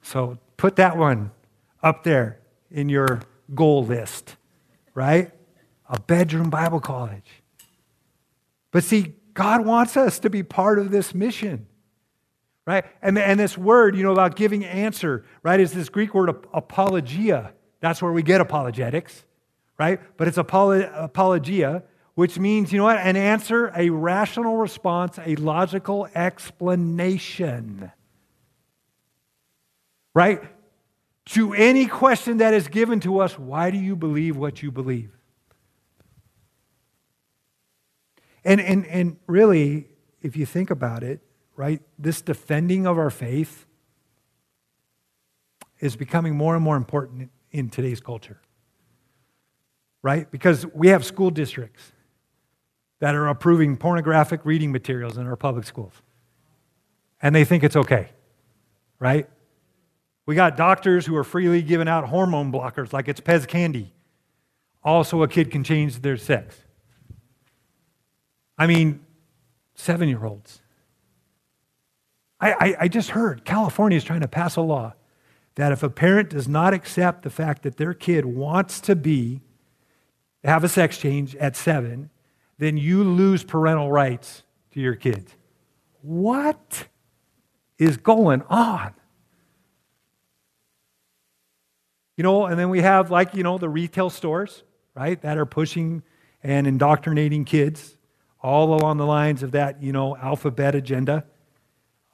So 0.02 0.38
put 0.56 0.76
that 0.76 0.96
one 0.96 1.32
up 1.82 2.04
there 2.04 2.38
in 2.70 2.88
your 2.88 3.20
goal 3.54 3.84
list, 3.84 4.36
right? 4.94 5.32
A 5.88 5.98
bedroom 6.00 6.50
Bible 6.50 6.80
college. 6.80 7.42
But 8.70 8.84
see, 8.84 9.14
God 9.34 9.66
wants 9.66 9.96
us 9.96 10.18
to 10.20 10.30
be 10.30 10.42
part 10.42 10.78
of 10.78 10.90
this 10.90 11.14
mission 11.14 11.66
right? 12.66 12.84
And, 13.02 13.18
and 13.18 13.38
this 13.38 13.58
word, 13.58 13.96
you 13.96 14.02
know, 14.02 14.12
about 14.12 14.36
giving 14.36 14.64
answer, 14.64 15.24
right, 15.42 15.60
is 15.60 15.72
this 15.72 15.88
Greek 15.88 16.14
word 16.14 16.30
apologia. 16.52 17.52
That's 17.80 18.00
where 18.00 18.12
we 18.12 18.22
get 18.22 18.40
apologetics, 18.40 19.24
right? 19.78 20.00
But 20.16 20.28
it's 20.28 20.38
apologia, 20.38 21.82
which 22.14 22.38
means, 22.38 22.72
you 22.72 22.78
know 22.78 22.84
what, 22.84 22.98
an 22.98 23.16
answer, 23.16 23.72
a 23.76 23.90
rational 23.90 24.56
response, 24.56 25.18
a 25.24 25.36
logical 25.36 26.08
explanation, 26.14 27.92
right? 30.14 30.42
To 31.26 31.52
any 31.54 31.86
question 31.86 32.38
that 32.38 32.54
is 32.54 32.68
given 32.68 33.00
to 33.00 33.18
us, 33.18 33.38
why 33.38 33.70
do 33.70 33.78
you 33.78 33.96
believe 33.96 34.36
what 34.36 34.62
you 34.62 34.70
believe? 34.70 35.10
And, 38.44 38.60
and, 38.60 38.86
and 38.86 39.16
really, 39.26 39.88
if 40.22 40.36
you 40.36 40.46
think 40.46 40.70
about 40.70 41.02
it, 41.02 41.20
right? 41.56 41.80
This 41.98 42.20
defending 42.20 42.86
of 42.86 42.98
our 42.98 43.10
faith 43.10 43.66
is 45.80 45.96
becoming 45.96 46.36
more 46.36 46.54
and 46.54 46.64
more 46.64 46.76
important 46.76 47.30
in 47.50 47.70
today's 47.70 48.00
culture. 48.00 48.40
right? 50.04 50.30
Because 50.30 50.66
we 50.74 50.88
have 50.88 51.04
school 51.04 51.30
districts 51.30 51.92
that 53.00 53.14
are 53.14 53.26
approving 53.26 53.76
pornographic 53.76 54.40
reading 54.44 54.70
materials 54.70 55.16
in 55.16 55.26
our 55.26 55.34
public 55.34 55.64
schools. 55.66 55.94
And 57.22 57.34
they 57.34 57.44
think 57.44 57.64
it's 57.64 57.74
okay, 57.74 58.10
right? 58.98 59.28
We 60.26 60.34
got 60.34 60.56
doctors 60.58 61.06
who 61.06 61.16
are 61.16 61.24
freely 61.24 61.62
giving 61.62 61.88
out 61.88 62.06
hormone 62.08 62.52
blockers 62.52 62.92
like 62.92 63.08
it's 63.08 63.20
Pez 63.20 63.48
candy. 63.48 63.94
Also, 64.84 65.22
a 65.22 65.28
kid 65.28 65.50
can 65.50 65.64
change 65.64 66.02
their 66.02 66.18
sex. 66.18 66.56
I 68.56 68.66
mean, 68.66 69.04
seven 69.74 70.08
year 70.08 70.24
olds. 70.24 70.60
I, 72.40 72.52
I, 72.52 72.76
I, 72.80 72.88
just 72.88 73.10
heard 73.10 73.44
California 73.44 73.96
is 73.96 74.04
trying 74.04 74.20
to 74.20 74.28
pass 74.28 74.56
a 74.56 74.60
law 74.60 74.94
that 75.54 75.72
if 75.72 75.82
a 75.82 75.88
parent 75.88 76.30
does 76.30 76.48
not 76.48 76.74
accept 76.74 77.22
the 77.22 77.30
fact 77.30 77.62
that 77.62 77.76
their 77.76 77.94
kid 77.94 78.24
wants 78.24 78.80
to 78.80 78.96
be, 78.96 79.40
have 80.42 80.64
a 80.64 80.68
sex 80.68 80.98
change 80.98 81.34
at 81.36 81.56
seven, 81.56 82.10
then 82.58 82.76
you 82.76 83.02
lose 83.02 83.44
parental 83.44 83.90
rights 83.90 84.42
to 84.72 84.80
your 84.80 84.94
kids. 84.94 85.34
What 86.02 86.88
is 87.78 87.96
going 87.96 88.42
on? 88.50 88.94
You 92.16 92.24
know, 92.24 92.46
and 92.46 92.58
then 92.58 92.68
we 92.68 92.80
have 92.80 93.10
like, 93.10 93.34
you 93.34 93.42
know, 93.42 93.58
the 93.58 93.68
retail 93.68 94.10
stores, 94.10 94.62
right, 94.94 95.20
that 95.22 95.38
are 95.38 95.46
pushing 95.46 96.02
and 96.42 96.66
indoctrinating 96.66 97.44
kids 97.44 97.93
all 98.44 98.74
along 98.74 98.98
the 98.98 99.06
lines 99.06 99.42
of 99.42 99.52
that, 99.52 99.82
you 99.82 99.90
know, 99.90 100.14
alphabet 100.18 100.74
agenda. 100.74 101.24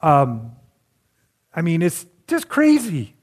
Um, 0.01 0.53
I 1.53 1.61
mean, 1.61 1.83
it's 1.83 2.07
just 2.29 2.49
crazy. 2.49 3.17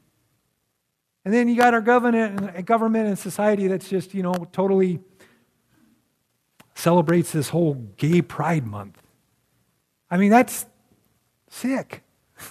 And 1.23 1.33
then 1.33 1.47
you 1.47 1.55
got 1.55 1.73
our 1.73 1.79
government, 1.79 2.65
government 2.65 3.07
and 3.07 3.17
society 3.17 3.67
that's 3.67 3.87
just, 3.87 4.13
you 4.13 4.23
know, 4.23 4.33
totally 4.51 4.99
celebrates 6.75 7.31
this 7.31 7.47
whole 7.49 7.75
gay 7.95 8.21
pride 8.21 8.67
month. 8.67 9.01
I 10.11 10.17
mean, 10.17 10.29
that's 10.29 10.65
sick. 11.49 12.03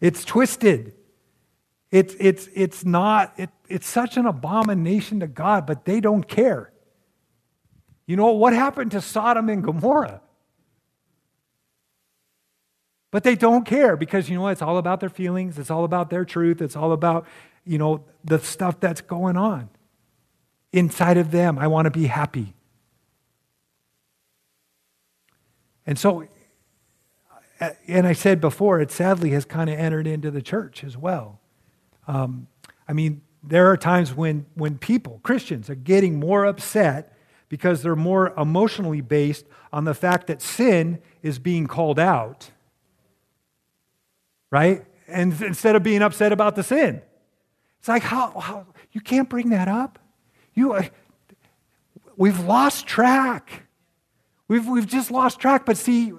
It's 0.00 0.24
twisted. 0.24 0.94
It's, 1.90 2.14
it's, 2.18 2.48
it's 2.54 2.86
not, 2.86 3.34
it, 3.36 3.50
it's 3.68 3.86
such 3.86 4.16
an 4.16 4.24
abomination 4.24 5.20
to 5.20 5.26
God, 5.26 5.66
but 5.66 5.84
they 5.84 6.00
don't 6.00 6.26
care. 6.26 6.72
You 8.06 8.16
know, 8.16 8.32
what 8.32 8.52
happened 8.52 8.90
to 8.92 9.00
Sodom 9.00 9.48
and 9.48 9.62
Gomorrah? 9.62 10.20
But 13.10 13.24
they 13.24 13.34
don't 13.34 13.64
care 13.64 13.96
because, 13.96 14.28
you 14.28 14.36
know, 14.36 14.48
it's 14.48 14.62
all 14.62 14.78
about 14.78 15.00
their 15.00 15.08
feelings. 15.08 15.58
It's 15.58 15.70
all 15.70 15.84
about 15.84 16.10
their 16.10 16.24
truth. 16.24 16.62
It's 16.62 16.76
all 16.76 16.92
about, 16.92 17.26
you 17.64 17.78
know, 17.78 18.04
the 18.24 18.38
stuff 18.38 18.78
that's 18.78 19.00
going 19.00 19.36
on 19.36 19.68
inside 20.72 21.16
of 21.16 21.30
them. 21.30 21.58
I 21.58 21.66
want 21.66 21.86
to 21.86 21.90
be 21.90 22.06
happy. 22.06 22.54
And 25.86 25.98
so, 25.98 26.28
and 27.88 28.06
I 28.06 28.12
said 28.12 28.40
before, 28.40 28.80
it 28.80 28.92
sadly 28.92 29.30
has 29.30 29.44
kind 29.44 29.68
of 29.68 29.76
entered 29.78 30.06
into 30.06 30.30
the 30.30 30.42
church 30.42 30.84
as 30.84 30.96
well. 30.96 31.40
Um, 32.06 32.46
I 32.86 32.92
mean, 32.92 33.22
there 33.42 33.66
are 33.68 33.76
times 33.76 34.14
when, 34.14 34.46
when 34.54 34.78
people, 34.78 35.20
Christians, 35.22 35.68
are 35.68 35.74
getting 35.74 36.20
more 36.20 36.44
upset 36.44 37.16
because 37.50 37.82
they're 37.82 37.96
more 37.96 38.32
emotionally 38.38 39.02
based 39.02 39.44
on 39.72 39.84
the 39.84 39.92
fact 39.92 40.28
that 40.28 40.40
sin 40.40 40.98
is 41.20 41.38
being 41.38 41.66
called 41.66 41.98
out, 41.98 42.50
right? 44.50 44.86
And 45.06 45.38
instead 45.42 45.76
of 45.76 45.82
being 45.82 46.00
upset 46.00 46.32
about 46.32 46.54
the 46.54 46.62
sin. 46.62 47.02
It's 47.80 47.88
like, 47.88 48.02
how, 48.02 48.38
how 48.38 48.66
you 48.92 49.00
can't 49.00 49.28
bring 49.28 49.50
that 49.50 49.66
up? 49.68 49.98
You, 50.54 50.74
uh, 50.74 50.84
we've 52.16 52.38
lost 52.40 52.86
track. 52.86 53.64
We've, 54.46 54.66
we've 54.66 54.86
just 54.86 55.10
lost 55.10 55.40
track. 55.40 55.66
But 55.66 55.76
see, 55.76 56.12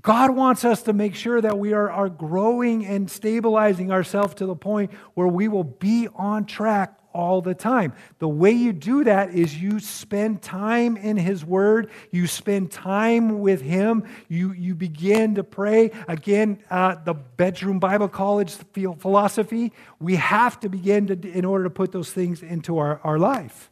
God 0.00 0.30
wants 0.30 0.64
us 0.64 0.82
to 0.84 0.94
make 0.94 1.14
sure 1.14 1.40
that 1.40 1.58
we 1.58 1.74
are, 1.74 1.90
are 1.90 2.08
growing 2.08 2.86
and 2.86 3.10
stabilizing 3.10 3.92
ourselves 3.92 4.34
to 4.36 4.46
the 4.46 4.56
point 4.56 4.90
where 5.14 5.28
we 5.28 5.48
will 5.48 5.64
be 5.64 6.08
on 6.14 6.46
track 6.46 6.98
all 7.16 7.40
the 7.40 7.54
time. 7.54 7.94
The 8.18 8.28
way 8.28 8.50
you 8.50 8.72
do 8.72 9.04
that 9.04 9.30
is 9.30 9.56
you 9.56 9.80
spend 9.80 10.42
time 10.42 10.96
in 10.96 11.16
His 11.16 11.44
Word, 11.44 11.90
you 12.10 12.26
spend 12.26 12.70
time 12.70 13.40
with 13.40 13.62
Him, 13.62 14.04
you, 14.28 14.52
you 14.52 14.74
begin 14.74 15.36
to 15.36 15.44
pray. 15.44 15.90
Again, 16.06 16.58
uh, 16.70 16.96
the 17.02 17.14
bedroom 17.14 17.78
Bible 17.78 18.08
college 18.08 18.52
philosophy, 18.98 19.72
we 19.98 20.16
have 20.16 20.60
to 20.60 20.68
begin 20.68 21.06
to, 21.06 21.30
in 21.32 21.44
order 21.44 21.64
to 21.64 21.70
put 21.70 21.92
those 21.92 22.12
things 22.12 22.42
into 22.42 22.78
our, 22.78 23.00
our 23.02 23.18
life 23.18 23.70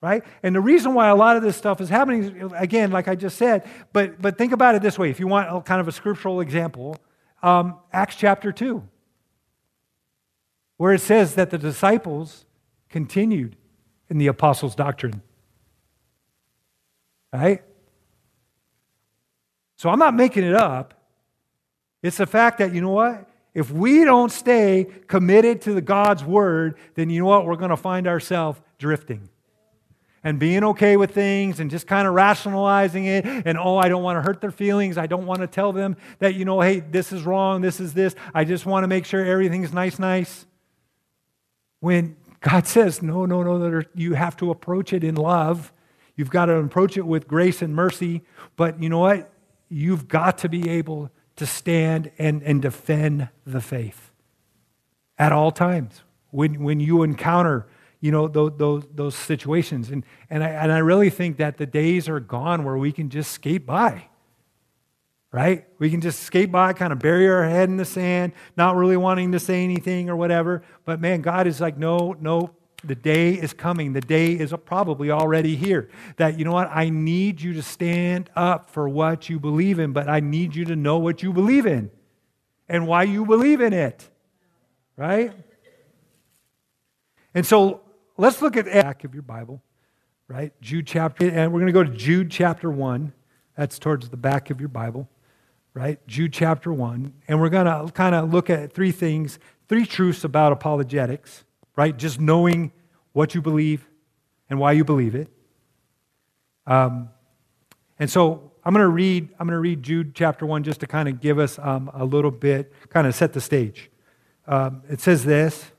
right? 0.00 0.22
And 0.44 0.54
the 0.54 0.60
reason 0.60 0.94
why 0.94 1.08
a 1.08 1.16
lot 1.16 1.36
of 1.36 1.42
this 1.42 1.56
stuff 1.56 1.80
is 1.80 1.88
happening, 1.88 2.52
again, 2.54 2.92
like 2.92 3.08
I 3.08 3.16
just 3.16 3.36
said, 3.36 3.68
but, 3.92 4.22
but 4.22 4.38
think 4.38 4.52
about 4.52 4.76
it 4.76 4.82
this 4.82 4.96
way 4.96 5.10
if 5.10 5.18
you 5.18 5.26
want 5.26 5.48
a, 5.50 5.60
kind 5.60 5.80
of 5.80 5.88
a 5.88 5.92
scriptural 5.92 6.40
example, 6.40 6.96
um, 7.42 7.78
Acts 7.92 8.14
chapter 8.16 8.52
2, 8.52 8.86
where 10.76 10.92
it 10.92 11.00
says 11.00 11.34
that 11.34 11.50
the 11.50 11.58
disciples 11.58 12.45
continued 12.88 13.56
in 14.08 14.18
the 14.18 14.26
apostles' 14.28 14.74
doctrine. 14.74 15.22
Right? 17.32 17.62
So 19.76 19.90
I'm 19.90 19.98
not 19.98 20.14
making 20.14 20.44
it 20.44 20.54
up. 20.54 20.94
It's 22.02 22.16
the 22.16 22.26
fact 22.26 22.58
that, 22.58 22.72
you 22.72 22.80
know 22.80 22.90
what? 22.90 23.28
If 23.52 23.70
we 23.70 24.04
don't 24.04 24.30
stay 24.30 24.86
committed 25.06 25.62
to 25.62 25.74
the 25.74 25.80
God's 25.80 26.24
word, 26.24 26.76
then 26.94 27.10
you 27.10 27.20
know 27.20 27.26
what? 27.26 27.46
We're 27.46 27.56
going 27.56 27.70
to 27.70 27.76
find 27.76 28.06
ourselves 28.06 28.60
drifting 28.78 29.28
and 30.26 30.40
being 30.40 30.64
okay 30.64 30.96
with 30.96 31.12
things 31.12 31.60
and 31.60 31.70
just 31.70 31.86
kind 31.86 32.08
of 32.08 32.12
rationalizing 32.12 33.06
it 33.06 33.24
and 33.24 33.56
oh 33.56 33.76
i 33.76 33.88
don't 33.88 34.02
want 34.02 34.16
to 34.16 34.22
hurt 34.22 34.40
their 34.40 34.50
feelings 34.50 34.98
i 34.98 35.06
don't 35.06 35.24
want 35.24 35.40
to 35.40 35.46
tell 35.46 35.72
them 35.72 35.96
that 36.18 36.34
you 36.34 36.44
know 36.44 36.60
hey 36.60 36.80
this 36.80 37.12
is 37.12 37.22
wrong 37.22 37.60
this 37.60 37.78
is 37.78 37.94
this 37.94 38.16
i 38.34 38.42
just 38.42 38.66
want 38.66 38.82
to 38.82 38.88
make 38.88 39.04
sure 39.04 39.24
everything's 39.24 39.72
nice 39.72 40.00
nice 40.00 40.44
when 41.78 42.16
god 42.48 42.66
says 42.66 43.02
no 43.02 43.26
no 43.26 43.42
no 43.42 43.82
you 43.94 44.14
have 44.14 44.36
to 44.36 44.50
approach 44.50 44.92
it 44.92 45.02
in 45.02 45.14
love. 45.14 45.72
You've 46.14 46.30
got 46.30 46.46
to 46.46 46.56
approach 46.56 46.96
it 46.96 47.06
with 47.06 47.28
grace 47.28 47.60
and 47.62 47.74
mercy 47.74 48.22
but 48.56 48.82
you 48.82 48.88
know 48.88 49.00
what? 49.00 49.32
You've 49.68 50.06
got 50.08 50.38
to 50.38 50.48
be 50.48 50.70
able 50.70 51.10
to 51.36 51.46
stand 51.46 52.10
and, 52.18 52.42
and 52.42 52.62
defend 52.62 53.28
the 53.44 53.60
faith 53.60 54.10
at 55.18 55.32
all 55.32 55.50
times. 55.50 56.02
When, 56.30 56.62
when 56.62 56.80
you 56.80 57.02
encounter 57.02 57.66
you 58.00 58.12
know, 58.12 58.28
those, 58.28 58.52
those, 58.56 58.84
those 58.94 59.14
situations. 59.14 59.90
And, 59.90 60.04
and, 60.30 60.44
I, 60.44 60.48
and 60.50 60.70
I 60.70 60.78
really 60.78 61.10
think 61.10 61.38
that 61.38 61.56
the 61.56 61.66
days 61.66 62.08
are 62.08 62.20
gone 62.20 62.64
where 62.64 62.76
we 62.76 62.92
can 62.92 63.08
just 63.08 63.32
skate 63.32 63.66
by, 63.66 64.08
right? 65.36 65.66
We 65.78 65.90
can 65.90 66.00
just 66.00 66.20
skate 66.20 66.50
by, 66.50 66.72
kind 66.72 66.94
of 66.94 66.98
bury 66.98 67.28
our 67.28 67.46
head 67.46 67.68
in 67.68 67.76
the 67.76 67.84
sand, 67.84 68.32
not 68.56 68.74
really 68.74 68.96
wanting 68.96 69.32
to 69.32 69.38
say 69.38 69.62
anything 69.62 70.08
or 70.08 70.16
whatever. 70.16 70.62
But 70.86 70.98
man, 70.98 71.20
God 71.20 71.46
is 71.46 71.60
like, 71.60 71.76
no, 71.76 72.16
no, 72.18 72.52
the 72.82 72.94
day 72.94 73.34
is 73.34 73.52
coming. 73.52 73.92
The 73.92 74.00
day 74.00 74.32
is 74.32 74.54
probably 74.64 75.10
already 75.10 75.54
here. 75.54 75.90
That, 76.16 76.38
you 76.38 76.46
know 76.46 76.54
what? 76.54 76.70
I 76.72 76.88
need 76.88 77.42
you 77.42 77.52
to 77.52 77.62
stand 77.62 78.30
up 78.34 78.70
for 78.70 78.88
what 78.88 79.28
you 79.28 79.38
believe 79.38 79.78
in, 79.78 79.92
but 79.92 80.08
I 80.08 80.20
need 80.20 80.56
you 80.56 80.64
to 80.64 80.74
know 80.74 80.96
what 80.96 81.22
you 81.22 81.34
believe 81.34 81.66
in 81.66 81.90
and 82.66 82.86
why 82.86 83.02
you 83.02 83.26
believe 83.26 83.60
in 83.60 83.74
it, 83.74 84.08
right? 84.96 85.34
And 87.34 87.44
so 87.44 87.82
let's 88.16 88.40
look 88.40 88.56
at 88.56 88.64
the 88.64 88.70
back 88.70 89.04
of 89.04 89.12
your 89.12 89.22
Bible, 89.22 89.60
right? 90.28 90.58
Jude 90.62 90.86
chapter, 90.86 91.28
and 91.28 91.52
we're 91.52 91.60
going 91.60 91.66
to 91.66 91.72
go 91.74 91.84
to 91.84 91.94
Jude 91.94 92.30
chapter 92.30 92.70
1. 92.70 93.12
That's 93.54 93.78
towards 93.78 94.08
the 94.08 94.16
back 94.16 94.48
of 94.48 94.60
your 94.60 94.70
Bible, 94.70 95.10
right? 95.76 96.04
Jude 96.06 96.32
chapter 96.32 96.72
1. 96.72 97.12
And 97.28 97.38
we're 97.38 97.50
going 97.50 97.66
to 97.66 97.92
kind 97.92 98.14
of 98.14 98.32
look 98.32 98.48
at 98.48 98.72
three 98.72 98.92
things, 98.92 99.38
three 99.68 99.84
truths 99.84 100.24
about 100.24 100.50
apologetics, 100.50 101.44
right? 101.76 101.94
Just 101.94 102.18
knowing 102.18 102.72
what 103.12 103.34
you 103.34 103.42
believe 103.42 103.86
and 104.48 104.58
why 104.58 104.72
you 104.72 104.84
believe 104.84 105.14
it. 105.14 105.28
Um, 106.66 107.10
and 107.98 108.10
so 108.10 108.52
I'm 108.64 108.72
going 108.72 108.84
to 108.84 108.88
read. 108.88 109.28
I'm 109.38 109.46
going 109.46 109.54
to 109.54 109.60
read 109.60 109.82
Jude 109.82 110.14
chapter 110.14 110.46
one 110.46 110.64
just 110.64 110.80
to 110.80 110.86
kind 110.86 111.08
of 111.10 111.20
give 111.20 111.38
us 111.38 111.58
um, 111.58 111.90
a 111.92 112.04
little 112.06 112.30
bit, 112.30 112.72
kind 112.88 113.06
of 113.06 113.14
set 113.14 113.34
the 113.34 113.40
stage. 113.40 113.90
Um, 114.46 114.82
it 114.88 115.00
says 115.00 115.24
this. 115.24 115.72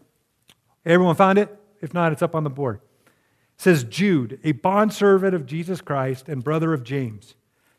Everyone 0.85 1.15
found 1.15 1.39
it? 1.39 1.53
If 1.81 1.93
not, 1.93 2.11
it's 2.11 2.21
up 2.21 2.35
on 2.35 2.43
the 2.43 2.49
board. 2.51 2.81
It 3.05 3.61
says, 3.61 3.83
Jude, 3.83 4.39
a 4.43 4.51
bondservant 4.51 5.33
of 5.33 5.47
Jesus 5.47 5.81
Christ 5.81 6.29
and 6.29 6.43
brother 6.43 6.73
of 6.73 6.83
James, 6.83 7.35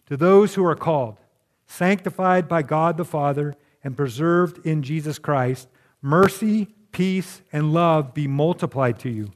to 0.07 0.17
those 0.17 0.55
who 0.55 0.65
are 0.65 0.75
called, 0.75 1.19
sanctified 1.69 2.49
by 2.49 2.63
God 2.63 2.97
the 2.97 3.05
Father, 3.05 3.55
and 3.85 3.97
preserved 3.97 4.67
in 4.67 4.83
Jesus 4.83 5.19
Christ, 5.21 5.69
mercy, 6.03 6.67
peace, 6.91 7.43
and 7.53 7.73
love 7.73 8.13
be 8.13 8.27
multiplied 8.27 8.99
to 9.01 9.09
you. 9.09 9.31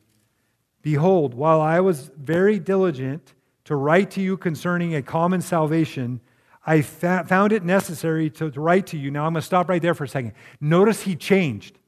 Behold, 0.83 1.35
while 1.35 1.61
I 1.61 1.79
was 1.79 2.11
very 2.19 2.59
diligent 2.59 3.35
to 3.65 3.77
write 3.77 4.11
to 4.13 4.21
you 4.21 4.37
concerning 4.37 4.95
a 4.95 5.03
common 5.03 5.41
salvation, 5.41 6.21
I 6.67 6.83
found 6.83 7.53
it 7.53 7.65
necessary 7.65 8.31
to, 8.31 8.51
write 8.51 8.89
to 8.89 8.99
you. 8.99 9.11
Now 9.11 9.27
I'm 9.27 9.33
going 9.33 9.41
to 9.41 9.47
stop 9.47 9.69
right 9.69 9.83
there 9.83 9.95
for 9.95 10.05
a 10.05 10.09
second. 10.09 10.33
Notice 10.61 11.03
he 11.03 11.15
changed. 11.15 11.79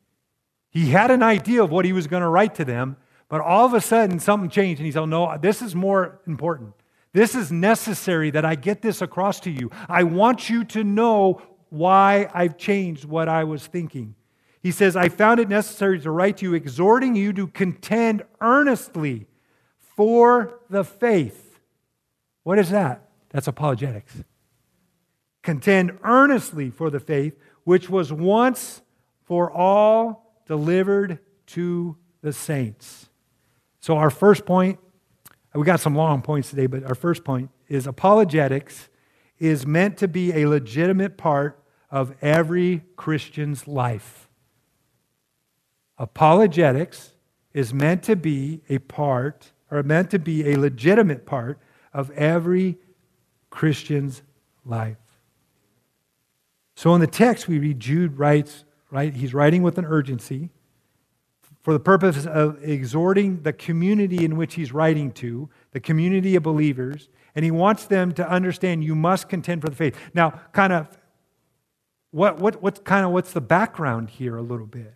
He 0.70 0.90
had 0.90 1.10
an 1.10 1.22
idea 1.22 1.62
of 1.62 1.70
what 1.70 1.84
he 1.84 1.92
was 1.92 2.06
going 2.06 2.22
to 2.22 2.28
write 2.28 2.54
to 2.56 2.64
them, 2.64 2.96
But 3.28 3.40
all 3.40 3.66
of 3.66 3.74
a 3.74 3.80
sudden, 3.80 4.20
something 4.20 4.50
changed, 4.50 4.80
and 4.80 4.86
he 4.86 4.92
said, 4.92 5.06
No, 5.06 5.36
this 5.38 5.62
is 5.62 5.74
more 5.74 6.20
important. 6.26 6.74
This 7.14 7.36
is 7.36 7.52
necessary 7.52 8.30
that 8.32 8.44
I 8.44 8.56
get 8.56 8.82
this 8.82 9.00
across 9.00 9.38
to 9.40 9.50
you. 9.50 9.70
I 9.88 10.02
want 10.02 10.50
you 10.50 10.64
to 10.64 10.82
know 10.82 11.40
why 11.70 12.28
I've 12.34 12.58
changed 12.58 13.04
what 13.04 13.28
I 13.28 13.44
was 13.44 13.66
thinking. 13.66 14.16
He 14.60 14.72
says, 14.72 14.96
I 14.96 15.08
found 15.08 15.38
it 15.38 15.48
necessary 15.48 16.00
to 16.00 16.10
write 16.10 16.38
to 16.38 16.46
you, 16.46 16.54
exhorting 16.54 17.14
you 17.14 17.32
to 17.34 17.46
contend 17.46 18.24
earnestly 18.40 19.28
for 19.78 20.58
the 20.68 20.82
faith. 20.82 21.60
What 22.42 22.58
is 22.58 22.70
that? 22.70 23.08
That's 23.30 23.46
apologetics. 23.46 24.24
Contend 25.42 25.96
earnestly 26.02 26.70
for 26.70 26.90
the 26.90 27.00
faith 27.00 27.38
which 27.62 27.88
was 27.88 28.12
once 28.12 28.82
for 29.22 29.52
all 29.52 30.42
delivered 30.46 31.20
to 31.46 31.96
the 32.22 32.32
saints. 32.32 33.08
So, 33.78 33.98
our 33.98 34.10
first 34.10 34.46
point, 34.46 34.80
we 35.54 35.64
got 35.64 35.80
some 35.80 35.94
long 35.94 36.20
points 36.22 36.50
today, 36.50 36.66
but 36.66 36.84
our 36.84 36.94
first 36.94 37.24
point 37.24 37.50
is 37.68 37.86
apologetics 37.86 38.88
is 39.38 39.66
meant 39.66 39.96
to 39.98 40.08
be 40.08 40.32
a 40.32 40.46
legitimate 40.48 41.16
part 41.16 41.62
of 41.90 42.14
every 42.20 42.82
Christian's 42.96 43.68
life. 43.68 44.28
Apologetics 45.96 47.12
is 47.52 47.72
meant 47.72 48.02
to 48.02 48.16
be 48.16 48.62
a 48.68 48.78
part, 48.78 49.52
or 49.70 49.82
meant 49.82 50.10
to 50.10 50.18
be 50.18 50.50
a 50.50 50.58
legitimate 50.58 51.24
part 51.24 51.58
of 51.92 52.10
every 52.12 52.78
Christian's 53.50 54.22
life. 54.64 54.96
So 56.74 56.94
in 56.94 57.00
the 57.00 57.06
text, 57.06 57.46
we 57.46 57.60
read 57.60 57.78
Jude 57.78 58.18
writes, 58.18 58.64
right? 58.90 59.14
He's 59.14 59.32
writing 59.32 59.62
with 59.62 59.78
an 59.78 59.84
urgency 59.84 60.50
for 61.64 61.72
the 61.72 61.80
purpose 61.80 62.26
of 62.26 62.62
exhorting 62.62 63.42
the 63.42 63.52
community 63.52 64.22
in 64.22 64.36
which 64.36 64.54
he's 64.54 64.70
writing 64.70 65.10
to, 65.10 65.48
the 65.72 65.80
community 65.80 66.36
of 66.36 66.42
believers, 66.42 67.08
and 67.34 67.42
he 67.42 67.50
wants 67.50 67.86
them 67.86 68.12
to 68.12 68.30
understand 68.30 68.84
you 68.84 68.94
must 68.94 69.30
contend 69.30 69.62
for 69.62 69.70
the 69.70 69.74
faith. 69.74 69.98
Now, 70.12 70.42
kind 70.52 70.74
of, 70.74 70.98
what, 72.10 72.38
what, 72.38 72.62
what's 72.62 72.80
kind 72.80 73.06
of 73.06 73.12
what's 73.12 73.32
the 73.32 73.40
background 73.40 74.10
here 74.10 74.36
a 74.36 74.42
little 74.42 74.66
bit? 74.66 74.94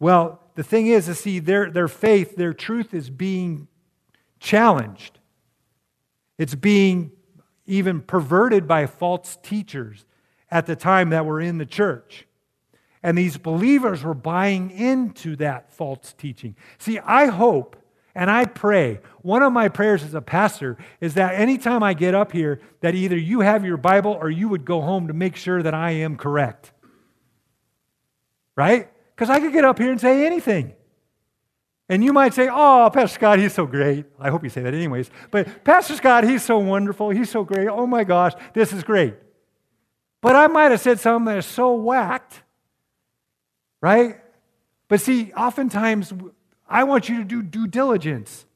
Well, 0.00 0.40
the 0.54 0.62
thing 0.62 0.86
is 0.86 1.04
to 1.04 1.14
see 1.14 1.38
their, 1.38 1.70
their 1.70 1.86
faith, 1.86 2.34
their 2.34 2.54
truth 2.54 2.94
is 2.94 3.10
being 3.10 3.68
challenged. 4.40 5.18
It's 6.38 6.54
being 6.54 7.12
even 7.66 8.00
perverted 8.00 8.66
by 8.66 8.86
false 8.86 9.36
teachers 9.42 10.06
at 10.50 10.64
the 10.64 10.76
time 10.76 11.10
that 11.10 11.26
were 11.26 11.42
in 11.42 11.58
the 11.58 11.66
church. 11.66 12.26
And 13.04 13.16
these 13.16 13.36
believers 13.36 14.02
were 14.02 14.14
buying 14.14 14.70
into 14.72 15.36
that 15.36 15.72
false 15.72 16.14
teaching. 16.18 16.56
See, 16.78 16.98
I 16.98 17.26
hope 17.26 17.76
and 18.14 18.30
I 18.30 18.44
pray, 18.44 19.00
one 19.22 19.42
of 19.42 19.52
my 19.52 19.68
prayers 19.68 20.04
as 20.04 20.14
a 20.14 20.20
pastor 20.20 20.78
is 21.00 21.14
that 21.14 21.34
anytime 21.34 21.82
I 21.82 21.94
get 21.94 22.14
up 22.14 22.30
here, 22.30 22.60
that 22.80 22.94
either 22.94 23.16
you 23.16 23.40
have 23.40 23.64
your 23.64 23.76
Bible 23.76 24.16
or 24.20 24.30
you 24.30 24.48
would 24.48 24.64
go 24.64 24.80
home 24.80 25.08
to 25.08 25.12
make 25.12 25.34
sure 25.34 25.62
that 25.62 25.74
I 25.74 25.90
am 25.90 26.16
correct. 26.16 26.72
Right? 28.56 28.88
Because 29.14 29.30
I 29.30 29.40
could 29.40 29.52
get 29.52 29.64
up 29.64 29.78
here 29.78 29.90
and 29.90 30.00
say 30.00 30.24
anything. 30.24 30.74
And 31.88 32.04
you 32.04 32.12
might 32.12 32.34
say, 32.34 32.48
Oh, 32.50 32.88
Pastor 32.94 33.14
Scott, 33.14 33.38
he's 33.40 33.52
so 33.52 33.66
great. 33.66 34.06
I 34.18 34.30
hope 34.30 34.44
you 34.44 34.48
say 34.48 34.62
that 34.62 34.72
anyways. 34.74 35.10
But 35.30 35.64
Pastor 35.64 35.96
Scott, 35.96 36.24
he's 36.24 36.44
so 36.44 36.58
wonderful. 36.58 37.10
He's 37.10 37.30
so 37.30 37.42
great. 37.42 37.68
Oh 37.68 37.86
my 37.86 38.04
gosh, 38.04 38.32
this 38.54 38.72
is 38.72 38.84
great. 38.84 39.14
But 40.22 40.36
I 40.36 40.46
might 40.46 40.70
have 40.70 40.80
said 40.80 41.00
something 41.00 41.26
that 41.26 41.38
is 41.38 41.46
so 41.46 41.74
whacked, 41.74 42.44
right? 43.84 44.18
But 44.88 45.02
see, 45.02 45.30
oftentimes 45.34 46.10
I 46.66 46.84
want 46.84 47.10
you 47.10 47.18
to 47.18 47.24
do 47.24 47.42
due 47.42 47.66
diligence. 47.66 48.46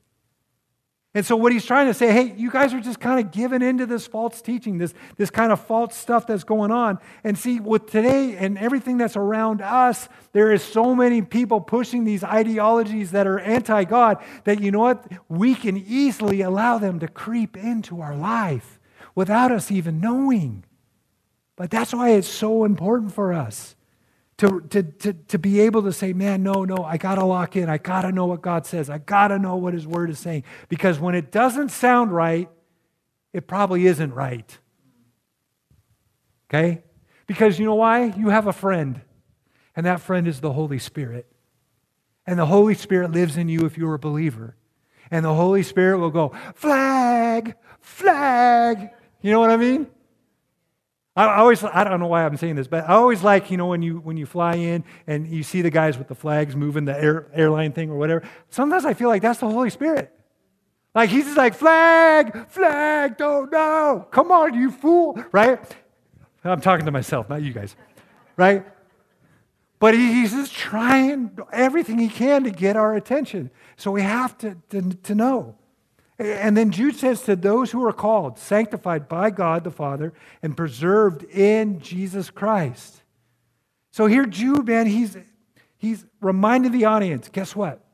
And 1.12 1.26
so, 1.26 1.36
what 1.36 1.52
he's 1.52 1.66
trying 1.66 1.86
to 1.86 1.92
say, 1.92 2.10
hey, 2.10 2.34
you 2.34 2.50
guys 2.50 2.72
are 2.72 2.80
just 2.80 2.98
kind 2.98 3.20
of 3.20 3.30
giving 3.30 3.60
into 3.60 3.84
this 3.84 4.06
false 4.06 4.40
teaching, 4.40 4.78
this, 4.78 4.94
this 5.18 5.28
kind 5.28 5.52
of 5.52 5.60
false 5.60 5.94
stuff 5.94 6.26
that's 6.26 6.44
going 6.44 6.70
on. 6.70 6.98
And 7.24 7.36
see, 7.36 7.60
with 7.60 7.90
today 7.90 8.36
and 8.38 8.56
everything 8.56 8.96
that's 8.96 9.16
around 9.16 9.60
us, 9.60 10.08
there 10.32 10.50
is 10.50 10.62
so 10.62 10.94
many 10.94 11.20
people 11.20 11.60
pushing 11.60 12.04
these 12.04 12.24
ideologies 12.24 13.10
that 13.10 13.26
are 13.26 13.38
anti 13.38 13.84
God 13.84 14.24
that, 14.44 14.62
you 14.62 14.70
know 14.70 14.78
what, 14.78 15.12
we 15.28 15.54
can 15.54 15.76
easily 15.76 16.40
allow 16.40 16.78
them 16.78 17.00
to 17.00 17.08
creep 17.08 17.54
into 17.54 18.00
our 18.00 18.16
life 18.16 18.80
without 19.14 19.52
us 19.52 19.70
even 19.70 20.00
knowing. 20.00 20.64
But 21.54 21.70
that's 21.70 21.92
why 21.92 22.12
it's 22.12 22.28
so 22.28 22.64
important 22.64 23.12
for 23.12 23.34
us 23.34 23.74
to, 24.38 24.61
to, 24.70 24.83
to, 24.83 25.12
to 25.12 25.38
be 25.38 25.61
able 25.61 25.83
to 25.83 25.92
say, 25.92 26.12
man, 26.12 26.42
no, 26.42 26.64
no, 26.64 26.77
I 26.85 26.96
got 26.96 27.16
to 27.16 27.24
lock 27.24 27.57
in. 27.57 27.68
I 27.68 27.79
got 27.79 28.03
to 28.03 28.12
know 28.12 28.27
what 28.27 28.40
God 28.40 28.66
says. 28.66 28.88
I 28.88 28.98
got 28.98 29.29
to 29.29 29.38
know 29.38 29.57
what 29.57 29.74
His 29.74 29.87
Word 29.87 30.11
is 30.11 30.18
saying. 30.18 30.44
Because 30.68 30.98
when 30.98 31.14
it 31.14 31.33
doesn't 31.33 31.70
sound 31.70 32.12
right, 32.12 32.48
it 33.33 33.46
probably 33.46 33.87
isn't 33.87 34.14
right. 34.14 34.59
Okay? 36.48 36.83
Because 37.27 37.59
you 37.59 37.66
know 37.66 37.74
why? 37.74 38.05
You 38.05 38.29
have 38.29 38.46
a 38.46 38.53
friend, 38.53 39.01
and 39.77 39.85
that 39.87 40.01
friend 40.01 40.27
is 40.29 40.40
the 40.40 40.53
Holy 40.53 40.79
Spirit. 40.79 41.27
And 42.24 42.38
the 42.38 42.46
Holy 42.46 42.74
Spirit 42.74 43.11
lives 43.11 43.37
in 43.37 43.48
you 43.48 43.66
if 43.66 43.77
you're 43.77 43.94
a 43.94 43.98
believer. 43.98 44.57
And 45.11 45.24
the 45.24 45.35
Holy 45.35 45.62
Spirit 45.62 45.98
will 45.98 46.11
go, 46.11 46.33
flag, 46.55 47.55
flag. 47.81 48.90
You 49.20 49.33
know 49.33 49.40
what 49.40 49.51
I 49.51 49.57
mean? 49.57 49.88
I 51.18 51.38
always, 51.38 51.64
I 51.64 51.83
don't 51.83 51.98
know 51.98 52.07
why 52.07 52.24
I'm 52.24 52.37
saying 52.37 52.54
this, 52.54 52.68
but 52.68 52.85
I 52.85 52.94
always 52.94 53.24
like, 53.24 53.50
you 53.50 53.57
know, 53.57 53.66
when 53.66 53.83
you, 53.83 53.98
when 53.98 54.16
you 54.16 54.24
fly 54.24 54.54
in 54.54 54.85
and 55.09 55.26
you 55.26 55.42
see 55.42 55.62
the 55.62 55.70
guys 55.70 55.98
with 55.98 56.07
the 56.07 56.14
flags 56.14 56.54
moving 56.54 56.85
the 56.85 56.96
air, 56.96 57.26
airline 57.35 57.72
thing 57.72 57.90
or 57.90 57.96
whatever, 57.96 58.22
sometimes 58.50 58.85
I 58.85 58.94
feel 58.94 59.09
like 59.09 59.20
that's 59.20 59.40
the 59.40 59.50
Holy 59.50 59.70
Spirit. 59.70 60.12
Like 60.94 61.11
he's 61.11 61.24
just 61.24 61.37
like, 61.37 61.54
flag, 61.54 62.48
flag, 62.50 63.16
don't 63.16 63.50
know. 63.50 64.07
Come 64.12 64.31
on, 64.31 64.54
you 64.54 64.70
fool, 64.70 65.20
right? 65.33 65.61
I'm 66.44 66.61
talking 66.61 66.87
to 66.87 66.92
myself, 66.92 67.28
not 67.28 67.42
you 67.42 67.52
guys, 67.52 67.74
right? 68.37 68.64
But 69.81 69.94
he's 69.94 70.31
just 70.31 70.54
trying 70.54 71.37
everything 71.52 71.98
he 71.98 72.09
can 72.09 72.44
to 72.44 72.52
get 72.52 72.76
our 72.76 72.94
attention. 72.94 73.50
So 73.76 73.90
we 73.90 74.02
have 74.02 74.38
to, 74.38 74.57
to, 74.70 74.83
to 74.83 75.14
know. 75.16 75.57
And 76.18 76.57
then 76.57 76.72
Jude 76.72 76.96
says 76.96 77.22
to 77.22 77.37
those 77.37 77.70
who 77.70 77.85
are 77.85 77.92
called, 77.92 78.38
sanctified 78.38 79.09
by 79.09 79.31
God 79.31 79.62
the 79.62 79.70
Father, 79.70 80.12
and 80.42 80.57
preserved 80.57 81.22
in 81.24 81.78
Jesus 81.81 82.28
Christ. 82.28 83.02
So 83.92 84.07
here, 84.07 84.26
Jude, 84.26 84.66
man, 84.66 84.87
he's, 84.87 85.16
he's 85.76 86.04
reminding 86.20 86.72
the 86.72 86.87
audience 86.87 87.28
guess 87.28 87.54
what? 87.54 87.85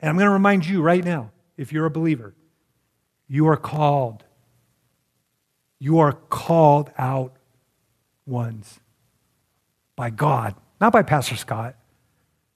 And 0.00 0.08
I'm 0.08 0.16
going 0.16 0.26
to 0.26 0.32
remind 0.32 0.66
you 0.66 0.80
right 0.80 1.04
now, 1.04 1.32
if 1.56 1.72
you're 1.72 1.86
a 1.86 1.90
believer, 1.90 2.34
you 3.26 3.48
are 3.48 3.56
called. 3.56 4.22
You 5.80 5.98
are 5.98 6.12
called 6.12 6.90
out 6.96 7.36
ones 8.26 8.78
by 9.96 10.10
God, 10.10 10.54
not 10.80 10.92
by 10.92 11.02
Pastor 11.02 11.34
Scott, 11.34 11.74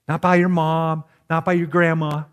not 0.07 0.21
by 0.21 0.35
your 0.35 0.49
mom, 0.49 1.03
not 1.29 1.43
by 1.43 1.53
your 1.53 1.67
grandma 1.67 2.23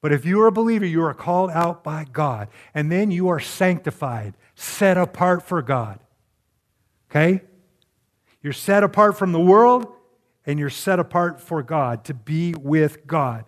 but 0.00 0.12
if 0.12 0.24
you 0.24 0.40
are 0.40 0.46
a 0.46 0.52
believer, 0.52 0.86
you 0.86 1.02
are 1.02 1.12
called 1.12 1.50
out 1.50 1.84
by 1.84 2.06
God. 2.10 2.48
And 2.74 2.90
then 2.90 3.10
you 3.10 3.28
are 3.28 3.40
sanctified, 3.40 4.34
set 4.54 4.96
apart 4.96 5.42
for 5.42 5.60
God. 5.60 6.00
Okay? 7.10 7.42
You're 8.42 8.52
set 8.52 8.82
apart 8.82 9.18
from 9.18 9.32
the 9.32 9.40
world 9.40 9.86
and 10.46 10.58
you're 10.58 10.70
set 10.70 10.98
apart 10.98 11.40
for 11.40 11.62
God 11.62 12.04
to 12.04 12.14
be 12.14 12.54
with 12.54 13.06
God. 13.06 13.44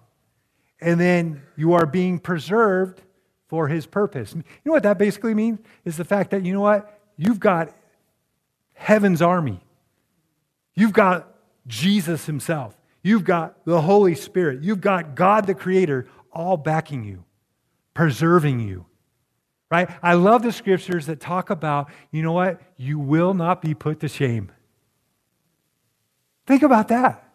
And 0.80 1.00
then 1.00 1.42
you 1.56 1.72
are 1.72 1.86
being 1.86 2.18
preserved 2.18 3.00
for 3.48 3.68
his 3.68 3.86
purpose. 3.86 4.34
You 4.34 4.42
know 4.64 4.72
what 4.72 4.82
that 4.82 4.98
basically 4.98 5.32
means? 5.32 5.60
Is 5.84 5.96
the 5.96 6.04
fact 6.04 6.32
that, 6.32 6.44
you 6.44 6.52
know 6.52 6.60
what? 6.60 7.00
You've 7.16 7.40
got 7.40 7.74
heaven's 8.74 9.22
army. 9.22 9.60
You've 10.74 10.92
got 10.92 11.28
Jesus 11.66 12.26
himself. 12.26 12.76
You've 13.02 13.24
got 13.24 13.64
the 13.64 13.80
Holy 13.80 14.14
Spirit. 14.14 14.62
You've 14.62 14.80
got 14.80 15.14
God 15.14 15.46
the 15.46 15.54
Creator 15.54 16.06
all 16.32 16.56
backing 16.56 17.04
you, 17.04 17.24
preserving 17.94 18.60
you. 18.60 18.86
Right? 19.70 19.88
I 20.02 20.14
love 20.14 20.42
the 20.42 20.52
scriptures 20.52 21.06
that 21.06 21.18
talk 21.18 21.48
about, 21.48 21.90
you 22.10 22.22
know 22.22 22.32
what? 22.32 22.60
You 22.76 22.98
will 22.98 23.32
not 23.32 23.62
be 23.62 23.72
put 23.72 24.00
to 24.00 24.08
shame. 24.08 24.52
Think 26.46 26.62
about 26.62 26.88
that. 26.88 27.26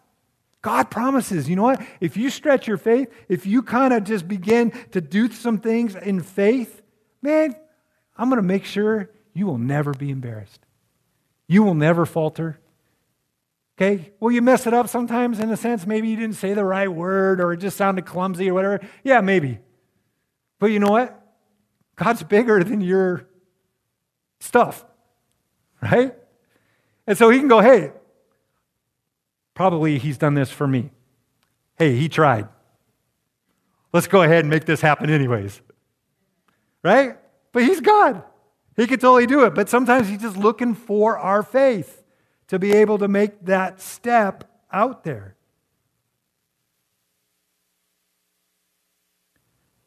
God 0.61 0.91
promises, 0.91 1.49
you 1.49 1.55
know 1.55 1.63
what? 1.63 1.81
If 1.99 2.17
you 2.17 2.29
stretch 2.29 2.67
your 2.67 2.77
faith, 2.77 3.11
if 3.29 3.45
you 3.45 3.63
kind 3.63 3.93
of 3.93 4.03
just 4.03 4.27
begin 4.27 4.71
to 4.91 5.01
do 5.01 5.31
some 5.31 5.59
things 5.59 5.95
in 5.95 6.21
faith, 6.21 6.81
man, 7.21 7.55
I'm 8.17 8.29
going 8.29 8.41
to 8.41 8.47
make 8.47 8.65
sure 8.65 9.09
you 9.33 9.45
will 9.45 9.57
never 9.57 9.93
be 9.93 10.09
embarrassed. 10.09 10.59
You 11.47 11.63
will 11.63 11.75
never 11.75 12.05
falter. 12.05 12.59
Okay? 13.77 14.11
Will 14.19 14.31
you 14.31 14.41
mess 14.41 14.65
it 14.65 14.73
up 14.73 14.89
sometimes 14.89 15.39
in 15.39 15.51
a 15.51 15.57
sense? 15.57 15.85
Maybe 15.85 16.07
you 16.07 16.15
didn't 16.15 16.35
say 16.35 16.53
the 16.53 16.65
right 16.65 16.91
word 16.91 17.39
or 17.39 17.53
it 17.53 17.57
just 17.57 17.77
sounded 17.77 18.05
clumsy 18.05 18.49
or 18.49 18.53
whatever. 18.53 18.81
Yeah, 19.03 19.21
maybe. 19.21 19.59
But 20.59 20.67
you 20.67 20.79
know 20.79 20.91
what? 20.91 21.19
God's 21.95 22.23
bigger 22.23 22.63
than 22.63 22.81
your 22.81 23.27
stuff, 24.39 24.83
right? 25.81 26.15
And 27.05 27.17
so 27.17 27.29
he 27.29 27.39
can 27.39 27.47
go, 27.47 27.59
hey, 27.59 27.91
probably 29.53 29.97
he's 29.99 30.17
done 30.17 30.33
this 30.33 30.51
for 30.51 30.67
me. 30.67 30.91
Hey, 31.77 31.95
he 31.95 32.09
tried. 32.09 32.47
let's 33.93 34.07
go 34.07 34.23
ahead 34.23 34.39
and 34.39 34.49
make 34.49 34.65
this 34.65 34.81
happen, 34.81 35.09
anyways. 35.09 35.61
Right? 36.83 37.17
But 37.51 37.63
He's 37.63 37.81
God. 37.81 38.23
He 38.75 38.87
could 38.87 39.01
totally 39.01 39.25
do 39.25 39.43
it. 39.43 39.53
But 39.53 39.69
sometimes 39.69 40.07
He's 40.07 40.21
just 40.21 40.37
looking 40.37 40.73
for 40.73 41.17
our 41.17 41.43
faith 41.43 42.03
to 42.47 42.59
be 42.59 42.71
able 42.73 42.97
to 42.97 43.07
make 43.07 43.45
that 43.45 43.81
step 43.81 44.43
out 44.71 45.03
there. 45.03 45.35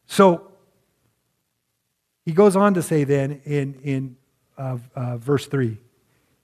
So 0.05 0.51
he 2.25 2.33
goes 2.33 2.55
on 2.55 2.73
to 2.73 2.81
say 2.81 3.03
then 3.03 3.41
in, 3.45 3.75
in 3.83 4.17
uh, 4.57 4.77
uh, 4.95 5.17
verse 5.17 5.47
3, 5.47 5.77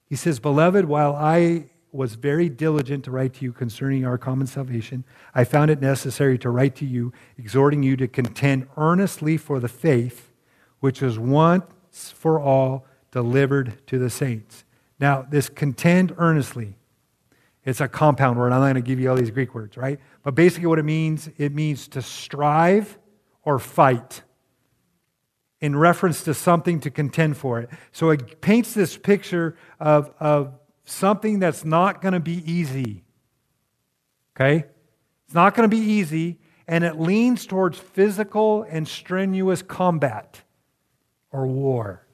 he 0.05 0.15
says, 0.15 0.39
Beloved, 0.39 0.85
while 0.85 1.15
I 1.15 1.69
was 1.91 2.15
very 2.15 2.49
diligent 2.49 3.05
to 3.05 3.11
write 3.11 3.33
to 3.35 3.43
you 3.43 3.51
concerning 3.51 4.05
our 4.05 4.17
common 4.17 4.47
salvation, 4.47 5.03
I 5.35 5.43
found 5.43 5.69
it 5.69 5.81
necessary 5.81 6.37
to 6.39 6.49
write 6.49 6.75
to 6.77 6.85
you, 6.85 7.11
exhorting 7.37 7.83
you 7.83 7.97
to 7.97 8.07
contend 8.07 8.67
earnestly 8.77 9.37
for 9.37 9.59
the 9.59 9.67
faith 9.67 10.31
which 10.79 11.01
was 11.01 11.17
once 11.17 12.13
for 12.15 12.39
all 12.39 12.85
delivered 13.11 13.85
to 13.87 13.97
the 13.97 14.09
saints. 14.09 14.63
Now, 14.99 15.25
this 15.29 15.49
contend 15.49 16.13
earnestly, 16.17 16.75
it's 17.63 17.81
a 17.81 17.87
compound 17.87 18.39
word. 18.39 18.51
I'm 18.51 18.61
not 18.61 18.65
going 18.65 18.75
to 18.75 18.81
give 18.81 18.99
you 18.99 19.09
all 19.09 19.15
these 19.15 19.31
Greek 19.31 19.53
words, 19.53 19.77
right? 19.77 19.99
But 20.23 20.35
basically, 20.35 20.67
what 20.67 20.79
it 20.79 20.85
means, 20.85 21.29
it 21.37 21.53
means 21.53 21.87
to 21.89 22.01
strive 22.01 22.97
or 23.43 23.59
fight 23.59 24.23
in 25.59 25.75
reference 25.75 26.23
to 26.23 26.33
something 26.33 26.79
to 26.81 26.91
contend 26.91 27.37
for 27.37 27.59
it. 27.59 27.69
So 27.91 28.09
it 28.11 28.41
paints 28.41 28.73
this 28.73 28.97
picture 28.97 29.57
of, 29.79 30.13
of 30.19 30.53
something 30.85 31.39
that's 31.39 31.65
not 31.65 32.01
going 32.01 32.13
to 32.13 32.19
be 32.19 32.43
easy. 32.51 33.03
Okay? 34.35 34.65
It's 35.25 35.35
not 35.35 35.55
going 35.55 35.69
to 35.69 35.75
be 35.75 35.83
easy, 35.83 36.39
and 36.67 36.83
it 36.83 36.99
leans 36.99 37.45
towards 37.45 37.77
physical 37.77 38.63
and 38.69 38.87
strenuous 38.87 39.61
combat 39.61 40.41
or 41.31 41.47
war. 41.47 42.05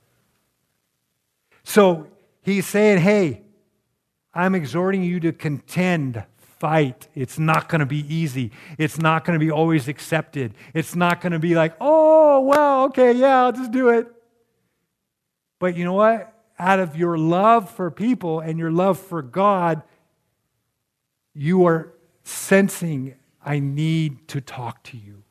So 1.64 2.08
he's 2.44 2.68
saying, 2.68 3.00
hey, 3.00 3.42
I'm 4.34 4.56
exhorting 4.56 5.04
you 5.04 5.20
to 5.22 5.32
contend 5.32 6.24
fight. 6.38 7.08
It's 7.14 7.38
not 7.38 7.68
going 7.68 7.80
to 7.80 7.86
be 7.86 8.06
easy. 8.14 8.52
It's 8.78 8.98
not 8.98 9.26
going 9.26 9.38
to 9.38 9.46
be 9.46 9.52
always 9.52 9.88
accepted. 9.88 10.54
It's 10.74 10.96
not 10.96 11.20
going 11.22 11.34
to 11.34 11.40
be 11.40 11.56
like, 11.56 11.76
oh, 11.82 12.40
well, 12.42 12.86
okay, 12.86 13.12
yeah, 13.12 13.44
I'll 13.44 13.52
just 13.52 13.72
do 13.72 13.90
it. 13.90 14.08
But 15.60 15.76
you 15.76 15.84
know 15.84 15.94
what? 15.94 16.34
Out 16.58 16.80
of 16.80 16.96
your 16.96 17.18
love 17.18 17.70
for 17.70 17.92
people 17.92 18.40
and 18.40 18.58
your 18.58 18.72
love 18.72 19.00
for 19.00 19.22
God, 19.22 19.84
you 21.34 21.66
are 21.66 21.94
sensing, 22.24 23.16
I 23.44 23.60
need 23.60 24.28
to 24.30 24.40
talk 24.40 24.84
to 24.84 24.98
you. 24.98 25.24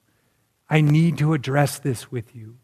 I 0.68 0.80
need 0.80 1.18
to 1.18 1.32
address 1.34 1.78
this 1.78 2.10
with 2.10 2.34
you. 2.34 2.56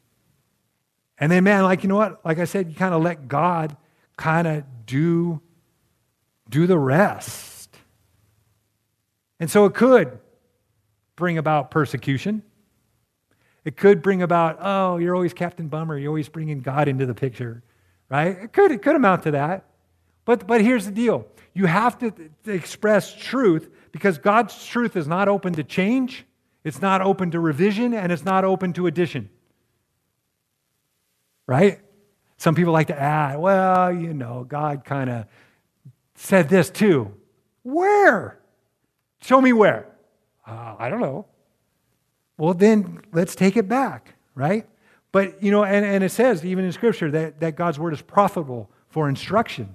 And 1.18 1.32
then, 1.32 1.44
man, 1.44 1.64
like, 1.64 1.82
you 1.82 1.88
know 1.88 1.96
what? 1.96 2.24
Like 2.24 2.38
I 2.38 2.44
said, 2.44 2.68
you 2.68 2.74
kind 2.74 2.94
of 2.94 3.02
let 3.02 3.28
God 3.28 3.76
kind 4.18 4.46
of 4.46 4.64
do, 4.84 5.40
do 6.50 6.66
the 6.66 6.78
rest. 6.78 7.74
And 9.40 9.50
so 9.50 9.64
it 9.64 9.72
could 9.72 10.18
bring 11.16 11.38
about 11.38 11.70
persecution. 11.70 12.42
It 13.64 13.76
could 13.76 14.02
bring 14.02 14.22
about, 14.22 14.58
oh, 14.60 14.98
you're 14.98 15.14
always 15.14 15.32
Captain 15.32 15.68
Bummer. 15.68 15.96
You're 15.96 16.10
always 16.10 16.28
bringing 16.28 16.60
God 16.60 16.88
into 16.88 17.06
the 17.06 17.14
picture, 17.14 17.62
right? 18.10 18.36
It 18.36 18.52
could, 18.52 18.72
it 18.72 18.82
could 18.82 18.96
amount 18.96 19.22
to 19.22 19.30
that. 19.30 19.64
But, 20.24 20.46
but 20.46 20.60
here's 20.60 20.84
the 20.84 20.92
deal 20.92 21.26
you 21.54 21.66
have 21.66 21.98
to, 21.98 22.10
to 22.44 22.52
express 22.52 23.14
truth 23.14 23.70
because 23.92 24.18
God's 24.18 24.64
truth 24.66 24.96
is 24.96 25.08
not 25.08 25.28
open 25.28 25.54
to 25.54 25.64
change, 25.64 26.26
it's 26.64 26.82
not 26.82 27.00
open 27.00 27.30
to 27.30 27.40
revision, 27.40 27.94
and 27.94 28.12
it's 28.12 28.24
not 28.24 28.44
open 28.44 28.72
to 28.74 28.86
addition. 28.86 29.30
Right? 31.46 31.80
Some 32.38 32.54
people 32.54 32.72
like 32.72 32.86
to 32.86 32.98
add, 32.98 33.38
well, 33.38 33.92
you 33.92 34.14
know, 34.14 34.44
God 34.48 34.84
kind 34.84 35.10
of 35.10 35.26
said 36.14 36.48
this 36.48 36.70
too. 36.70 37.12
Where? 37.62 38.38
Show 39.20 39.40
me 39.40 39.52
where. 39.52 39.86
Uh, 40.46 40.76
I 40.78 40.88
don't 40.88 41.00
know. 41.00 41.26
Well, 42.38 42.54
then 42.54 43.00
let's 43.12 43.34
take 43.34 43.56
it 43.56 43.68
back, 43.68 44.14
right? 44.34 44.66
But, 45.10 45.42
you 45.42 45.50
know, 45.50 45.64
and, 45.64 45.84
and 45.84 46.04
it 46.04 46.10
says, 46.10 46.44
even 46.44 46.64
in 46.64 46.72
Scripture, 46.72 47.10
that, 47.10 47.40
that 47.40 47.56
God's 47.56 47.78
word 47.78 47.92
is 47.92 48.02
profitable 48.02 48.70
for 48.88 49.08
instruction, 49.08 49.74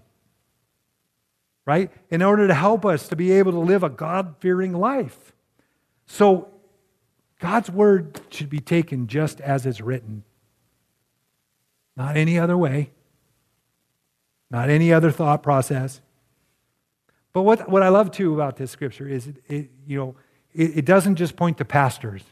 right? 1.66 1.92
In 2.10 2.22
order 2.22 2.48
to 2.48 2.54
help 2.54 2.86
us 2.86 3.10
to 3.10 3.16
be 3.18 3.34
able 3.34 3.52
to 3.52 3.60
live 3.60 3.84
a 3.84 3.90
God 3.90 4.36
fearing 4.40 4.74
life. 4.74 5.34
So, 6.06 6.50
God's 7.40 7.70
word 7.70 8.22
should 8.30 8.50
be 8.50 8.60
taken 8.60 9.08
just 9.08 9.42
as 9.42 9.66
it's 9.66 9.82
written, 9.82 10.24
not 11.96 12.18
any 12.18 12.40
other 12.40 12.58
way, 12.58 12.92
not 14.50 14.70
any 14.70 14.92
other 14.94 15.12
thought 15.12 15.44
process. 15.44 16.02
But 17.34 17.42
what, 17.42 17.70
what 17.70 17.82
I 17.82 17.90
love 17.90 18.12
too 18.12 18.34
about 18.34 18.58
this 18.58 18.72
scripture 18.72 19.08
is, 19.08 19.28
it, 19.28 19.38
it 19.48 19.72
you 19.86 19.98
know, 19.98 20.16
it, 20.54 20.78
it 20.78 20.86
doesn't 20.86 21.16
just 21.16 21.36
point 21.36 21.58
to 21.58 21.66
pastors, 21.66 22.24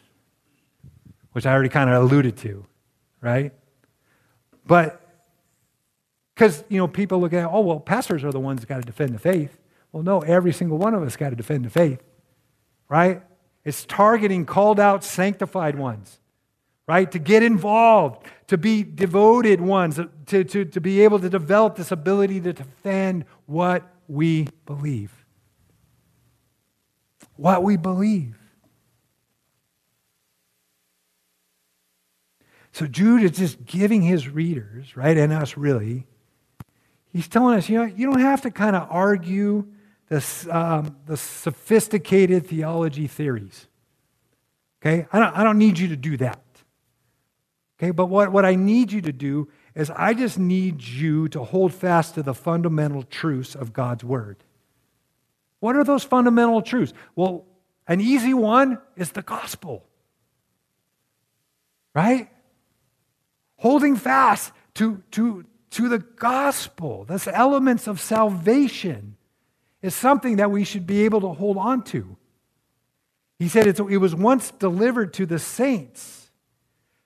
which 1.31 1.45
I 1.45 1.53
already 1.53 1.69
kind 1.69 1.89
of 1.89 2.03
alluded 2.03 2.37
to, 2.37 2.65
right? 3.19 3.53
But 4.65 5.01
because, 6.35 6.63
you 6.69 6.77
know, 6.77 6.87
people 6.87 7.19
look 7.19 7.33
at, 7.33 7.49
oh, 7.51 7.61
well, 7.61 7.79
pastors 7.79 8.23
are 8.23 8.31
the 8.31 8.39
ones 8.39 8.61
that 8.61 8.67
got 8.67 8.77
to 8.77 8.83
defend 8.83 9.13
the 9.13 9.19
faith. 9.19 9.57
Well, 9.91 10.03
no, 10.03 10.21
every 10.21 10.53
single 10.53 10.77
one 10.77 10.93
of 10.93 11.03
us 11.03 11.15
got 11.15 11.31
to 11.31 11.35
defend 11.35 11.65
the 11.65 11.69
faith, 11.69 12.01
right? 12.87 13.23
It's 13.63 13.85
targeting 13.85 14.45
called 14.45 14.79
out, 14.79 15.03
sanctified 15.03 15.75
ones, 15.75 16.19
right? 16.87 17.11
To 17.11 17.19
get 17.19 17.43
involved, 17.43 18.25
to 18.51 18.57
be 18.57 18.83
devoted 18.83 19.61
ones, 19.61 19.97
to, 20.25 20.43
to, 20.43 20.65
to 20.65 20.81
be 20.81 20.99
able 21.05 21.17
to 21.17 21.29
develop 21.29 21.77
this 21.77 21.89
ability 21.89 22.41
to 22.41 22.51
defend 22.51 23.23
what 23.45 23.89
we 24.09 24.45
believe. 24.65 25.25
What 27.37 27.63
we 27.63 27.77
believe. 27.77 28.37
So 32.73 32.87
Jude 32.87 33.23
is 33.23 33.31
just 33.31 33.63
giving 33.63 34.01
his 34.01 34.27
readers, 34.27 34.97
right, 34.97 35.15
and 35.15 35.31
us 35.31 35.55
really, 35.55 36.05
he's 37.07 37.29
telling 37.29 37.57
us, 37.57 37.69
you 37.69 37.77
know, 37.77 37.85
you 37.85 38.05
don't 38.05 38.19
have 38.19 38.41
to 38.41 38.51
kind 38.51 38.75
of 38.75 38.85
argue 38.89 39.65
this, 40.09 40.45
um, 40.49 40.97
the 41.05 41.15
sophisticated 41.15 42.47
theology 42.47 43.07
theories. 43.07 43.69
Okay? 44.81 45.07
I 45.13 45.19
don't, 45.19 45.37
I 45.37 45.45
don't 45.45 45.57
need 45.57 45.79
you 45.79 45.87
to 45.87 45.95
do 45.95 46.17
that. 46.17 46.41
Okay? 47.81 47.91
But 47.91 48.07
what, 48.07 48.31
what 48.31 48.45
I 48.45 48.55
need 48.55 48.91
you 48.91 49.01
to 49.01 49.11
do 49.11 49.49
is 49.73 49.89
I 49.89 50.13
just 50.13 50.37
need 50.37 50.83
you 50.83 51.27
to 51.29 51.43
hold 51.43 51.73
fast 51.73 52.13
to 52.15 52.23
the 52.23 52.33
fundamental 52.33 53.01
truths 53.03 53.55
of 53.55 53.73
God's 53.73 54.03
Word. 54.03 54.43
What 55.59 55.75
are 55.75 55.83
those 55.83 56.03
fundamental 56.03 56.61
truths? 56.61 56.93
Well, 57.15 57.45
an 57.87 57.99
easy 57.99 58.33
one 58.33 58.79
is 58.95 59.11
the 59.11 59.23
gospel, 59.23 59.83
right? 61.95 62.29
Holding 63.57 63.95
fast 63.95 64.51
to, 64.75 65.01
to, 65.11 65.45
to 65.71 65.89
the 65.89 65.99
gospel, 65.99 67.05
this 67.05 67.27
elements 67.27 67.87
of 67.87 67.99
salvation, 67.99 69.17
is 69.81 69.95
something 69.95 70.35
that 70.35 70.51
we 70.51 70.63
should 70.63 70.85
be 70.85 71.05
able 71.05 71.21
to 71.21 71.29
hold 71.29 71.57
on 71.57 71.83
to. 71.85 72.15
He 73.39 73.47
said 73.47 73.65
it 73.65 73.79
was 73.79 74.13
once 74.13 74.51
delivered 74.51 75.13
to 75.15 75.25
the 75.25 75.39
saints 75.39 76.20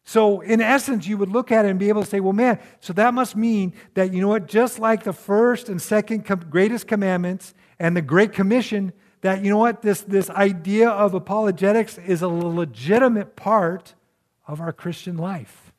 so, 0.08 0.41
in 0.41 0.62
essence, 0.62 1.08
you 1.08 1.18
would 1.18 1.30
look 1.30 1.52
at 1.52 1.65
it 1.65 1.70
and 1.70 1.80
be 1.80 1.89
able 1.89 2.04
to 2.04 2.08
say, 2.08 2.20
well, 2.20 2.32
man, 2.32 2.60
so 2.80 2.94
that 2.94 3.15
must 3.15 3.36
mean 3.36 3.74
that, 3.96 4.13
you 4.13 4.22
know 4.22 4.28
what, 4.28 4.48
just 4.48 4.78
like 4.78 5.04
the 5.04 5.12
first 5.12 5.68
and 5.68 5.82
second 5.82 6.26
com- 6.26 6.46
greatest 6.48 6.88
commandments 6.88 7.56
and 7.80 7.98
the 7.98 8.04
Great 8.04 8.32
Commission, 8.32 8.94
that, 9.22 9.44
you 9.44 9.50
know 9.50 9.58
what, 9.58 9.82
this, 9.82 10.02
this 10.02 10.29
idea 10.29 10.90
of 10.90 11.15
apologetics 11.15 11.98
is 11.98 12.21
a 12.21 12.27
legitimate 12.27 13.36
part 13.36 13.96
of 14.48 14.62
our 14.62 14.71
Christian 14.71 15.17
life. 15.17 15.73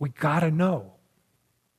We 0.00 0.08
got 0.08 0.40
to 0.40 0.50
know 0.50 0.94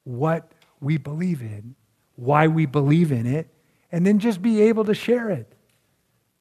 what 0.05 0.53
we 0.79 0.97
believe 0.97 1.41
in, 1.41 1.75
why 2.15 2.47
we 2.47 2.65
believe 2.65 3.11
in 3.11 3.25
it, 3.25 3.49
and 3.91 4.07
then 4.07 4.19
just 4.19 4.41
be 4.41 4.61
able 4.61 4.85
to 4.85 4.93
share 4.93 5.29
it. 5.29 5.53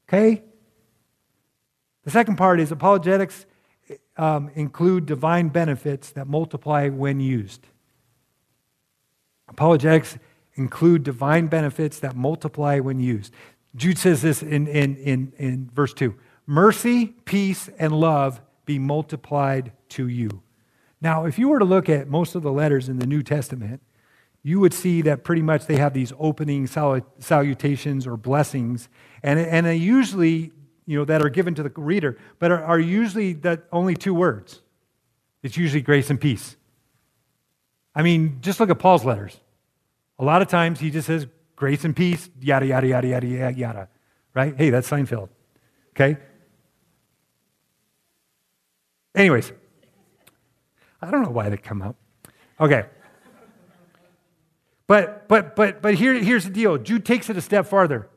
Okay? 0.08 0.44
The 2.04 2.12
second 2.12 2.36
part 2.36 2.60
is 2.60 2.70
apologetics 2.70 3.44
um, 4.16 4.50
include 4.54 5.06
divine 5.06 5.48
benefits 5.48 6.10
that 6.12 6.26
multiply 6.26 6.88
when 6.88 7.20
used. 7.20 7.66
Apologetics 9.48 10.18
include 10.54 11.02
divine 11.02 11.46
benefits 11.46 11.98
that 12.00 12.16
multiply 12.16 12.78
when 12.78 13.00
used. 13.00 13.32
Jude 13.74 13.98
says 13.98 14.22
this 14.22 14.42
in, 14.42 14.66
in, 14.66 14.96
in, 14.96 15.32
in 15.38 15.70
verse 15.72 15.94
2 15.94 16.14
Mercy, 16.46 17.06
peace, 17.24 17.68
and 17.78 17.92
love 17.92 18.40
be 18.64 18.78
multiplied 18.78 19.72
to 19.88 20.08
you. 20.08 20.42
Now, 21.00 21.24
if 21.24 21.38
you 21.38 21.48
were 21.48 21.58
to 21.58 21.64
look 21.64 21.88
at 21.88 22.08
most 22.08 22.34
of 22.34 22.42
the 22.42 22.52
letters 22.52 22.88
in 22.88 22.98
the 22.98 23.06
New 23.06 23.22
Testament, 23.22 23.80
you 24.42 24.58
would 24.60 24.74
see 24.74 25.02
that 25.02 25.24
pretty 25.24 25.42
much 25.42 25.66
they 25.66 25.76
have 25.76 25.94
these 25.94 26.12
opening 26.18 26.66
salutations 26.66 28.06
or 28.06 28.16
blessings, 28.16 28.88
and, 29.22 29.38
and 29.38 29.66
they 29.66 29.76
usually 29.76 30.52
you 30.86 30.98
know, 30.98 31.04
that 31.04 31.22
are 31.22 31.28
given 31.28 31.54
to 31.54 31.62
the 31.62 31.72
reader, 31.76 32.18
but 32.38 32.50
are, 32.50 32.62
are 32.62 32.78
usually 32.78 33.32
that 33.34 33.64
only 33.72 33.94
two 33.94 34.14
words. 34.14 34.60
It's 35.42 35.56
usually 35.56 35.82
grace 35.82 36.10
and 36.10 36.20
peace. 36.20 36.56
I 37.94 38.02
mean, 38.02 38.38
just 38.40 38.60
look 38.60 38.70
at 38.70 38.78
Paul's 38.78 39.04
letters. 39.04 39.38
A 40.18 40.24
lot 40.24 40.42
of 40.42 40.48
times 40.48 40.80
he 40.80 40.90
just 40.90 41.06
says 41.06 41.26
grace 41.56 41.84
and 41.84 41.94
peace, 41.94 42.30
yada, 42.40 42.66
yada, 42.66 42.86
yada, 42.86 43.06
yada, 43.06 43.26
yada, 43.26 43.58
yada. 43.58 43.88
Right? 44.34 44.56
Hey, 44.56 44.70
that's 44.70 44.88
Seinfeld. 44.88 45.28
Okay? 45.90 46.16
Anyways, 49.14 49.52
I 51.00 51.10
don't 51.10 51.22
know 51.22 51.30
why 51.30 51.48
they 51.48 51.56
come 51.56 51.82
out. 51.82 51.96
Okay. 52.60 52.86
But 54.86 55.28
but 55.28 55.54
but 55.54 55.82
but 55.82 55.94
here, 55.94 56.14
here's 56.14 56.44
the 56.44 56.50
deal. 56.50 56.78
Jude 56.78 57.04
takes 57.04 57.28
it 57.28 57.36
a 57.36 57.40
step 57.40 57.66
farther. 57.66 58.08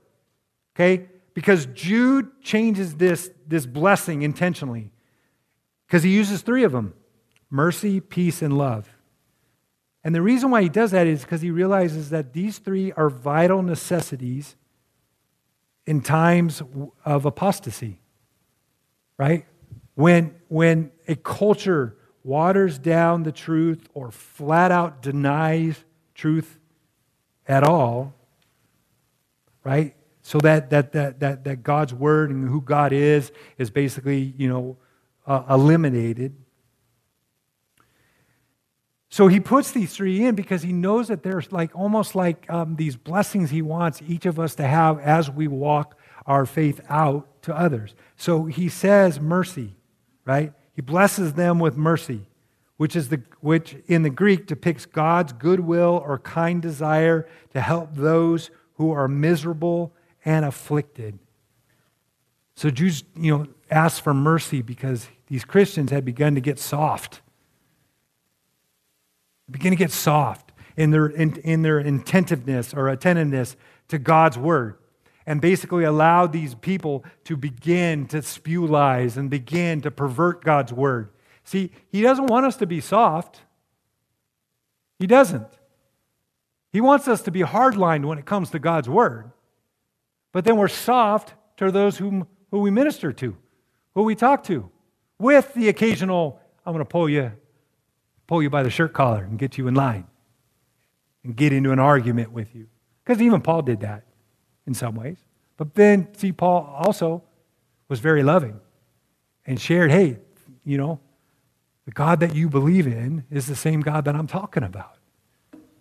Okay? 0.76 1.08
Because 1.36 1.68
Jude 1.68 2.42
changes 2.42 2.96
this, 2.96 3.30
this 3.46 3.68
blessing 3.68 4.24
intentionally. 4.24 4.90
Because 5.86 6.02
he 6.02 6.10
uses 6.10 6.42
three 6.42 6.64
of 6.64 6.72
them 6.72 6.96
mercy, 7.52 8.00
peace, 8.00 8.42
and 8.42 8.58
love. 8.58 8.90
And 10.04 10.16
the 10.16 10.22
reason 10.22 10.50
why 10.50 10.64
he 10.64 10.70
does 10.70 10.92
that 10.92 11.08
is 11.08 11.22
because 11.22 11.42
he 11.42 11.52
realizes 11.52 12.10
that 12.10 12.34
these 12.34 12.58
three 12.58 12.92
are 12.94 13.10
vital 13.10 13.62
necessities 13.62 14.56
in 15.86 16.02
times 16.02 16.64
of 17.04 17.26
apostasy. 17.26 18.00
Right? 19.18 19.46
When, 19.96 20.36
when 20.48 20.92
a 21.08 21.16
culture 21.16 21.98
waters 22.24 22.80
down 22.80 23.24
the 23.24 23.32
truth 23.32 23.88
or 23.94 24.12
flat 24.12 24.72
out 24.72 25.02
denies 25.02 25.84
truth 26.14 26.60
at 27.48 27.64
all, 27.64 28.14
right? 29.64 29.96
So 30.26 30.40
that, 30.40 30.72
that, 30.72 30.92
that, 30.94 31.20
that, 31.20 31.44
that 31.44 31.62
God's 31.62 31.94
word 31.94 32.32
and 32.32 32.50
who 32.50 32.60
God 32.60 32.92
is 32.92 33.32
is 33.60 33.70
basically, 33.70 34.34
you 34.36 34.50
know, 34.50 34.76
uh, 35.28 35.44
eliminated. 35.48 36.36
So 39.08 39.28
he 39.28 39.40
puts 39.40 39.70
these 39.70 39.94
three 39.94 40.26
in 40.26 40.34
because 40.34 40.64
he 40.64 40.74
knows 40.74 41.10
that 41.10 41.22
there's 41.22 41.52
like 41.52 41.76
almost 41.76 42.16
like 42.16 42.50
um, 42.50 42.76
these 42.76 42.96
blessings 42.96 43.52
he 43.52 43.62
wants 43.62 44.02
each 44.08 44.26
of 44.26 44.40
us 44.40 44.56
to 44.56 44.64
have 44.64 44.98
as 44.98 45.30
we 45.30 45.48
walk 45.48 45.96
our 46.26 46.48
faith 46.48 46.82
out 46.90 47.44
to 47.44 47.56
others. 47.56 47.94
So 48.16 48.46
he 48.46 48.68
says 48.68 49.20
mercy, 49.20 49.76
right? 50.26 50.54
He 50.74 50.82
blesses 50.82 51.34
them 51.34 51.60
with 51.60 51.78
mercy, 51.78 52.22
which 52.78 52.96
is 52.96 53.10
the 53.10 53.22
which 53.42 53.76
in 53.86 54.02
the 54.02 54.10
Greek 54.10 54.48
depicts 54.48 54.88
God's 54.88 55.34
goodwill 55.34 56.02
or 56.04 56.18
kind 56.18 56.64
desire 56.64 57.30
to 57.54 57.62
help 57.62 57.94
those 57.94 58.50
who 58.78 58.90
are 58.92 59.08
miserable 59.08 59.94
and 60.26 60.44
afflicted. 60.44 61.20
So 62.56 62.70
Jude, 62.70 63.04
you 63.16 63.38
know, 63.38 63.48
asked 63.70 64.02
for 64.02 64.14
mercy 64.14 64.62
because 64.62 65.08
these 65.28 65.46
Christians 65.46 65.92
had 65.92 66.04
begun 66.04 66.36
to 66.36 66.42
get 66.42 66.60
soft 66.60 67.22
begin 69.50 69.72
to 69.72 69.76
get 69.76 69.92
soft 69.92 70.52
in 70.76 70.92
their, 70.92 71.08
in, 71.08 71.38
in 71.38 71.62
their 71.62 71.80
intentiveness 71.80 72.74
or 72.74 72.90
attentiveness 72.90 73.56
to 73.88 73.98
God's 73.98 74.38
word 74.38 74.78
and 75.26 75.42
basically 75.42 75.84
allow 75.84 76.28
these 76.28 76.56
people 76.56 77.04
to 77.24 77.36
begin 77.36 78.08
to 78.08 78.22
spew 78.22 78.66
lies 78.66 79.18
and 79.18 79.30
begin 79.30 79.82
to 79.82 79.92
pervert 79.92 80.44
God's 80.44 80.72
word. 80.72 81.10
See, 81.44 81.72
he 81.90 82.02
doesn't 82.02 82.28
want 82.28 82.46
us 82.46 82.58
to 82.58 82.68
be 82.68 82.80
soft. 82.80 83.42
He 85.00 85.08
doesn't. 85.08 85.48
He 86.72 86.82
wants 86.82 87.08
us 87.08 87.22
to 87.24 87.32
be 87.32 87.42
hardlined 87.42 88.06
when 88.06 88.18
it 88.18 88.26
comes 88.26 88.50
to 88.52 88.60
God's 88.60 88.90
word. 88.90 89.32
But 90.36 90.44
then 90.44 90.58
we're 90.58 90.68
soft 90.68 91.34
to 91.56 91.72
those 91.72 91.98
whom, 91.98 92.28
who 92.52 92.60
we 92.60 92.70
minister 92.70 93.14
to, 93.14 93.38
who 93.94 94.04
we 94.04 94.16
talk 94.16 94.44
to, 94.44 94.70
with 95.18 95.54
the 95.54 95.70
occasional, 95.70 96.42
I'm 96.66 96.74
going 96.74 96.84
to 96.84 96.90
pull 96.90 97.08
you 97.08 97.32
pull 98.28 98.44
you 98.44 98.50
by 98.50 98.62
the 98.62 98.70
shirt 98.70 98.92
collar 98.92 99.24
and 99.24 99.40
get 99.40 99.58
you 99.58 99.70
in 99.70 99.76
line 99.76 100.06
and 101.24 101.38
get 101.38 101.54
into 101.54 101.72
an 101.72 101.80
argument 101.80 102.34
with 102.34 102.54
you. 102.54 102.68
Because 103.02 103.22
even 103.22 103.40
Paul 103.40 103.62
did 103.62 103.80
that 103.80 104.04
in 104.68 104.74
some 104.74 104.96
ways. 104.96 105.20
But 105.56 105.74
then, 105.74 106.14
see, 106.18 106.34
Paul 106.34 106.70
also 106.80 107.24
was 107.88 108.02
very 108.02 108.22
loving 108.22 108.60
and 109.46 109.58
shared, 109.58 109.90
hey, 109.90 110.18
you 110.66 110.78
know, 110.78 111.00
the 111.86 111.92
God 111.92 112.20
that 112.20 112.36
you 112.36 112.50
believe 112.50 112.88
in 112.88 113.24
is 113.32 113.46
the 113.48 113.56
same 113.56 113.80
God 113.80 114.04
that 114.04 114.16
I'm 114.18 114.28
talking 114.28 114.64
about. 114.64 114.98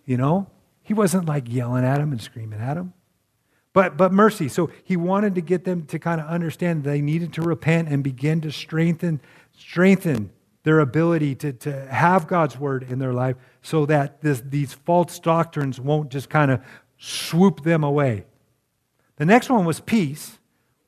You 0.05 0.15
know? 0.15 0.47
He 0.81 0.93
wasn't 0.93 1.25
like 1.25 1.51
yelling 1.51 1.83
at 1.83 1.99
him 1.99 2.13
and 2.13 2.21
screaming 2.21 2.61
at 2.61 2.77
him. 2.77 2.93
But, 3.75 3.97
but 3.97 4.13
mercy. 4.13 4.47
So 4.47 4.71
he 4.85 4.95
wanted 4.95 5.35
to 5.35 5.41
get 5.41 5.65
them 5.65 5.85
to 5.87 5.99
kind 5.99 6.21
of 6.21 6.27
understand 6.27 6.85
they 6.85 7.01
needed 7.01 7.33
to 7.33 7.41
repent 7.41 7.89
and 7.89 8.01
begin 8.01 8.39
to 8.39 8.51
strengthen, 8.51 9.19
strengthen 9.51 10.31
their 10.63 10.79
ability 10.79 11.35
to, 11.35 11.51
to 11.51 11.85
have 11.87 12.25
God's 12.25 12.57
word 12.57 12.83
in 12.83 12.99
their 12.99 13.11
life 13.11 13.35
so 13.61 13.85
that 13.87 14.21
this, 14.21 14.41
these 14.45 14.73
false 14.73 15.19
doctrines 15.19 15.77
won't 15.77 16.09
just 16.09 16.29
kind 16.29 16.51
of 16.51 16.61
swoop 16.97 17.63
them 17.63 17.83
away. 17.83 18.23
The 19.17 19.25
next 19.25 19.49
one 19.49 19.65
was 19.65 19.81
peace, 19.81 20.39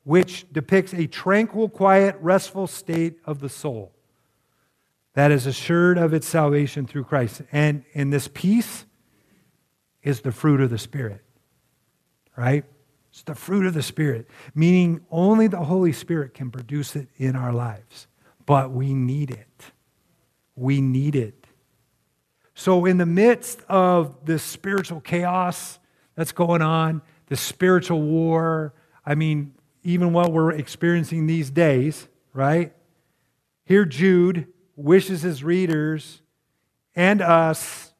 which 0.04 0.50
depicts 0.50 0.94
a 0.94 1.06
tranquil, 1.06 1.68
quiet, 1.68 2.16
restful 2.22 2.66
state 2.66 3.18
of 3.26 3.40
the 3.40 3.50
soul 3.50 3.92
that 5.12 5.30
is 5.30 5.44
assured 5.44 5.98
of 5.98 6.14
its 6.14 6.26
salvation 6.26 6.86
through 6.86 7.04
Christ. 7.04 7.42
And, 7.52 7.84
and 7.92 8.10
this 8.10 8.30
peace 8.32 8.86
is 10.02 10.22
the 10.22 10.32
fruit 10.32 10.62
of 10.62 10.70
the 10.70 10.78
Spirit, 10.78 11.22
right? 12.34 12.64
It's 13.18 13.24
the 13.24 13.34
fruit 13.34 13.66
of 13.66 13.74
the 13.74 13.82
Spirit, 13.82 14.28
meaning 14.54 15.00
only 15.10 15.46
the 15.46 15.64
Holy 15.64 15.92
Spirit 15.92 16.34
can 16.34 16.50
produce 16.50 16.96
it 16.96 17.08
in 17.16 17.36
our 17.36 17.52
lives 17.52 18.08
but 18.48 18.70
we 18.70 18.94
need 18.94 19.30
it. 19.30 19.72
We 20.56 20.80
need 20.80 21.14
it. 21.14 21.46
So, 22.54 22.86
in 22.86 22.96
the 22.96 23.04
midst 23.04 23.60
of 23.68 24.24
this 24.24 24.42
spiritual 24.42 25.02
chaos 25.02 25.78
that's 26.14 26.32
going 26.32 26.62
on, 26.62 27.02
the 27.26 27.36
spiritual 27.36 28.00
war, 28.00 28.72
I 29.04 29.16
mean, 29.16 29.52
even 29.82 30.14
what 30.14 30.32
we're 30.32 30.52
experiencing 30.52 31.26
these 31.26 31.50
days, 31.50 32.08
right? 32.32 32.72
Here, 33.66 33.84
Jude 33.84 34.46
wishes 34.76 35.20
his 35.20 35.44
readers 35.44 36.22
and 36.94 37.20
us, 37.20 37.92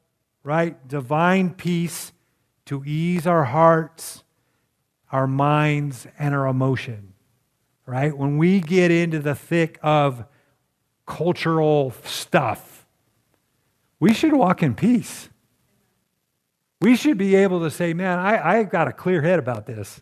right, 0.42 0.88
divine 0.88 1.52
peace 1.52 2.14
to 2.64 2.82
ease 2.86 3.26
our 3.26 3.44
hearts, 3.44 4.24
our 5.10 5.26
minds, 5.26 6.06
and 6.18 6.34
our 6.34 6.46
emotion, 6.46 7.14
right? 7.86 8.16
When 8.16 8.38
we 8.38 8.60
get 8.60 8.90
into 8.90 9.18
the 9.18 9.34
thick 9.34 9.78
of 9.82 10.24
cultural 11.08 11.92
stuff. 12.04 12.86
We 13.98 14.12
should 14.14 14.34
walk 14.34 14.62
in 14.62 14.74
peace. 14.74 15.28
We 16.80 16.94
should 16.94 17.18
be 17.18 17.34
able 17.34 17.60
to 17.60 17.70
say, 17.70 17.94
man, 17.94 18.20
I, 18.20 18.58
I've 18.58 18.70
got 18.70 18.86
a 18.86 18.92
clear 18.92 19.22
head 19.22 19.40
about 19.40 19.66
this. 19.66 20.00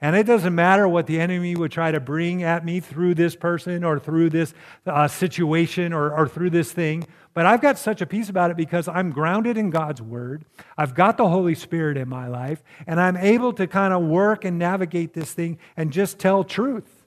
And 0.00 0.14
it 0.14 0.24
doesn't 0.24 0.54
matter 0.54 0.86
what 0.86 1.06
the 1.06 1.18
enemy 1.20 1.56
would 1.56 1.72
try 1.72 1.90
to 1.90 2.00
bring 2.00 2.42
at 2.42 2.64
me 2.64 2.80
through 2.80 3.14
this 3.14 3.34
person 3.34 3.82
or 3.82 3.98
through 3.98 4.30
this 4.30 4.52
uh, 4.86 5.08
situation 5.08 5.92
or, 5.92 6.14
or 6.14 6.28
through 6.28 6.50
this 6.50 6.70
thing. 6.70 7.06
But 7.32 7.46
I've 7.46 7.62
got 7.62 7.78
such 7.78 8.02
a 8.02 8.06
peace 8.06 8.28
about 8.28 8.50
it 8.50 8.56
because 8.56 8.88
I'm 8.88 9.10
grounded 9.10 9.56
in 9.56 9.70
God's 9.70 10.02
word. 10.02 10.44
I've 10.76 10.94
got 10.94 11.16
the 11.16 11.28
Holy 11.28 11.54
Spirit 11.54 11.96
in 11.96 12.08
my 12.08 12.28
life. 12.28 12.62
And 12.86 13.00
I'm 13.00 13.16
able 13.16 13.54
to 13.54 13.66
kind 13.66 13.94
of 13.94 14.02
work 14.02 14.44
and 14.44 14.58
navigate 14.58 15.14
this 15.14 15.32
thing 15.32 15.58
and 15.76 15.92
just 15.92 16.18
tell 16.18 16.44
truth. 16.44 17.06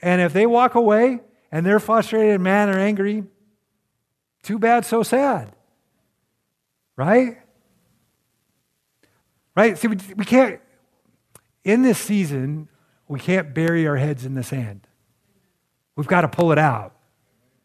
And 0.00 0.20
if 0.20 0.32
they 0.32 0.46
walk 0.46 0.74
away, 0.74 1.20
and 1.52 1.66
they're 1.66 1.78
frustrated, 1.78 2.40
mad, 2.40 2.70
or 2.70 2.78
angry, 2.78 3.24
too 4.42 4.58
bad, 4.58 4.86
so 4.86 5.02
sad. 5.02 5.54
Right? 6.96 7.38
Right? 9.54 9.76
See, 9.76 9.88
we, 9.88 9.98
we 10.16 10.24
can't, 10.24 10.61
in 11.64 11.82
this 11.82 11.98
season, 11.98 12.68
we 13.08 13.20
can't 13.20 13.54
bury 13.54 13.86
our 13.86 13.96
heads 13.96 14.24
in 14.24 14.34
the 14.34 14.42
sand. 14.42 14.86
We've 15.96 16.06
got 16.06 16.22
to 16.22 16.28
pull 16.28 16.52
it 16.52 16.58
out, 16.58 16.96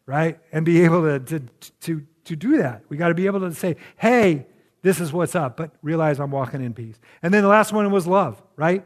right? 0.06 0.38
And 0.52 0.64
be 0.64 0.82
able 0.82 1.02
to, 1.02 1.20
to, 1.20 1.40
to, 1.80 2.06
to 2.24 2.36
do 2.36 2.58
that. 2.58 2.82
We 2.88 2.96
got 2.96 3.08
to 3.08 3.14
be 3.14 3.26
able 3.26 3.40
to 3.40 3.54
say, 3.54 3.76
hey, 3.96 4.46
this 4.82 5.00
is 5.00 5.12
what's 5.12 5.34
up, 5.34 5.56
but 5.56 5.72
realize 5.82 6.20
I'm 6.20 6.30
walking 6.30 6.62
in 6.62 6.74
peace. 6.74 6.98
And 7.22 7.32
then 7.32 7.42
the 7.42 7.48
last 7.48 7.72
one 7.72 7.90
was 7.90 8.06
love, 8.06 8.40
right? 8.56 8.84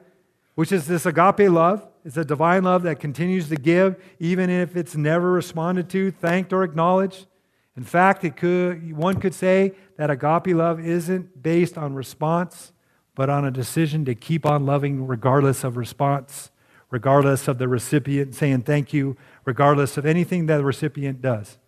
Which 0.54 0.72
is 0.72 0.86
this 0.86 1.06
agape 1.06 1.50
love 1.50 1.86
it's 2.04 2.16
a 2.16 2.24
divine 2.24 2.64
love 2.64 2.82
that 2.82 2.98
continues 2.98 3.48
to 3.48 3.56
give, 3.56 4.02
even 4.18 4.50
if 4.50 4.76
it's 4.76 4.96
never 4.96 5.30
responded 5.30 5.88
to, 5.90 6.10
thanked, 6.10 6.52
or 6.52 6.64
acknowledged. 6.64 7.26
In 7.76 7.84
fact, 7.84 8.24
it 8.24 8.36
could, 8.36 8.96
one 8.96 9.20
could 9.20 9.34
say 9.34 9.72
that 9.96 10.10
agape 10.10 10.54
love 10.54 10.80
isn't 10.80 11.42
based 11.42 11.78
on 11.78 11.94
response, 11.94 12.72
but 13.14 13.28
on 13.28 13.44
a 13.44 13.50
decision 13.50 14.04
to 14.04 14.14
keep 14.14 14.46
on 14.46 14.64
loving 14.66 15.06
regardless 15.06 15.64
of 15.64 15.76
response, 15.76 16.50
regardless 16.90 17.48
of 17.48 17.58
the 17.58 17.68
recipient 17.68 18.34
saying 18.34 18.62
thank 18.62 18.92
you, 18.92 19.16
regardless 19.44 19.96
of 19.96 20.06
anything 20.06 20.46
that 20.46 20.58
the 20.58 20.64
recipient 20.64 21.20
does. 21.20 21.58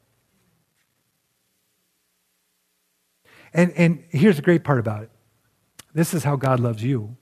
And, 3.53 3.72
and 3.72 4.05
here's 4.11 4.36
the 4.36 4.42
great 4.42 4.64
part 4.64 4.78
about 4.78 5.03
it 5.03 5.11
this 5.95 6.12
is 6.12 6.24
how 6.24 6.34
God 6.36 6.59
loves 6.59 6.82
you. 6.82 7.16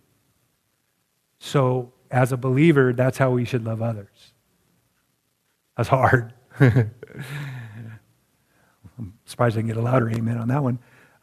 So 1.38 1.92
as 2.10 2.32
a 2.32 2.36
believer, 2.36 2.92
that's 2.92 3.18
how 3.18 3.30
we 3.30 3.44
should 3.44 3.64
love 3.64 3.82
others. 3.82 4.32
That's 5.76 5.88
hard. 5.88 6.32
I'm 6.60 6.90
surprised 9.24 9.56
I 9.56 9.60
can 9.60 9.66
get 9.66 9.76
a 9.76 9.82
louder 9.82 10.08
amen 10.10 10.38
on 10.38 10.48
that 10.48 10.62
one. 10.62 10.78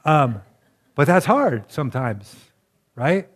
Um, 0.05 0.41
but 0.95 1.07
that's 1.07 1.25
hard 1.25 1.71
sometimes, 1.71 2.35
right? 2.99 3.29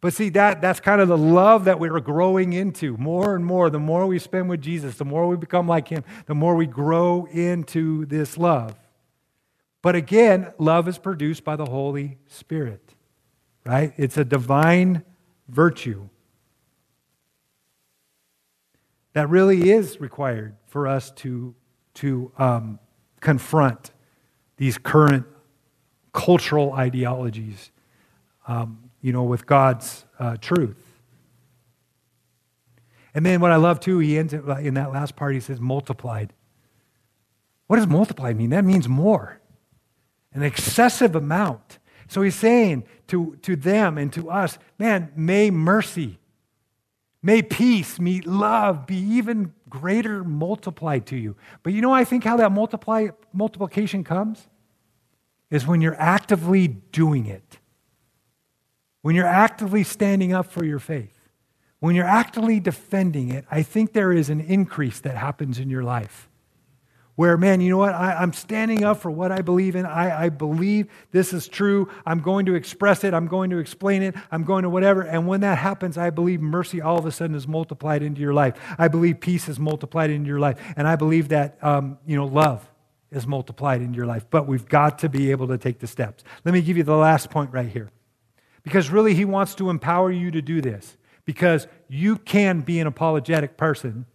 But 0.00 0.14
see, 0.14 0.30
that, 0.30 0.60
that's 0.62 0.80
kind 0.80 1.00
of 1.00 1.06
the 1.06 1.18
love 1.18 1.66
that 1.66 1.78
we're 1.78 2.00
growing 2.00 2.54
into 2.54 2.96
more 2.96 3.36
and 3.36 3.44
more. 3.44 3.70
The 3.70 3.78
more 3.78 4.06
we 4.06 4.18
spend 4.18 4.48
with 4.48 4.62
Jesus, 4.62 4.96
the 4.96 5.04
more 5.04 5.28
we 5.28 5.36
become 5.36 5.68
like 5.68 5.88
Him, 5.88 6.02
the 6.26 6.34
more 6.34 6.56
we 6.56 6.66
grow 6.66 7.26
into 7.26 8.06
this 8.06 8.38
love. 8.38 8.74
But 9.82 9.94
again, 9.94 10.52
love 10.58 10.88
is 10.88 10.96
produced 10.98 11.44
by 11.44 11.56
the 11.56 11.66
Holy 11.66 12.18
Spirit, 12.26 12.94
right? 13.66 13.92
It's 13.96 14.16
a 14.16 14.24
divine 14.24 15.04
virtue 15.48 16.08
that 19.12 19.28
really 19.28 19.70
is 19.70 20.00
required 20.00 20.56
for 20.68 20.88
us 20.88 21.10
to, 21.10 21.54
to 21.94 22.32
um, 22.38 22.78
confront 23.20 23.90
these 24.56 24.78
current 24.78 25.26
cultural 26.12 26.72
ideologies, 26.72 27.70
um, 28.46 28.81
you 29.02 29.12
know, 29.12 29.24
with 29.24 29.44
God's 29.44 30.06
uh, 30.18 30.36
truth. 30.40 30.78
And 33.14 33.26
then 33.26 33.40
what 33.40 33.52
I 33.52 33.56
love 33.56 33.80
too, 33.80 33.98
he 33.98 34.16
ends 34.16 34.32
in 34.32 34.74
that 34.74 34.92
last 34.92 35.16
part, 35.16 35.34
he 35.34 35.40
says 35.40 35.60
multiplied. 35.60 36.32
What 37.66 37.76
does 37.76 37.86
multiplied 37.86 38.36
mean? 38.36 38.50
That 38.50 38.64
means 38.64 38.88
more, 38.88 39.40
an 40.32 40.42
excessive 40.42 41.14
amount. 41.14 41.78
So 42.08 42.22
he's 42.22 42.34
saying 42.34 42.84
to, 43.08 43.36
to 43.42 43.56
them 43.56 43.98
and 43.98 44.12
to 44.12 44.30
us, 44.30 44.58
man, 44.78 45.12
may 45.16 45.50
mercy, 45.50 46.18
may 47.22 47.42
peace, 47.42 47.98
may 47.98 48.20
love 48.20 48.86
be 48.86 48.96
even 48.96 49.54
greater 49.68 50.22
multiplied 50.22 51.06
to 51.06 51.16
you. 51.16 51.36
But 51.62 51.72
you 51.72 51.80
know, 51.80 51.92
I 51.92 52.04
think 52.04 52.24
how 52.24 52.36
that 52.36 52.52
multiply, 52.52 53.08
multiplication 53.32 54.04
comes 54.04 54.46
is 55.50 55.66
when 55.66 55.80
you're 55.80 56.00
actively 56.00 56.68
doing 56.68 57.26
it. 57.26 57.58
When 59.02 59.14
you're 59.14 59.26
actively 59.26 59.84
standing 59.84 60.32
up 60.32 60.50
for 60.50 60.64
your 60.64 60.78
faith. 60.78 61.18
When 61.80 61.96
you're 61.96 62.04
actively 62.04 62.60
defending 62.60 63.30
it, 63.30 63.44
I 63.50 63.62
think 63.62 63.92
there 63.92 64.12
is 64.12 64.30
an 64.30 64.40
increase 64.40 65.00
that 65.00 65.16
happens 65.16 65.58
in 65.58 65.68
your 65.68 65.82
life. 65.82 66.28
Where, 67.16 67.36
man, 67.36 67.60
you 67.60 67.70
know 67.70 67.76
what? 67.76 67.92
I, 67.92 68.22
am 68.22 68.32
standing 68.32 68.84
up 68.84 69.00
for 69.00 69.10
what 69.10 69.32
I 69.32 69.42
believe 69.42 69.76
in. 69.76 69.84
I, 69.84 70.24
I 70.24 70.28
believe 70.28 70.86
this 71.10 71.32
is 71.32 71.46
true. 71.46 71.90
I'm 72.06 72.20
going 72.20 72.46
to 72.46 72.54
express 72.54 73.04
it. 73.04 73.12
I'm 73.12 73.26
going 73.26 73.50
to 73.50 73.58
explain 73.58 74.02
it. 74.02 74.14
I'm 74.30 74.44
going 74.44 74.62
to 74.62 74.70
whatever. 74.70 75.02
And 75.02 75.26
when 75.26 75.40
that 75.40 75.58
happens, 75.58 75.98
I 75.98 76.10
believe 76.10 76.40
mercy 76.40 76.80
all 76.80 76.98
of 76.98 77.04
a 77.04 77.10
sudden 77.10 77.34
is 77.34 77.46
multiplied 77.46 78.02
into 78.02 78.20
your 78.20 78.32
life. 78.32 78.54
I 78.78 78.88
believe 78.88 79.20
peace 79.20 79.48
is 79.48 79.58
multiplied 79.58 80.10
into 80.10 80.28
your 80.28 80.40
life. 80.40 80.58
And 80.76 80.86
I 80.86 80.96
believe 80.96 81.28
that, 81.28 81.58
um, 81.62 81.98
you 82.06 82.16
know, 82.16 82.26
love 82.26 82.66
is 83.10 83.26
multiplied 83.26 83.82
into 83.82 83.96
your 83.96 84.06
life. 84.06 84.24
But 84.30 84.46
we've 84.46 84.68
got 84.68 85.00
to 85.00 85.08
be 85.08 85.32
able 85.32 85.48
to 85.48 85.58
take 85.58 85.80
the 85.80 85.86
steps. 85.86 86.24
Let 86.44 86.54
me 86.54 86.62
give 86.62 86.78
you 86.78 86.84
the 86.84 86.96
last 86.96 87.28
point 87.28 87.52
right 87.52 87.68
here. 87.68 87.90
Because 88.62 88.90
really, 88.90 89.14
he 89.14 89.24
wants 89.24 89.54
to 89.56 89.70
empower 89.70 90.10
you 90.10 90.30
to 90.30 90.42
do 90.42 90.60
this. 90.60 90.96
Because 91.24 91.66
you 91.88 92.16
can 92.16 92.60
be 92.60 92.80
an 92.80 92.86
apologetic 92.86 93.56
person 93.56 94.06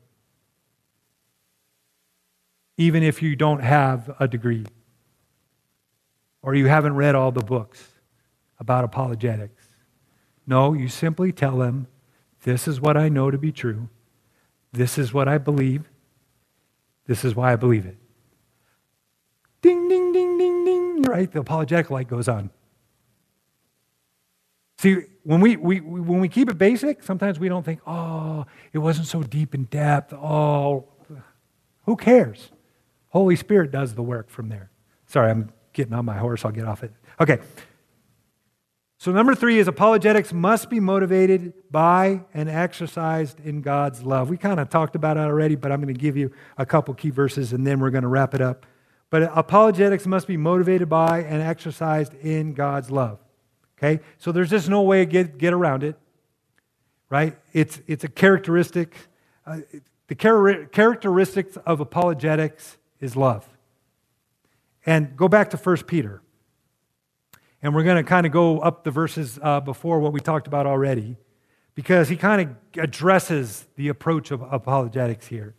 even 2.77 3.01
if 3.01 3.21
you 3.21 3.35
don't 3.35 3.61
have 3.61 4.15
a 4.19 4.27
degree 4.27 4.65
or 6.41 6.53
you 6.53 6.67
haven't 6.67 6.95
read 6.95 7.15
all 7.15 7.31
the 7.31 7.43
books 7.43 7.89
about 8.59 8.83
apologetics. 8.83 9.63
No, 10.45 10.73
you 10.73 10.87
simply 10.87 11.31
tell 11.31 11.57
them, 11.57 11.87
This 12.43 12.67
is 12.67 12.79
what 12.79 12.95
I 12.95 13.09
know 13.09 13.31
to 13.31 13.37
be 13.37 13.51
true. 13.51 13.89
This 14.71 14.97
is 14.97 15.13
what 15.13 15.27
I 15.27 15.37
believe. 15.37 15.89
This 17.05 17.25
is 17.25 17.35
why 17.35 17.53
I 17.53 17.55
believe 17.55 17.85
it. 17.85 17.97
Ding, 19.61 19.89
ding, 19.89 20.13
ding, 20.13 20.37
ding, 20.37 20.65
ding. 20.65 21.01
Right? 21.01 21.31
The 21.31 21.39
apologetic 21.39 21.89
light 21.89 22.07
goes 22.07 22.27
on. 22.27 22.51
See, 24.79 24.97
when 25.23 25.41
we, 25.41 25.55
we, 25.57 25.79
when 25.79 26.19
we 26.19 26.29
keep 26.29 26.49
it 26.49 26.57
basic, 26.57 27.01
sometimes 27.01 27.39
we 27.39 27.49
don't 27.49 27.63
think, 27.63 27.81
oh, 27.87 28.45
it 28.73 28.77
wasn't 28.77 29.07
so 29.07 29.23
deep 29.23 29.55
in 29.55 29.63
depth. 29.65 30.13
Oh, 30.13 30.85
who 31.85 31.95
cares? 31.95 32.51
Holy 33.09 33.35
Spirit 33.35 33.71
does 33.71 33.95
the 33.95 34.03
work 34.03 34.29
from 34.29 34.49
there. 34.49 34.69
Sorry, 35.07 35.31
I'm 35.31 35.51
getting 35.73 35.93
on 35.93 36.05
my 36.05 36.17
horse. 36.17 36.45
I'll 36.45 36.51
get 36.51 36.65
off 36.65 36.83
it. 36.83 36.91
Okay. 37.19 37.39
So, 38.99 39.11
number 39.11 39.35
three 39.35 39.59
is 39.59 39.67
apologetics 39.67 40.33
must 40.33 40.69
be 40.69 40.79
motivated 40.79 41.53
by 41.71 42.25
and 42.33 42.49
exercised 42.49 43.39
in 43.39 43.61
God's 43.61 44.03
love. 44.03 44.29
We 44.29 44.37
kind 44.37 44.59
of 44.59 44.69
talked 44.69 44.95
about 44.95 45.17
it 45.17 45.21
already, 45.21 45.55
but 45.55 45.71
I'm 45.71 45.81
going 45.81 45.93
to 45.93 45.99
give 45.99 46.17
you 46.17 46.31
a 46.57 46.65
couple 46.65 46.93
key 46.93 47.11
verses 47.11 47.53
and 47.53 47.65
then 47.65 47.79
we're 47.79 47.91
going 47.91 48.03
to 48.03 48.07
wrap 48.07 48.33
it 48.33 48.41
up. 48.41 48.65
But 49.09 49.31
apologetics 49.35 50.05
must 50.05 50.27
be 50.27 50.35
motivated 50.35 50.89
by 50.89 51.19
and 51.23 51.41
exercised 51.41 52.13
in 52.15 52.53
God's 52.53 52.91
love. 52.91 53.19
Okay? 53.77 54.03
So 54.17 54.31
there's 54.31 54.49
just 54.49 54.69
no 54.69 54.81
way 54.81 54.99
to 54.99 55.05
get, 55.05 55.37
get 55.37 55.53
around 55.53 55.83
it, 55.83 55.97
right? 57.09 57.37
It's, 57.53 57.79
it's 57.87 58.03
a 58.03 58.07
characteristic. 58.07 58.95
Uh, 59.45 59.59
the 60.07 60.15
char- 60.15 60.65
characteristics 60.65 61.57
of 61.65 61.79
apologetics 61.79 62.77
is 62.99 63.15
love. 63.15 63.47
And 64.85 65.15
go 65.15 65.27
back 65.27 65.49
to 65.51 65.57
1 65.57 65.77
Peter. 65.83 66.21
And 67.61 67.75
we're 67.75 67.83
going 67.83 67.97
to 67.97 68.03
kind 68.03 68.25
of 68.25 68.31
go 68.31 68.59
up 68.59 68.83
the 68.83 68.91
verses 68.91 69.39
uh, 69.41 69.59
before 69.59 69.99
what 69.99 70.13
we 70.13 70.19
talked 70.19 70.47
about 70.47 70.65
already, 70.65 71.17
because 71.75 72.09
he 72.09 72.15
kind 72.15 72.41
of 72.41 72.81
addresses 72.81 73.67
the 73.75 73.89
approach 73.89 74.31
of 74.31 74.41
apologetics 74.41 75.27
here. 75.27 75.55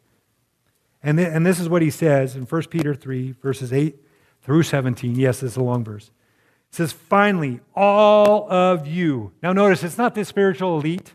And, 1.02 1.18
th- 1.18 1.28
and 1.32 1.44
this 1.44 1.60
is 1.60 1.68
what 1.68 1.82
he 1.82 1.90
says 1.90 2.34
in 2.36 2.42
1 2.42 2.62
Peter 2.64 2.94
3, 2.94 3.32
verses 3.42 3.72
8 3.72 3.96
through 4.42 4.62
17. 4.62 5.16
Yes, 5.16 5.40
this 5.40 5.52
is 5.52 5.56
a 5.56 5.62
long 5.62 5.84
verse. 5.84 6.10
It 6.70 6.74
says, 6.76 6.92
Finally, 6.92 7.60
all 7.74 8.50
of 8.50 8.86
you. 8.86 9.32
Now, 9.42 9.52
notice 9.52 9.82
it's 9.82 9.98
not 9.98 10.14
this 10.14 10.28
spiritual 10.28 10.78
elite. 10.78 11.14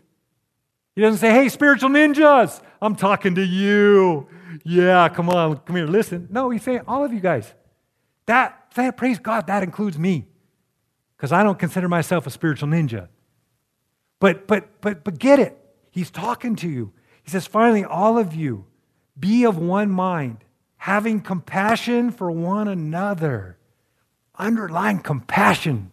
He 0.94 1.02
doesn't 1.02 1.18
say, 1.18 1.30
Hey, 1.30 1.48
spiritual 1.48 1.90
ninjas, 1.90 2.60
I'm 2.80 2.96
talking 2.96 3.34
to 3.36 3.44
you. 3.44 4.28
Yeah, 4.64 5.08
come 5.08 5.28
on, 5.28 5.58
come 5.58 5.76
here, 5.76 5.86
listen. 5.86 6.28
No, 6.30 6.50
he's 6.50 6.62
saying, 6.62 6.82
All 6.86 7.04
of 7.04 7.12
you 7.12 7.20
guys. 7.20 7.52
That, 8.26 8.70
that 8.74 8.96
praise 8.96 9.18
God, 9.18 9.46
that 9.46 9.62
includes 9.62 9.98
me. 9.98 10.26
Because 11.16 11.32
I 11.32 11.42
don't 11.42 11.58
consider 11.58 11.88
myself 11.88 12.26
a 12.26 12.30
spiritual 12.30 12.68
ninja. 12.68 13.08
But, 14.20 14.46
but, 14.46 14.80
but, 14.80 15.04
but 15.04 15.18
get 15.18 15.38
it. 15.38 15.58
He's 15.90 16.10
talking 16.10 16.56
to 16.56 16.68
you. 16.68 16.92
He 17.22 17.30
says, 17.30 17.46
Finally, 17.46 17.84
all 17.84 18.18
of 18.18 18.34
you, 18.34 18.66
be 19.18 19.44
of 19.44 19.56
one 19.56 19.90
mind, 19.90 20.44
having 20.76 21.20
compassion 21.20 22.10
for 22.10 22.30
one 22.30 22.68
another. 22.68 23.58
Underline 24.36 24.98
compassion. 24.98 25.90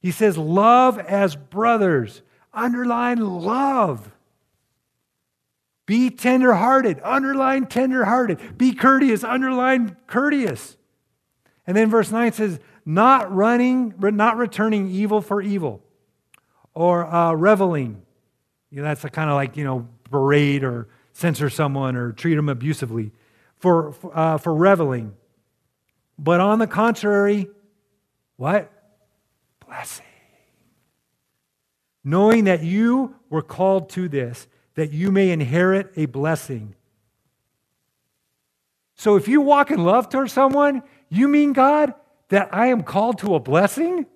He 0.00 0.10
says, 0.10 0.36
love 0.36 0.98
as 0.98 1.36
brothers. 1.36 2.22
Underline 2.52 3.18
love. 3.18 4.10
Be 5.86 6.10
tenderhearted. 6.10 7.00
Underline 7.02 7.66
tenderhearted. 7.66 8.58
Be 8.58 8.74
courteous. 8.74 9.22
Underline 9.22 9.96
courteous. 10.06 10.76
And 11.66 11.76
then 11.76 11.90
verse 11.90 12.10
9 12.10 12.32
says, 12.32 12.60
not 12.84 13.34
running, 13.34 13.94
not 13.98 14.36
returning 14.36 14.90
evil 14.90 15.20
for 15.20 15.40
evil 15.40 15.82
or 16.74 17.06
uh, 17.06 17.32
reveling. 17.32 18.02
You 18.70 18.78
know, 18.78 18.84
that's 18.84 19.04
kind 19.04 19.30
of 19.30 19.36
like, 19.36 19.56
you 19.56 19.64
know, 19.64 19.88
berate 20.10 20.64
or 20.64 20.88
censor 21.12 21.48
someone 21.48 21.96
or 21.96 22.12
treat 22.12 22.34
them 22.34 22.48
abusively 22.48 23.12
for, 23.56 23.94
uh, 24.12 24.36
for 24.36 24.54
reveling. 24.54 25.14
But 26.18 26.40
on 26.40 26.58
the 26.58 26.66
contrary, 26.66 27.48
what? 28.36 28.70
Blessing. 29.66 30.04
Knowing 32.02 32.44
that 32.44 32.62
you 32.62 33.14
were 33.30 33.42
called 33.42 33.88
to 33.90 34.08
this, 34.08 34.46
that 34.74 34.92
you 34.92 35.10
may 35.10 35.30
inherit 35.30 35.92
a 35.96 36.06
blessing. 36.06 36.74
So 38.94 39.16
if 39.16 39.26
you 39.26 39.40
walk 39.40 39.70
in 39.70 39.84
love 39.84 40.08
towards 40.08 40.32
someone, 40.32 40.82
you 41.08 41.28
mean, 41.28 41.52
God, 41.52 41.94
that 42.28 42.48
I 42.52 42.66
am 42.66 42.82
called 42.82 43.18
to 43.18 43.34
a 43.34 43.40
blessing? 43.40 44.06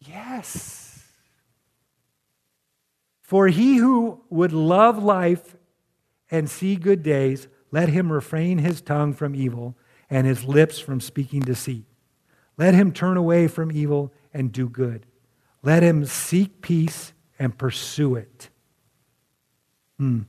Yes. 0.00 1.04
For 3.20 3.48
he 3.48 3.76
who 3.76 4.22
would 4.30 4.52
love 4.52 5.02
life 5.02 5.56
and 6.30 6.48
see 6.48 6.76
good 6.76 7.02
days, 7.02 7.48
let 7.70 7.88
him 7.88 8.12
refrain 8.12 8.58
his 8.58 8.80
tongue 8.80 9.12
from 9.12 9.34
evil 9.34 9.76
and 10.10 10.26
his 10.26 10.44
lips 10.44 10.78
from 10.78 11.00
speaking 11.00 11.40
deceit. 11.40 11.84
Let 12.56 12.74
him 12.74 12.92
turn 12.92 13.16
away 13.16 13.48
from 13.48 13.70
evil 13.70 14.12
and 14.32 14.52
do 14.52 14.68
good. 14.68 15.06
Let 15.62 15.82
him 15.82 16.04
seek 16.04 16.62
peace 16.62 17.12
and 17.38 17.56
pursue 17.56 18.14
it. 18.14 18.50
Hmm. 19.98 20.22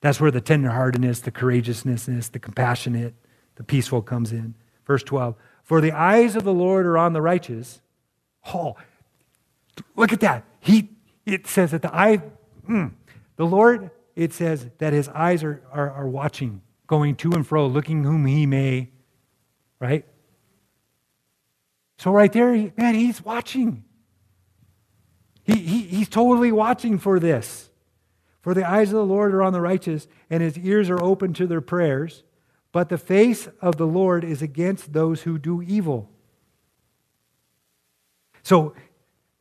That's 0.00 0.20
where 0.20 0.30
the 0.30 0.40
tenderheartedness, 0.40 1.22
the 1.22 1.30
courageousness, 1.30 2.28
the 2.28 2.38
compassionate, 2.38 3.14
the 3.56 3.64
peaceful 3.64 4.02
comes 4.02 4.32
in. 4.32 4.54
Verse 4.86 5.02
12 5.02 5.34
For 5.62 5.80
the 5.80 5.92
eyes 5.92 6.36
of 6.36 6.44
the 6.44 6.52
Lord 6.52 6.86
are 6.86 6.98
on 6.98 7.12
the 7.12 7.22
righteous. 7.22 7.80
Oh, 8.54 8.76
look 9.96 10.12
at 10.12 10.20
that. 10.20 10.44
He, 10.60 10.90
it 11.24 11.46
says 11.46 11.72
that 11.72 11.82
the 11.82 11.94
eye, 11.94 12.22
mm, 12.68 12.92
the 13.36 13.46
Lord, 13.46 13.90
it 14.14 14.32
says 14.32 14.68
that 14.78 14.92
his 14.92 15.08
eyes 15.08 15.42
are, 15.42 15.62
are, 15.72 15.90
are 15.90 16.08
watching, 16.08 16.62
going 16.86 17.16
to 17.16 17.32
and 17.32 17.46
fro, 17.46 17.66
looking 17.66 18.04
whom 18.04 18.26
he 18.26 18.46
may, 18.46 18.90
right? 19.80 20.04
So 21.98 22.12
right 22.12 22.32
there, 22.32 22.72
man, 22.76 22.94
he's 22.94 23.24
watching. 23.24 23.84
He, 25.44 25.56
he, 25.56 25.82
he's 25.82 26.08
totally 26.08 26.52
watching 26.52 26.98
for 26.98 27.18
this. 27.18 27.70
For 28.42 28.54
the 28.54 28.68
eyes 28.68 28.88
of 28.88 28.94
the 28.94 29.04
Lord 29.04 29.34
are 29.34 29.42
on 29.42 29.52
the 29.52 29.60
righteous, 29.60 30.06
and 30.30 30.42
his 30.42 30.58
ears 30.58 30.90
are 30.90 31.02
open 31.02 31.32
to 31.34 31.46
their 31.46 31.60
prayers. 31.60 32.22
But 32.70 32.88
the 32.88 32.98
face 32.98 33.48
of 33.60 33.76
the 33.76 33.86
Lord 33.86 34.22
is 34.22 34.42
against 34.42 34.92
those 34.92 35.22
who 35.22 35.38
do 35.38 35.62
evil. 35.62 36.10
So, 38.42 38.74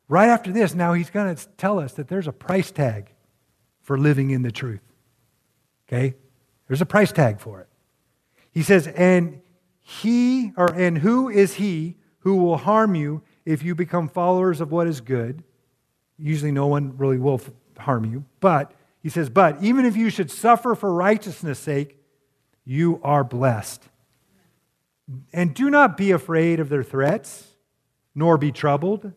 right 0.07 0.29
after 0.29 0.51
this, 0.51 0.73
now 0.73 0.93
he's 0.93 1.09
going 1.09 1.35
to 1.35 1.47
tell 1.57 1.79
us 1.79 1.93
that 1.93 2.07
there's 2.07 2.27
a 2.27 2.31
price 2.31 2.71
tag 2.71 3.11
for 3.81 3.97
living 3.97 4.31
in 4.31 4.41
the 4.41 4.51
truth. 4.51 4.81
Okay? 5.87 6.15
There's 6.67 6.81
a 6.81 6.85
price 6.85 7.11
tag 7.11 7.39
for 7.39 7.61
it. 7.61 7.67
He 8.51 8.63
says, 8.63 8.87
and 8.87 9.41
he, 9.81 10.51
or 10.57 10.73
and 10.73 10.97
who 10.97 11.29
is 11.29 11.55
he 11.55 11.95
who 12.19 12.37
will 12.37 12.57
harm 12.57 12.95
you 12.95 13.21
if 13.45 13.61
you 13.63 13.75
become 13.75 14.09
followers 14.09 14.61
of 14.61 14.71
what 14.71 14.87
is 14.87 15.01
good? 15.01 15.43
Usually 16.17 16.51
no 16.51 16.67
one 16.67 16.97
really 16.97 17.19
will 17.19 17.41
harm 17.77 18.05
you, 18.05 18.25
but 18.39 18.71
he 19.03 19.09
says, 19.09 19.29
but 19.29 19.61
even 19.61 19.85
if 19.85 19.95
you 19.95 20.09
should 20.09 20.31
suffer 20.31 20.73
for 20.73 20.91
righteousness' 20.91 21.59
sake, 21.59 21.99
you 22.63 22.99
are 23.03 23.23
blessed. 23.23 23.83
And 25.31 25.53
do 25.53 25.69
not 25.69 25.97
be 25.97 26.09
afraid 26.09 26.59
of 26.59 26.69
their 26.69 26.81
threats, 26.81 27.49
nor 28.15 28.39
be 28.39 28.51
troubled, 28.51 29.11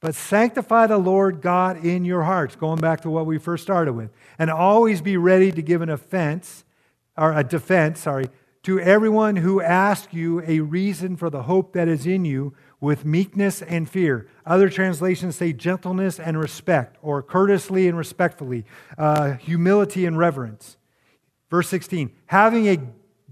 but 0.00 0.16
sanctify 0.16 0.88
the 0.88 0.98
Lord 0.98 1.42
God 1.42 1.84
in 1.84 2.04
your 2.04 2.24
hearts, 2.24 2.56
going 2.56 2.80
back 2.80 3.02
to 3.02 3.10
what 3.10 3.26
we 3.26 3.38
first 3.38 3.62
started 3.62 3.92
with. 3.92 4.10
And 4.38 4.50
always 4.50 5.00
be 5.00 5.16
ready 5.16 5.52
to 5.52 5.62
give 5.62 5.82
an 5.82 5.90
offense, 5.90 6.64
or 7.20 7.36
a 7.36 7.44
defense, 7.44 8.00
sorry, 8.00 8.30
to 8.62 8.80
everyone 8.80 9.36
who 9.36 9.60
asks 9.60 10.12
you 10.14 10.42
a 10.46 10.60
reason 10.60 11.16
for 11.16 11.28
the 11.28 11.42
hope 11.42 11.74
that 11.74 11.86
is 11.86 12.06
in 12.06 12.24
you 12.24 12.54
with 12.80 13.04
meekness 13.04 13.60
and 13.60 13.88
fear. 13.88 14.26
Other 14.46 14.70
translations 14.70 15.36
say 15.36 15.52
gentleness 15.52 16.18
and 16.18 16.38
respect, 16.38 16.96
or 17.02 17.22
courteously 17.22 17.88
and 17.88 17.96
respectfully, 17.96 18.64
uh, 18.96 19.32
humility 19.34 20.06
and 20.06 20.16
reverence. 20.16 20.78
Verse 21.50 21.68
16, 21.68 22.10
having 22.26 22.68
a 22.68 22.78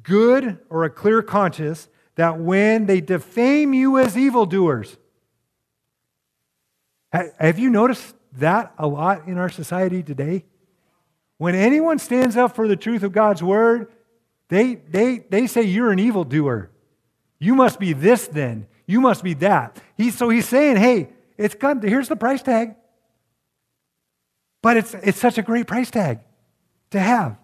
good 0.03 0.59
or 0.68 0.84
a 0.84 0.91
clear 0.91 1.22
conscience 1.22 1.89
that 2.16 2.39
when 2.39 2.86
they 2.86 3.01
defame 3.01 3.72
you 3.72 3.99
as 3.99 4.18
evildoers, 4.18 4.99
have 7.12 7.59
you 7.59 7.70
noticed 7.70 8.14
that 8.32 8.74
a 8.76 8.86
lot 8.86 9.26
in 9.26 9.39
our 9.39 9.49
society 9.49 10.03
today? 10.03 10.45
When 11.39 11.55
anyone 11.55 11.99
stands 11.99 12.36
up 12.36 12.55
for 12.55 12.68
the 12.68 12.76
truth 12.76 13.03
of 13.03 13.12
God's 13.12 13.43
word, 13.43 13.91
they, 14.49 14.74
they, 14.74 15.18
they 15.18 15.47
say 15.47 15.62
you're 15.62 15.93
an 15.93 15.99
evildoer. 15.99 16.70
You 17.39 17.55
must 17.55 17.78
be 17.78 17.93
this 17.93 18.26
then. 18.26 18.66
You 18.86 19.01
must 19.01 19.22
be 19.22 19.34
that. 19.34 19.80
He, 19.97 20.11
so 20.11 20.28
he's 20.28 20.49
saying, 20.49 20.76
hey, 20.76 21.11
it's 21.36 21.55
good. 21.55 21.82
Here's 21.82 22.09
the 22.09 22.16
price 22.16 22.43
tag. 22.43 22.74
But 24.62 24.76
it's, 24.76 24.95
it's 24.95 25.18
such 25.18 25.39
a 25.39 25.43
great 25.43 25.66
price 25.66 25.91
tag 25.91 26.20
to 26.91 26.99
have. 26.99 27.39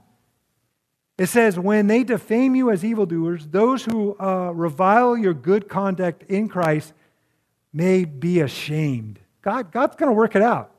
It 1.16 1.26
says, 1.26 1.58
when 1.58 1.86
they 1.86 2.02
defame 2.02 2.56
you 2.56 2.70
as 2.70 2.84
evildoers, 2.84 3.46
those 3.46 3.84
who 3.84 4.16
uh, 4.18 4.50
revile 4.52 5.16
your 5.16 5.34
good 5.34 5.68
conduct 5.68 6.24
in 6.24 6.48
Christ 6.48 6.92
may 7.72 8.04
be 8.04 8.40
ashamed. 8.40 9.20
God, 9.42 9.70
God's 9.70 9.94
going 9.94 10.08
to 10.08 10.14
work 10.14 10.34
it 10.34 10.42
out. 10.42 10.72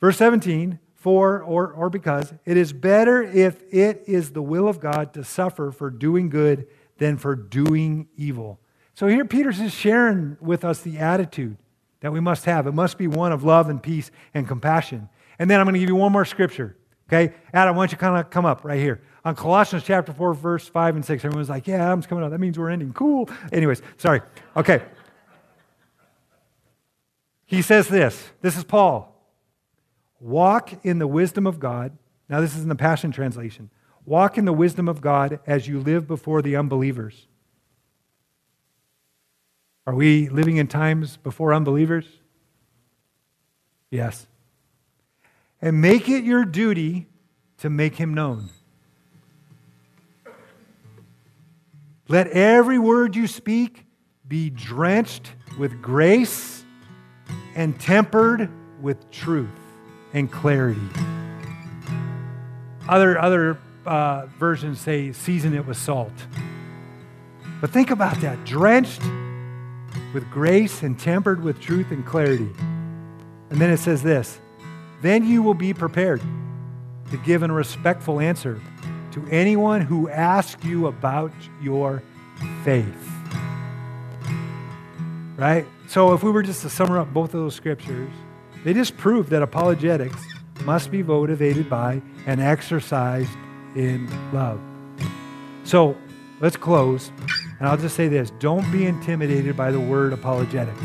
Verse 0.00 0.18
17, 0.18 0.78
for 1.02 1.42
or, 1.42 1.72
or 1.72 1.90
because 1.90 2.32
it 2.44 2.56
is 2.56 2.72
better 2.72 3.22
if 3.22 3.60
it 3.72 4.04
is 4.06 4.30
the 4.30 4.40
will 4.40 4.68
of 4.68 4.78
God 4.78 5.12
to 5.14 5.24
suffer 5.24 5.72
for 5.72 5.90
doing 5.90 6.28
good 6.28 6.68
than 6.98 7.16
for 7.16 7.34
doing 7.34 8.06
evil. 8.16 8.60
So 8.94 9.08
here 9.08 9.24
Peter's 9.24 9.58
just 9.58 9.76
sharing 9.76 10.36
with 10.40 10.64
us 10.64 10.80
the 10.82 10.98
attitude 10.98 11.56
that 12.02 12.12
we 12.12 12.20
must 12.20 12.44
have. 12.44 12.68
It 12.68 12.72
must 12.72 12.98
be 12.98 13.08
one 13.08 13.32
of 13.32 13.42
love 13.42 13.68
and 13.68 13.82
peace 13.82 14.12
and 14.32 14.46
compassion. 14.46 15.08
And 15.40 15.50
then 15.50 15.58
I'm 15.58 15.66
going 15.66 15.74
to 15.74 15.80
give 15.80 15.88
you 15.88 15.96
one 15.96 16.12
more 16.12 16.24
scripture. 16.24 16.76
Okay? 17.08 17.34
Adam, 17.52 17.74
why 17.74 17.82
don't 17.82 17.92
you 17.92 17.98
kind 17.98 18.18
of 18.24 18.30
come 18.30 18.46
up 18.46 18.64
right 18.64 18.78
here? 18.78 19.02
On 19.24 19.34
Colossians 19.34 19.82
chapter 19.82 20.12
4, 20.12 20.34
verse 20.34 20.68
5 20.68 20.94
and 20.94 21.04
6, 21.04 21.24
everyone's 21.24 21.48
like, 21.48 21.66
yeah, 21.66 21.84
Adam's 21.84 22.06
coming 22.06 22.22
up. 22.22 22.30
That 22.30 22.38
means 22.38 22.56
we're 22.56 22.70
ending. 22.70 22.92
Cool. 22.92 23.28
Anyways, 23.52 23.82
sorry. 23.96 24.20
Okay. 24.56 24.82
He 27.44 27.60
says 27.60 27.88
this. 27.88 28.30
This 28.40 28.56
is 28.56 28.62
Paul. 28.62 29.11
Walk 30.22 30.84
in 30.84 31.00
the 31.00 31.08
wisdom 31.08 31.48
of 31.48 31.58
God. 31.58 31.98
Now, 32.28 32.40
this 32.40 32.56
is 32.56 32.62
in 32.62 32.68
the 32.68 32.76
Passion 32.76 33.10
Translation. 33.10 33.70
Walk 34.06 34.38
in 34.38 34.44
the 34.44 34.52
wisdom 34.52 34.88
of 34.88 35.00
God 35.00 35.40
as 35.48 35.66
you 35.66 35.80
live 35.80 36.06
before 36.06 36.42
the 36.42 36.54
unbelievers. 36.54 37.26
Are 39.84 39.94
we 39.96 40.28
living 40.28 40.58
in 40.58 40.68
times 40.68 41.16
before 41.16 41.52
unbelievers? 41.52 42.06
Yes. 43.90 44.28
And 45.60 45.80
make 45.80 46.08
it 46.08 46.22
your 46.22 46.44
duty 46.44 47.08
to 47.58 47.68
make 47.68 47.96
him 47.96 48.14
known. 48.14 48.50
Let 52.06 52.28
every 52.28 52.78
word 52.78 53.16
you 53.16 53.26
speak 53.26 53.86
be 54.28 54.50
drenched 54.50 55.32
with 55.58 55.82
grace 55.82 56.64
and 57.56 57.78
tempered 57.80 58.48
with 58.80 59.10
truth 59.10 59.61
and 60.12 60.30
clarity. 60.30 60.80
Other, 62.88 63.18
other 63.18 63.58
uh, 63.86 64.26
versions 64.38 64.80
say 64.80 65.12
season 65.12 65.54
it 65.54 65.66
with 65.66 65.76
salt. 65.76 66.12
But 67.60 67.70
think 67.70 67.90
about 67.90 68.20
that 68.20 68.44
drenched 68.44 69.02
with 70.12 70.28
grace 70.30 70.82
and 70.82 70.98
tempered 70.98 71.42
with 71.42 71.60
truth 71.60 71.90
and 71.90 72.04
clarity. 72.04 72.50
And 73.50 73.60
then 73.60 73.70
it 73.70 73.78
says 73.78 74.02
this 74.02 74.38
then 75.00 75.26
you 75.26 75.42
will 75.42 75.54
be 75.54 75.74
prepared 75.74 76.22
to 77.10 77.16
give 77.18 77.42
a 77.42 77.48
respectful 77.48 78.20
answer 78.20 78.60
to 79.12 79.26
anyone 79.30 79.80
who 79.80 80.08
asks 80.08 80.64
you 80.64 80.86
about 80.86 81.32
your 81.60 82.02
faith. 82.64 83.10
Right? 85.36 85.66
So, 85.88 86.14
if 86.14 86.22
we 86.22 86.30
were 86.30 86.42
just 86.42 86.62
to 86.62 86.70
sum 86.70 86.92
up 86.92 87.12
both 87.12 87.34
of 87.34 87.40
those 87.40 87.54
scriptures, 87.54 88.10
they 88.64 88.74
just 88.74 88.96
prove 88.96 89.30
that 89.30 89.42
apologetics 89.42 90.24
must 90.64 90.90
be 90.90 91.02
motivated 91.02 91.68
by 91.68 92.00
and 92.26 92.40
exercised 92.40 93.30
in 93.74 94.08
love. 94.32 94.60
So, 95.64 95.96
let's 96.40 96.56
close. 96.56 97.10
And 97.58 97.68
I'll 97.68 97.76
just 97.76 97.96
say 97.96 98.08
this 98.08 98.30
don't 98.38 98.70
be 98.72 98.86
intimidated 98.86 99.56
by 99.56 99.70
the 99.70 99.80
word 99.80 100.12
apologetics. 100.12 100.82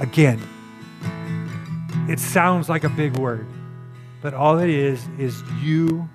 Again, 0.00 0.40
it 2.08 2.18
sounds 2.18 2.68
like 2.68 2.84
a 2.84 2.88
big 2.88 3.16
word, 3.18 3.46
but 4.22 4.34
all 4.34 4.58
it 4.58 4.70
is 4.70 5.06
is 5.18 5.42
you, 5.62 6.08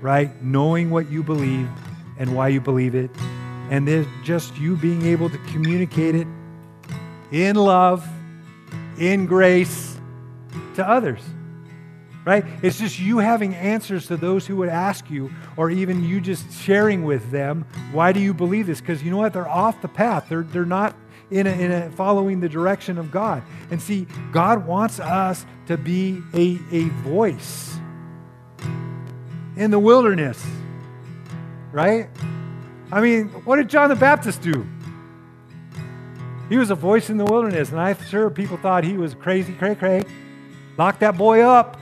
right, 0.00 0.30
knowing 0.42 0.90
what 0.90 1.10
you 1.10 1.22
believe 1.22 1.68
and 2.18 2.36
why 2.36 2.48
you 2.48 2.60
believe 2.60 2.94
it. 2.94 3.10
And 3.70 3.88
there's 3.88 4.06
just 4.22 4.56
you 4.58 4.76
being 4.76 5.04
able 5.06 5.28
to 5.30 5.38
communicate 5.48 6.14
it 6.14 6.28
in 7.32 7.56
love, 7.56 8.06
in 8.98 9.26
grace 9.26 9.98
to 10.74 10.88
others 10.88 11.20
right? 12.26 12.44
It's 12.60 12.76
just 12.76 12.98
you 12.98 13.18
having 13.18 13.54
answers 13.54 14.08
to 14.08 14.16
those 14.16 14.46
who 14.46 14.56
would 14.56 14.68
ask 14.68 15.08
you, 15.08 15.30
or 15.56 15.70
even 15.70 16.02
you 16.02 16.20
just 16.20 16.52
sharing 16.52 17.04
with 17.04 17.30
them, 17.30 17.64
why 17.92 18.12
do 18.12 18.18
you 18.18 18.34
believe 18.34 18.66
this? 18.66 18.80
Because 18.80 19.02
you 19.02 19.12
know 19.12 19.16
what? 19.16 19.32
They're 19.32 19.48
off 19.48 19.80
the 19.80 19.88
path. 19.88 20.26
They're, 20.28 20.42
they're 20.42 20.66
not 20.66 20.96
in 21.30 21.46
a, 21.46 21.50
in 21.50 21.70
a 21.70 21.90
following 21.92 22.40
the 22.40 22.48
direction 22.48 22.98
of 22.98 23.12
God. 23.12 23.44
And 23.70 23.80
see, 23.80 24.08
God 24.32 24.66
wants 24.66 24.98
us 24.98 25.46
to 25.66 25.76
be 25.76 26.20
a, 26.34 26.58
a 26.72 26.88
voice 26.88 27.78
in 29.56 29.70
the 29.70 29.78
wilderness, 29.78 30.44
right? 31.70 32.08
I 32.90 33.00
mean, 33.00 33.28
what 33.44 33.56
did 33.56 33.70
John 33.70 33.88
the 33.88 33.96
Baptist 33.96 34.42
do? 34.42 34.66
He 36.48 36.56
was 36.56 36.70
a 36.70 36.74
voice 36.74 37.10
in 37.10 37.16
the 37.16 37.24
wilderness, 37.24 37.70
and 37.70 37.80
I'm 37.80 38.00
sure 38.04 38.30
people 38.30 38.56
thought 38.56 38.84
he 38.84 38.96
was 38.96 39.14
crazy, 39.14 39.52
cray 39.54 39.74
cray. 39.74 40.04
Lock 40.76 40.98
that 41.00 41.16
boy 41.16 41.40
up 41.40 41.78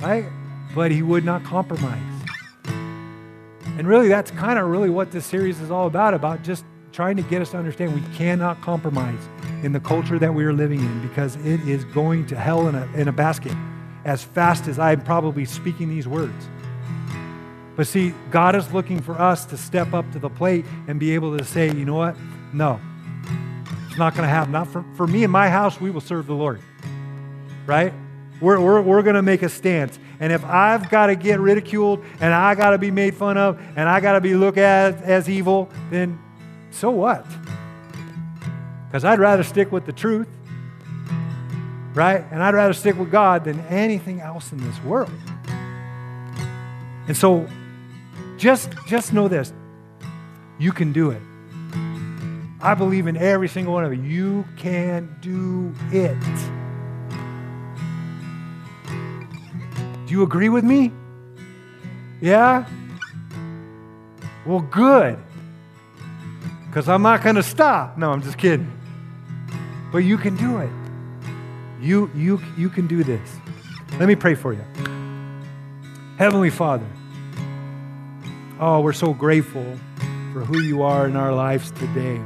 right? 0.00 0.26
But 0.74 0.90
he 0.90 1.02
would 1.02 1.24
not 1.24 1.44
compromise. 1.44 2.02
And 2.66 3.86
really, 3.86 4.08
that's 4.08 4.30
kind 4.32 4.58
of 4.58 4.68
really 4.68 4.90
what 4.90 5.10
this 5.12 5.24
series 5.24 5.60
is 5.60 5.70
all 5.70 5.86
about 5.86 6.14
about 6.14 6.42
just 6.42 6.64
trying 6.92 7.16
to 7.16 7.22
get 7.22 7.40
us 7.40 7.50
to 7.50 7.56
understand 7.56 7.94
we 7.94 8.16
cannot 8.16 8.60
compromise 8.60 9.28
in 9.62 9.72
the 9.72 9.80
culture 9.80 10.18
that 10.18 10.32
we 10.32 10.44
are 10.44 10.52
living 10.52 10.80
in 10.80 11.08
because 11.08 11.36
it 11.36 11.60
is 11.60 11.84
going 11.84 12.26
to 12.26 12.36
hell 12.36 12.66
in 12.68 12.74
a, 12.74 12.88
in 12.94 13.08
a 13.08 13.12
basket 13.12 13.52
as 14.04 14.24
fast 14.24 14.66
as 14.66 14.78
I'm 14.78 15.00
probably 15.02 15.44
speaking 15.44 15.88
these 15.88 16.08
words. 16.08 16.48
But 17.76 17.86
see, 17.86 18.14
God 18.30 18.56
is 18.56 18.72
looking 18.72 19.00
for 19.00 19.20
us 19.20 19.44
to 19.46 19.56
step 19.56 19.92
up 19.94 20.10
to 20.12 20.18
the 20.18 20.30
plate 20.30 20.64
and 20.88 20.98
be 20.98 21.14
able 21.14 21.36
to 21.38 21.44
say, 21.44 21.66
you 21.66 21.84
know 21.84 21.94
what? 21.94 22.16
No. 22.52 22.80
Not 23.98 24.14
going 24.14 24.24
to 24.24 24.28
happen. 24.28 24.52
Not 24.52 24.68
for, 24.68 24.84
for 24.94 25.06
me 25.06 25.24
and 25.24 25.32
my 25.32 25.48
house, 25.48 25.80
we 25.80 25.90
will 25.90 26.00
serve 26.00 26.26
the 26.26 26.34
Lord. 26.34 26.60
Right? 27.66 27.92
We're, 28.40 28.60
we're, 28.60 28.80
we're 28.80 29.02
going 29.02 29.16
to 29.16 29.22
make 29.22 29.42
a 29.42 29.48
stance. 29.48 29.98
And 30.20 30.32
if 30.32 30.44
I've 30.44 30.90
got 30.90 31.06
to 31.06 31.16
get 31.16 31.40
ridiculed 31.40 32.04
and 32.20 32.32
I 32.32 32.54
got 32.54 32.70
to 32.70 32.78
be 32.78 32.90
made 32.90 33.14
fun 33.14 33.36
of 33.36 33.60
and 33.76 33.88
I 33.88 34.00
got 34.00 34.12
to 34.12 34.20
be 34.20 34.34
looked 34.34 34.58
at 34.58 35.02
as 35.02 35.28
evil, 35.28 35.68
then 35.90 36.18
so 36.70 36.90
what? 36.90 37.26
Because 38.86 39.04
I'd 39.04 39.18
rather 39.18 39.42
stick 39.42 39.70
with 39.70 39.86
the 39.86 39.92
truth, 39.92 40.28
right? 41.94 42.24
And 42.30 42.42
I'd 42.42 42.54
rather 42.54 42.72
stick 42.72 42.96
with 42.96 43.10
God 43.10 43.44
than 43.44 43.60
anything 43.66 44.20
else 44.20 44.52
in 44.52 44.58
this 44.58 44.82
world. 44.82 45.10
And 47.06 47.16
so 47.16 47.48
just, 48.36 48.70
just 48.86 49.12
know 49.12 49.28
this 49.28 49.52
you 50.58 50.72
can 50.72 50.92
do 50.92 51.10
it. 51.10 51.22
I 52.60 52.74
believe 52.74 53.06
in 53.06 53.16
every 53.16 53.48
single 53.48 53.74
one 53.74 53.84
of 53.84 53.94
you. 53.94 54.02
You 54.02 54.44
can 54.56 55.16
do 55.20 55.72
it. 55.92 56.18
Do 60.06 60.12
you 60.12 60.22
agree 60.22 60.48
with 60.48 60.64
me? 60.64 60.92
Yeah? 62.20 62.66
Well, 64.44 64.60
good. 64.60 65.18
Because 66.66 66.88
I'm 66.88 67.02
not 67.02 67.22
going 67.22 67.36
to 67.36 67.42
stop. 67.42 67.96
No, 67.96 68.10
I'm 68.10 68.22
just 68.22 68.38
kidding. 68.38 68.72
But 69.92 69.98
you 69.98 70.18
can 70.18 70.36
do 70.36 70.58
it. 70.58 70.70
You, 71.80 72.10
you, 72.14 72.40
you 72.56 72.70
can 72.70 72.86
do 72.86 73.04
this. 73.04 73.30
Let 73.98 74.08
me 74.08 74.16
pray 74.16 74.34
for 74.34 74.52
you. 74.52 74.64
Heavenly 76.18 76.50
Father, 76.50 76.86
oh, 78.58 78.80
we're 78.80 78.92
so 78.92 79.14
grateful 79.14 79.78
for 80.32 80.40
who 80.40 80.60
you 80.60 80.82
are 80.82 81.06
in 81.06 81.14
our 81.14 81.32
lives 81.32 81.70
today. 81.70 82.20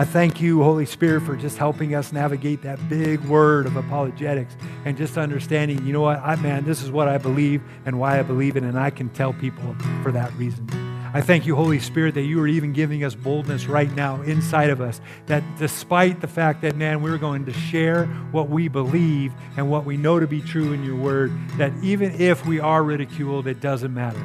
I 0.00 0.04
thank 0.04 0.40
you, 0.40 0.62
Holy 0.62 0.86
Spirit, 0.86 1.22
for 1.22 1.34
just 1.34 1.58
helping 1.58 1.96
us 1.96 2.12
navigate 2.12 2.62
that 2.62 2.88
big 2.88 3.18
word 3.24 3.66
of 3.66 3.74
apologetics 3.74 4.56
and 4.84 4.96
just 4.96 5.18
understanding, 5.18 5.84
you 5.84 5.92
know 5.92 6.02
what, 6.02 6.20
I, 6.20 6.36
man, 6.36 6.64
this 6.64 6.84
is 6.84 6.92
what 6.92 7.08
I 7.08 7.18
believe 7.18 7.62
and 7.84 7.98
why 7.98 8.20
I 8.20 8.22
believe 8.22 8.56
it, 8.56 8.62
and 8.62 8.78
I 8.78 8.90
can 8.90 9.08
tell 9.08 9.32
people 9.32 9.74
for 10.04 10.12
that 10.12 10.32
reason. 10.34 10.70
I 11.12 11.20
thank 11.20 11.46
you, 11.46 11.56
Holy 11.56 11.80
Spirit, 11.80 12.14
that 12.14 12.22
you 12.22 12.40
are 12.40 12.46
even 12.46 12.72
giving 12.72 13.02
us 13.02 13.16
boldness 13.16 13.66
right 13.66 13.92
now 13.92 14.22
inside 14.22 14.70
of 14.70 14.80
us. 14.80 15.00
That 15.26 15.42
despite 15.58 16.20
the 16.20 16.28
fact 16.28 16.62
that, 16.62 16.76
man, 16.76 17.02
we're 17.02 17.18
going 17.18 17.44
to 17.46 17.52
share 17.52 18.06
what 18.30 18.48
we 18.48 18.68
believe 18.68 19.32
and 19.56 19.68
what 19.68 19.84
we 19.84 19.96
know 19.96 20.20
to 20.20 20.28
be 20.28 20.40
true 20.40 20.72
in 20.74 20.84
your 20.84 20.94
word, 20.94 21.32
that 21.56 21.72
even 21.82 22.12
if 22.20 22.46
we 22.46 22.60
are 22.60 22.84
ridiculed, 22.84 23.48
it 23.48 23.60
doesn't 23.60 23.92
matter. 23.92 24.24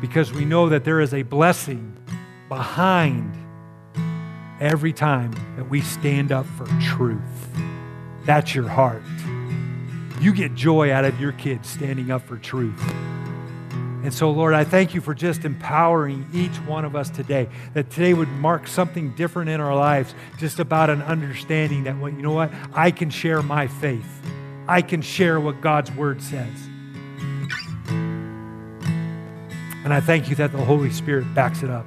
Because 0.00 0.32
we 0.32 0.44
know 0.44 0.70
that 0.70 0.82
there 0.82 1.00
is 1.00 1.14
a 1.14 1.22
blessing 1.22 1.96
behind 2.48 3.32
every 4.64 4.94
time 4.94 5.30
that 5.56 5.68
we 5.68 5.82
stand 5.82 6.32
up 6.32 6.46
for 6.56 6.66
truth. 6.80 7.20
That's 8.24 8.54
your 8.54 8.66
heart. 8.66 9.02
You 10.20 10.32
get 10.32 10.54
joy 10.54 10.90
out 10.90 11.04
of 11.04 11.20
your 11.20 11.32
kids 11.32 11.68
standing 11.68 12.10
up 12.10 12.22
for 12.22 12.38
truth. 12.38 12.80
And 14.02 14.12
so, 14.12 14.30
Lord, 14.30 14.54
I 14.54 14.64
thank 14.64 14.94
you 14.94 15.02
for 15.02 15.14
just 15.14 15.44
empowering 15.44 16.26
each 16.32 16.56
one 16.66 16.86
of 16.86 16.96
us 16.96 17.10
today, 17.10 17.48
that 17.74 17.90
today 17.90 18.14
would 18.14 18.28
mark 18.28 18.66
something 18.66 19.14
different 19.14 19.50
in 19.50 19.60
our 19.60 19.74
lives, 19.74 20.14
just 20.38 20.58
about 20.58 20.88
an 20.88 21.02
understanding 21.02 21.84
that, 21.84 21.98
well, 21.98 22.10
you 22.10 22.22
know 22.22 22.32
what? 22.32 22.50
I 22.72 22.90
can 22.90 23.10
share 23.10 23.42
my 23.42 23.66
faith. 23.66 24.22
I 24.66 24.80
can 24.80 25.02
share 25.02 25.40
what 25.40 25.60
God's 25.60 25.92
word 25.92 26.22
says. 26.22 26.68
And 29.84 29.92
I 29.92 30.00
thank 30.00 30.30
you 30.30 30.36
that 30.36 30.52
the 30.52 30.64
Holy 30.64 30.90
Spirit 30.90 31.34
backs 31.34 31.62
it 31.62 31.68
up. 31.68 31.86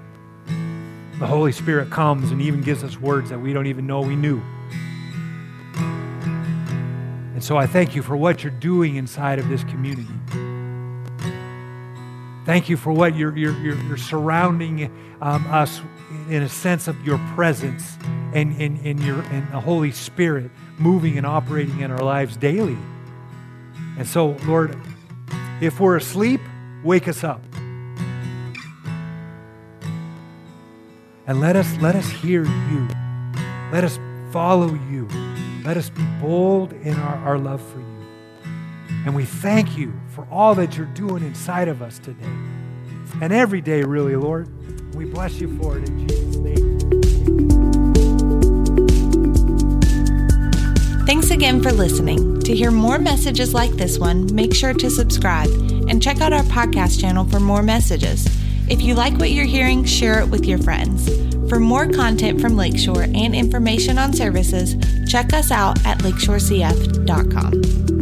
The 1.19 1.25
Holy 1.25 1.51
Spirit 1.51 1.89
comes 1.89 2.31
and 2.31 2.41
even 2.41 2.61
gives 2.61 2.83
us 2.83 2.99
words 2.99 3.29
that 3.31 3.39
we 3.39 3.51
don't 3.51 3.67
even 3.67 3.87
know 3.87 4.01
we 4.01 4.15
knew. 4.15 4.41
And 7.33 7.43
so 7.43 7.57
I 7.57 7.65
thank 7.67 7.95
you 7.95 8.03
for 8.03 8.15
what 8.15 8.43
you're 8.43 8.51
doing 8.51 8.95
inside 8.95 9.39
of 9.39 9.47
this 9.49 9.63
community. 9.63 10.07
Thank 12.45 12.69
you 12.69 12.77
for 12.77 12.93
what 12.93 13.15
you're, 13.15 13.35
you're, 13.35 13.57
you're, 13.59 13.75
you're 13.83 13.97
surrounding 13.97 14.91
um, 15.21 15.45
us 15.47 15.81
in 16.29 16.43
a 16.43 16.49
sense 16.49 16.87
of 16.87 17.05
your 17.05 17.17
presence 17.35 17.97
and, 18.33 18.59
and, 18.61 18.79
and, 18.85 18.99
your, 19.01 19.21
and 19.21 19.51
the 19.51 19.59
Holy 19.59 19.91
Spirit 19.91 20.51
moving 20.77 21.17
and 21.17 21.25
operating 21.25 21.81
in 21.81 21.91
our 21.91 22.03
lives 22.03 22.37
daily. 22.37 22.77
And 23.97 24.07
so, 24.07 24.37
Lord, 24.45 24.79
if 25.61 25.79
we're 25.79 25.97
asleep, 25.97 26.41
wake 26.83 27.07
us 27.07 27.23
up. 27.23 27.41
And 31.27 31.41
let 31.41 31.57
us, 31.57 31.75
let 31.81 31.93
us 31.93 32.09
hear 32.09 32.45
you. 32.45 32.87
Let 33.69 33.83
us 33.83 33.99
follow 34.31 34.73
you. 34.89 35.09
Let 35.65 35.75
us 35.75 35.89
be 35.89 36.03
bold 36.21 36.71
in 36.71 36.95
our, 36.95 37.15
our 37.17 37.37
love 37.37 37.61
for 37.61 37.79
you. 37.79 38.05
And 39.05 39.13
we 39.13 39.25
thank 39.25 39.77
you 39.77 39.93
for 40.07 40.25
all 40.31 40.55
that 40.55 40.77
you're 40.77 40.85
doing 40.85 41.23
inside 41.23 41.67
of 41.67 41.81
us 41.81 41.99
today. 41.99 42.23
And 43.21 43.33
every 43.33 43.59
day, 43.59 43.83
really, 43.83 44.15
Lord. 44.15 44.47
We 44.95 45.03
bless 45.03 45.41
you 45.41 45.53
for 45.57 45.77
it 45.77 45.89
in 45.89 46.07
Jesus' 46.07 46.37
name. 46.37 46.79
Thanks 51.05 51.29
again 51.29 51.61
for 51.61 51.73
listening. 51.73 52.39
To 52.41 52.55
hear 52.55 52.71
more 52.71 52.99
messages 52.99 53.53
like 53.53 53.71
this 53.71 53.99
one, 53.99 54.33
make 54.33 54.55
sure 54.55 54.73
to 54.73 54.89
subscribe 54.89 55.49
and 55.89 56.01
check 56.01 56.21
out 56.21 56.31
our 56.31 56.43
podcast 56.43 57.01
channel 57.01 57.25
for 57.25 57.41
more 57.41 57.63
messages. 57.63 58.25
If 58.69 58.81
you 58.81 58.95
like 58.95 59.17
what 59.17 59.31
you're 59.31 59.45
hearing, 59.45 59.85
share 59.85 60.19
it 60.19 60.27
with 60.29 60.45
your 60.45 60.57
friends. 60.59 61.09
For 61.49 61.59
more 61.59 61.87
content 61.87 62.41
from 62.41 62.57
Lakeshore 62.57 63.03
and 63.03 63.33
information 63.33 63.97
on 63.97 64.13
services, 64.13 64.75
check 65.09 65.33
us 65.33 65.51
out 65.51 65.83
at 65.85 65.99
lakeshorecf.com. 65.99 67.96